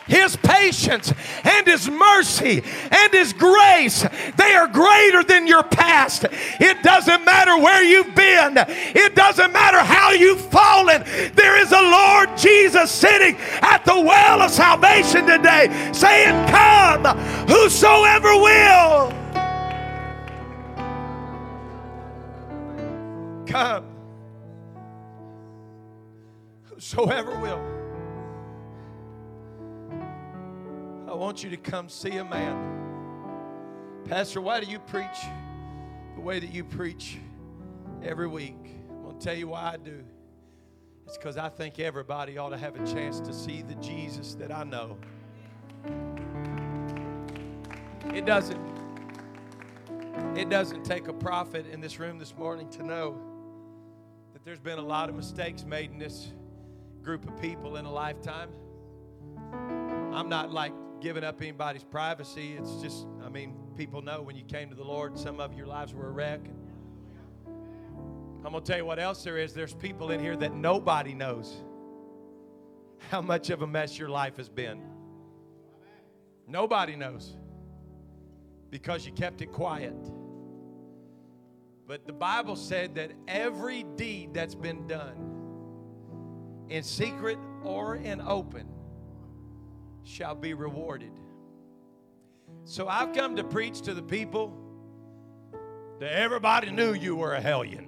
His 0.09 0.35
patience 0.35 1.13
and 1.43 1.67
His 1.67 1.89
mercy 1.89 2.63
and 2.91 3.13
His 3.13 3.31
grace, 3.31 4.05
they 4.37 4.53
are 4.55 4.67
greater 4.67 5.23
than 5.23 5.45
your 5.47 5.63
past. 5.63 6.25
It 6.59 6.81
doesn't 6.83 7.23
matter 7.23 7.57
where 7.57 7.83
you've 7.83 8.15
been, 8.15 8.55
it 8.57 9.15
doesn't 9.15 9.53
matter 9.53 9.79
how 9.79 10.11
you've 10.11 10.41
fallen. 10.41 11.03
There 11.35 11.61
is 11.61 11.71
a 11.71 11.81
Lord 11.81 12.35
Jesus 12.37 12.91
sitting 12.91 13.37
at 13.61 13.85
the 13.85 13.99
well 13.99 14.41
of 14.41 14.51
salvation 14.51 15.27
today 15.27 15.91
saying, 15.93 16.47
Come, 16.49 17.17
whosoever 17.47 18.35
will. 18.35 19.13
Come, 23.45 23.85
whosoever 26.63 27.39
will. 27.39 27.78
Want 31.19 31.43
you 31.43 31.49
to 31.49 31.57
come 31.57 31.89
see 31.89 32.15
a 32.15 32.23
man. 32.23 32.79
Pastor, 34.05 34.39
why 34.39 34.61
do 34.61 34.71
you 34.71 34.79
preach 34.79 35.25
the 36.15 36.21
way 36.21 36.39
that 36.39 36.53
you 36.53 36.63
preach 36.63 37.17
every 38.01 38.27
week? 38.27 38.55
I'm 38.89 39.03
going 39.03 39.19
to 39.19 39.25
tell 39.25 39.35
you 39.35 39.49
why 39.49 39.73
I 39.73 39.77
do. 39.77 40.01
It's 41.05 41.17
because 41.17 41.35
I 41.35 41.49
think 41.49 41.77
everybody 41.77 42.37
ought 42.37 42.51
to 42.51 42.57
have 42.57 42.81
a 42.81 42.87
chance 42.93 43.19
to 43.19 43.33
see 43.33 43.61
the 43.61 43.75
Jesus 43.75 44.33
that 44.35 44.49
I 44.49 44.63
know. 44.63 44.97
It 48.13 48.25
doesn't 48.25 48.79
it 50.37 50.49
doesn't 50.49 50.85
take 50.85 51.09
a 51.09 51.13
prophet 51.13 51.65
in 51.69 51.81
this 51.81 51.99
room 51.99 52.17
this 52.17 52.33
morning 52.37 52.69
to 52.69 52.83
know 52.83 53.19
that 54.31 54.45
there's 54.45 54.59
been 54.59 54.79
a 54.79 54.85
lot 54.85 55.09
of 55.09 55.15
mistakes 55.15 55.65
made 55.65 55.91
in 55.91 55.99
this 55.99 56.31
group 57.03 57.27
of 57.27 57.41
people 57.41 57.75
in 57.75 57.83
a 57.83 57.91
lifetime. 57.91 58.49
I'm 60.13 60.29
not 60.29 60.53
like 60.53 60.73
giving 61.01 61.23
up 61.23 61.41
anybody's 61.41 61.83
privacy. 61.83 62.55
It's 62.57 62.81
just, 62.81 63.07
I 63.23 63.29
mean, 63.29 63.55
people 63.75 64.01
know 64.01 64.21
when 64.21 64.35
you 64.35 64.43
came 64.43 64.69
to 64.69 64.75
the 64.75 64.83
Lord, 64.83 65.17
some 65.17 65.39
of 65.39 65.53
your 65.53 65.67
lives 65.67 65.93
were 65.93 66.07
a 66.07 66.11
wreck. 66.11 66.41
I'm 68.45 68.51
going 68.51 68.63
to 68.63 68.71
tell 68.71 68.77
you 68.77 68.85
what 68.85 68.99
else 68.99 69.23
there 69.23 69.37
is. 69.37 69.53
There's 69.53 69.73
people 69.73 70.11
in 70.11 70.19
here 70.19 70.35
that 70.37 70.53
nobody 70.53 71.13
knows 71.13 71.63
how 73.09 73.21
much 73.21 73.49
of 73.49 73.61
a 73.61 73.67
mess 73.67 73.97
your 73.97 74.09
life 74.09 74.37
has 74.37 74.49
been. 74.49 74.81
Nobody 76.47 76.95
knows 76.95 77.35
because 78.69 79.05
you 79.05 79.11
kept 79.11 79.41
it 79.41 79.51
quiet. 79.51 79.95
But 81.87 82.05
the 82.05 82.13
Bible 82.13 82.55
said 82.55 82.95
that 82.95 83.11
every 83.27 83.83
deed 83.95 84.33
that's 84.33 84.55
been 84.55 84.87
done 84.87 85.25
in 86.69 86.83
secret 86.83 87.39
or 87.63 87.95
in 87.95 88.21
open 88.21 88.67
shall 90.09 90.35
be 90.35 90.53
rewarded. 90.53 91.11
So 92.65 92.87
I've 92.87 93.13
come 93.13 93.35
to 93.35 93.43
preach 93.43 93.81
to 93.81 93.93
the 93.93 94.01
people 94.01 94.53
that 95.99 96.11
everybody 96.11 96.71
knew 96.71 96.93
you 96.93 97.15
were 97.15 97.35
a 97.35 97.41
hellion. 97.41 97.87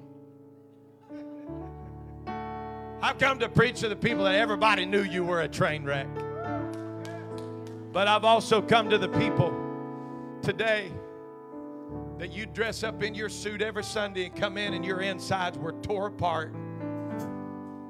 I've 3.02 3.18
come 3.18 3.40
to 3.40 3.50
preach 3.50 3.80
to 3.80 3.90
the 3.90 3.96
people 3.96 4.24
that 4.26 4.36
everybody 4.36 4.86
knew 4.86 5.02
you 5.02 5.24
were 5.24 5.42
a 5.42 5.48
train 5.48 5.84
wreck. 5.84 6.08
But 7.92 8.08
I've 8.08 8.24
also 8.24 8.62
come 8.62 8.90
to 8.92 8.98
the 9.00 9.10
people 9.10 9.52
today 10.44 10.92
that 12.20 12.32
you 12.32 12.46
dress 12.46 12.84
up 12.84 13.02
in 13.02 13.16
your 13.16 13.30
suit 13.30 13.64
every 13.64 13.84
Sunday 13.84 14.26
and 14.26 14.36
come 14.36 14.58
in 14.58 14.76
and 14.76 14.86
your 14.86 15.02
insides 15.02 15.58
were 15.58 15.74
tore 15.82 16.08
apart 16.08 16.54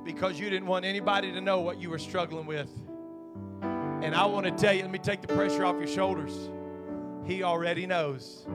because 0.05 0.39
you 0.39 0.49
didn't 0.49 0.67
want 0.67 0.85
anybody 0.85 1.33
to 1.33 1.41
know 1.41 1.59
what 1.59 1.81
you 1.81 1.89
were 1.89 1.99
struggling 1.99 2.45
with. 2.45 2.69
And 4.01 4.15
I 4.15 4.25
want 4.25 4.45
to 4.47 4.51
tell 4.51 4.73
you, 4.73 4.81
let 4.81 4.91
me 4.91 4.97
take 4.97 5.21
the 5.21 5.27
pressure 5.27 5.63
off 5.63 5.75
your 5.75 5.87
shoulders. 5.87 6.49
He 7.25 7.43
already 7.43 7.85
knows. 7.85 8.47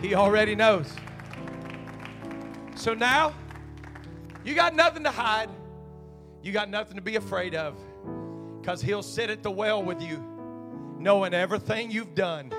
He 0.00 0.14
already 0.14 0.54
knows. 0.54 0.88
So 2.76 2.94
now, 2.94 3.34
you 4.44 4.54
got 4.54 4.76
nothing 4.76 5.02
to 5.02 5.10
hide. 5.10 5.50
You 6.40 6.52
got 6.52 6.70
nothing 6.70 6.94
to 6.94 7.02
be 7.02 7.16
afraid 7.16 7.56
of. 7.56 7.76
Because 8.60 8.80
He'll 8.80 9.02
sit 9.02 9.28
at 9.28 9.42
the 9.42 9.50
well 9.50 9.82
with 9.82 10.00
you, 10.00 10.24
knowing 10.98 11.34
everything 11.34 11.90
you've 11.90 12.14
done. 12.14 12.52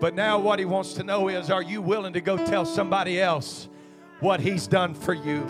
But 0.00 0.14
now, 0.14 0.38
what 0.38 0.60
He 0.60 0.64
wants 0.64 0.94
to 0.94 1.02
know 1.02 1.26
is 1.26 1.50
are 1.50 1.62
you 1.62 1.82
willing 1.82 2.12
to 2.12 2.20
go 2.20 2.36
tell 2.36 2.64
somebody 2.64 3.20
else 3.20 3.68
what 4.20 4.38
He's 4.38 4.68
done 4.68 4.94
for 4.94 5.14
you? 5.14 5.44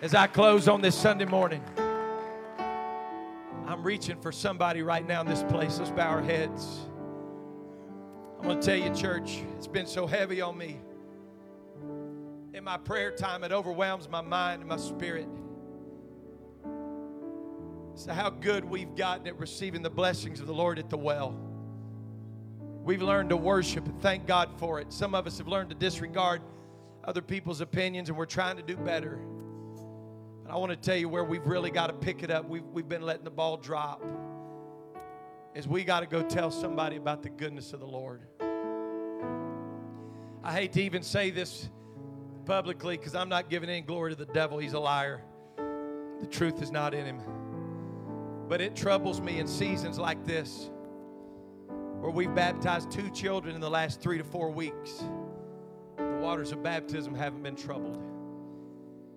As 0.00 0.14
I 0.14 0.28
close 0.28 0.68
on 0.68 0.80
this 0.80 0.94
Sunday 0.94 1.24
morning, 1.24 1.60
I'm 3.66 3.82
reaching 3.82 4.20
for 4.20 4.30
somebody 4.30 4.80
right 4.80 5.04
now 5.04 5.22
in 5.22 5.26
this 5.26 5.42
place. 5.42 5.78
Let's 5.78 5.90
bow 5.90 6.06
our 6.06 6.22
heads. 6.22 6.78
I'm 8.38 8.44
going 8.44 8.60
to 8.60 8.64
tell 8.64 8.76
you, 8.76 8.94
church, 8.94 9.42
it's 9.56 9.66
been 9.66 9.88
so 9.88 10.06
heavy 10.06 10.40
on 10.40 10.56
me. 10.56 10.78
In 12.54 12.62
my 12.62 12.76
prayer 12.78 13.10
time, 13.10 13.42
it 13.42 13.50
overwhelms 13.50 14.08
my 14.08 14.20
mind 14.20 14.60
and 14.60 14.68
my 14.68 14.76
spirit. 14.76 15.26
So, 17.96 18.12
how 18.12 18.30
good 18.30 18.64
we've 18.64 18.94
gotten 18.94 19.26
at 19.26 19.36
receiving 19.36 19.82
the 19.82 19.90
blessings 19.90 20.38
of 20.38 20.46
the 20.46 20.54
Lord 20.54 20.78
at 20.78 20.90
the 20.90 20.96
well. 20.96 21.36
We've 22.84 23.02
learned 23.02 23.30
to 23.30 23.36
worship 23.36 23.84
and 23.84 24.00
thank 24.00 24.28
God 24.28 24.48
for 24.58 24.78
it. 24.78 24.92
Some 24.92 25.16
of 25.16 25.26
us 25.26 25.38
have 25.38 25.48
learned 25.48 25.70
to 25.70 25.76
disregard 25.76 26.40
other 27.02 27.20
people's 27.20 27.60
opinions, 27.60 28.08
and 28.08 28.16
we're 28.16 28.26
trying 28.26 28.58
to 28.58 28.62
do 28.62 28.76
better. 28.76 29.18
I 30.48 30.56
want 30.56 30.70
to 30.70 30.76
tell 30.76 30.96
you 30.96 31.10
where 31.10 31.24
we've 31.24 31.46
really 31.46 31.70
got 31.70 31.88
to 31.88 31.92
pick 31.92 32.22
it 32.22 32.30
up. 32.30 32.48
We've, 32.48 32.64
we've 32.72 32.88
been 32.88 33.02
letting 33.02 33.24
the 33.24 33.30
ball 33.30 33.58
drop. 33.58 34.02
Is 35.54 35.68
we 35.68 35.84
got 35.84 36.00
to 36.00 36.06
go 36.06 36.22
tell 36.22 36.50
somebody 36.50 36.96
about 36.96 37.22
the 37.22 37.28
goodness 37.28 37.74
of 37.74 37.80
the 37.80 37.86
Lord. 37.86 38.22
I 40.42 40.52
hate 40.52 40.72
to 40.74 40.82
even 40.82 41.02
say 41.02 41.30
this 41.30 41.68
publicly 42.46 42.96
because 42.96 43.14
I'm 43.14 43.28
not 43.28 43.50
giving 43.50 43.68
any 43.68 43.82
glory 43.82 44.12
to 44.12 44.16
the 44.16 44.32
devil. 44.32 44.56
He's 44.58 44.72
a 44.72 44.78
liar. 44.78 45.22
The 46.20 46.26
truth 46.26 46.62
is 46.62 46.70
not 46.70 46.94
in 46.94 47.04
him. 47.04 47.20
But 48.48 48.62
it 48.62 48.74
troubles 48.74 49.20
me 49.20 49.40
in 49.40 49.46
seasons 49.46 49.98
like 49.98 50.24
this 50.24 50.70
where 52.00 52.10
we've 52.10 52.34
baptized 52.34 52.90
two 52.90 53.10
children 53.10 53.54
in 53.54 53.60
the 53.60 53.68
last 53.68 54.00
three 54.00 54.16
to 54.16 54.24
four 54.24 54.50
weeks. 54.50 55.04
The 55.98 56.18
waters 56.22 56.52
of 56.52 56.62
baptism 56.62 57.14
haven't 57.14 57.42
been 57.42 57.56
troubled. 57.56 58.17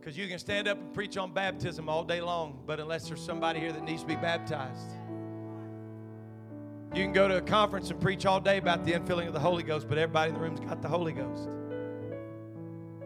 Because 0.02 0.18
you 0.18 0.28
can 0.28 0.40
stand 0.40 0.68
up 0.68 0.80
and 0.80 0.92
preach 0.96 1.16
on 1.16 1.32
baptism 1.32 1.88
all 1.88 2.04
day 2.04 2.22
long, 2.22 2.58
but 2.66 2.80
unless 2.80 3.08
there's 3.08 3.22
somebody 3.22 3.60
here 3.60 3.72
that 3.72 3.84
needs 3.84 4.02
to 4.02 4.08
be 4.08 4.16
baptized, 4.16 4.90
you 6.96 7.04
can 7.04 7.14
go 7.14 7.28
to 7.28 7.38
a 7.38 7.42
conference 7.42 7.92
and 7.92 8.02
preach 8.02 8.26
all 8.26 8.40
day 8.40 8.58
about 8.58 8.84
the 8.84 8.94
infilling 8.94 9.28
of 9.28 9.34
the 9.34 9.40
Holy 9.40 9.62
Ghost, 9.62 9.88
but 9.88 10.00
everybody 10.00 10.30
in 10.30 10.34
the 10.34 10.42
room's 10.42 10.60
got 10.60 10.82
the 10.82 10.88
Holy 10.88 11.14
Ghost. 11.14 11.50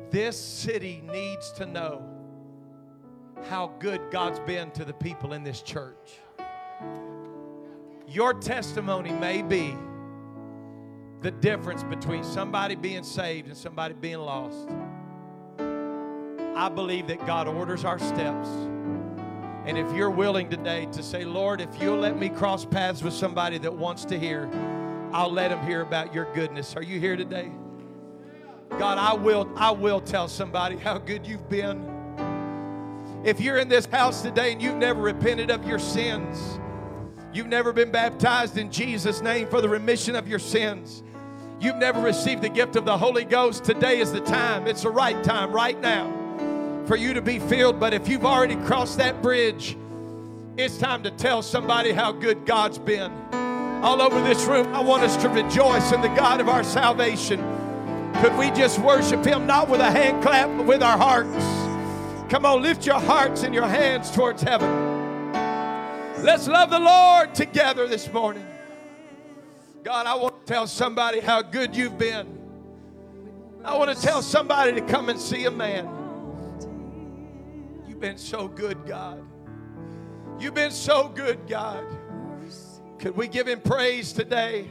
This 0.09 0.39
city 0.39 1.03
needs 1.11 1.51
to 1.57 1.65
know 1.65 2.01
how 3.49 3.73
good 3.79 3.99
God's 4.09 4.39
been 4.39 4.71
to 4.71 4.85
the 4.85 4.93
people 4.93 5.33
in 5.33 5.43
this 5.43 5.61
church. 5.61 6.21
Your 8.07 8.33
testimony 8.33 9.11
may 9.11 9.41
be 9.41 9.75
the 11.19 11.31
difference 11.31 11.83
between 11.83 12.23
somebody 12.23 12.75
being 12.75 13.03
saved 13.03 13.49
and 13.49 13.57
somebody 13.57 13.95
being 13.95 14.19
lost. 14.19 14.69
I 16.55 16.69
believe 16.69 17.07
that 17.07 17.25
God 17.25 17.49
orders 17.49 17.83
our 17.83 17.99
steps. 17.99 18.47
And 19.65 19.77
if 19.77 19.91
you're 19.93 20.09
willing 20.09 20.49
today 20.49 20.87
to 20.93 21.03
say, 21.03 21.25
Lord, 21.25 21.59
if 21.59 21.81
you'll 21.81 21.97
let 21.97 22.17
me 22.17 22.29
cross 22.29 22.63
paths 22.63 23.03
with 23.03 23.13
somebody 23.13 23.57
that 23.57 23.73
wants 23.73 24.05
to 24.05 24.17
hear, 24.17 24.49
I'll 25.11 25.31
let 25.31 25.49
them 25.49 25.65
hear 25.65 25.81
about 25.81 26.13
your 26.13 26.31
goodness. 26.33 26.75
Are 26.75 26.81
you 26.81 26.99
here 26.99 27.17
today? 27.17 27.51
God, 28.69 28.97
I 28.97 29.13
will, 29.13 29.51
I 29.57 29.71
will 29.71 29.99
tell 29.99 30.29
somebody 30.29 30.77
how 30.77 30.97
good 30.97 31.27
you've 31.27 31.49
been. 31.49 31.91
If 33.25 33.41
you're 33.41 33.57
in 33.57 33.67
this 33.67 33.85
house 33.87 34.21
today 34.21 34.53
and 34.53 34.61
you've 34.61 34.77
never 34.77 35.01
repented 35.01 35.51
of 35.51 35.67
your 35.67 35.79
sins, 35.79 36.59
you've 37.33 37.47
never 37.47 37.73
been 37.73 37.91
baptized 37.91 38.57
in 38.57 38.71
Jesus' 38.71 39.21
name 39.21 39.49
for 39.49 39.59
the 39.59 39.67
remission 39.69 40.15
of 40.15 40.27
your 40.27 40.39
sins, 40.39 41.03
you've 41.59 41.77
never 41.77 41.99
received 41.99 42.41
the 42.41 42.49
gift 42.49 42.77
of 42.77 42.85
the 42.85 42.97
Holy 42.97 43.25
Ghost, 43.25 43.65
today 43.65 43.99
is 43.99 44.13
the 44.13 44.21
time. 44.21 44.67
It's 44.67 44.83
the 44.83 44.89
right 44.89 45.21
time, 45.23 45.51
right 45.51 45.79
now, 45.81 46.24
for 46.87 46.95
you 46.95 47.13
to 47.13 47.21
be 47.21 47.39
filled. 47.39 47.79
But 47.79 47.93
if 47.93 48.07
you've 48.07 48.25
already 48.25 48.55
crossed 48.55 48.97
that 48.97 49.21
bridge, 49.21 49.77
it's 50.57 50.77
time 50.77 51.03
to 51.03 51.11
tell 51.11 51.41
somebody 51.41 51.91
how 51.91 52.11
good 52.11 52.45
God's 52.45 52.77
been. 52.77 53.11
All 53.83 54.01
over 54.01 54.21
this 54.21 54.45
room, 54.45 54.73
I 54.73 54.81
want 54.81 55.03
us 55.03 55.17
to 55.17 55.29
rejoice 55.29 55.91
in 55.91 56.01
the 56.01 56.07
God 56.09 56.39
of 56.39 56.49
our 56.49 56.63
salvation. 56.63 57.39
Could 58.15 58.37
we 58.37 58.49
just 58.51 58.79
worship 58.79 59.25
Him 59.25 59.45
not 59.45 59.69
with 59.69 59.81
a 59.81 59.91
hand 59.91 60.23
clap, 60.23 60.47
but 60.57 60.65
with 60.65 60.81
our 60.81 60.97
hearts? 60.97 61.35
Come 62.31 62.45
on, 62.45 62.61
lift 62.61 62.85
your 62.85 62.99
hearts 62.99 63.43
and 63.43 63.53
your 63.53 63.67
hands 63.67 64.09
towards 64.09 64.41
heaven. 64.41 65.33
Let's 66.23 66.47
love 66.47 66.69
the 66.69 66.79
Lord 66.79 67.35
together 67.35 67.87
this 67.87 68.11
morning. 68.11 68.45
God, 69.83 70.07
I 70.07 70.15
want 70.15 70.45
to 70.45 70.51
tell 70.51 70.65
somebody 70.65 71.19
how 71.19 71.43
good 71.43 71.75
you've 71.75 71.99
been. 71.99 72.25
I 73.63 73.77
want 73.77 73.95
to 73.95 74.01
tell 74.01 74.21
somebody 74.21 74.73
to 74.73 74.81
come 74.81 75.09
and 75.09 75.19
see 75.19 75.45
a 75.45 75.51
man. 75.51 76.04
You've 77.95 78.01
been 78.01 78.17
so 78.17 78.49
good, 78.49 78.85
God. 78.85 79.23
You've 80.37 80.53
been 80.53 80.71
so 80.71 81.07
good, 81.07 81.47
God. 81.47 81.85
Could 82.99 83.15
we 83.15 83.29
give 83.29 83.47
him 83.47 83.61
praise 83.61 84.11
today? 84.11 84.69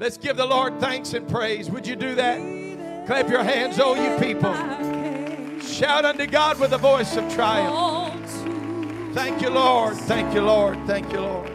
Let's 0.00 0.16
give 0.16 0.36
the 0.36 0.44
Lord 0.44 0.80
thanks 0.80 1.14
and 1.14 1.28
praise. 1.28 1.70
Would 1.70 1.86
you 1.86 1.94
do 1.94 2.16
that? 2.16 3.06
Clap 3.06 3.28
your 3.28 3.44
hands, 3.44 3.78
oh 3.80 3.94
you 3.94 4.18
people. 4.18 4.52
Shout 5.60 6.04
unto 6.04 6.26
God 6.26 6.58
with 6.58 6.72
a 6.72 6.78
voice 6.78 7.16
of 7.16 7.32
triumph. 7.32 8.28
Thank 9.14 9.40
you, 9.40 9.50
Lord. 9.50 9.94
Thank 9.94 10.34
you, 10.34 10.40
Lord. 10.40 10.84
Thank 10.84 11.12
you, 11.12 11.20
Lord. 11.20 11.48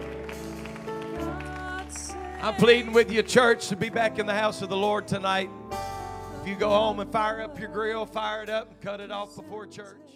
I'm 2.42 2.56
pleading 2.56 2.94
with 2.94 3.12
you, 3.12 3.24
church, 3.24 3.68
to 3.68 3.76
be 3.76 3.90
back 3.90 4.20
in 4.20 4.26
the 4.26 4.34
house 4.34 4.62
of 4.62 4.70
the 4.70 4.78
Lord 4.78 5.06
tonight. 5.06 5.50
If 6.42 6.48
you 6.48 6.56
go 6.56 6.70
home 6.70 7.02
and 7.02 7.12
fire 7.12 7.42
up 7.42 7.60
your 7.60 7.68
grill, 7.68 8.06
fire 8.06 8.42
it 8.42 8.50
up 8.50 8.72
and 8.72 8.80
cut 8.80 9.02
it 9.02 9.12
off 9.12 9.36
before 9.36 9.68
church. 9.68 10.07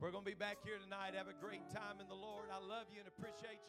We're 0.00 0.08
going 0.08 0.24
to 0.24 0.32
be 0.32 0.40
back 0.40 0.64
here 0.64 0.80
tonight. 0.80 1.12
Have 1.12 1.28
a 1.28 1.36
great 1.44 1.68
time 1.76 2.00
in 2.00 2.08
the 2.08 2.16
Lord. 2.16 2.48
I 2.48 2.56
love 2.56 2.88
you 2.88 3.04
and 3.04 3.08
appreciate 3.12 3.59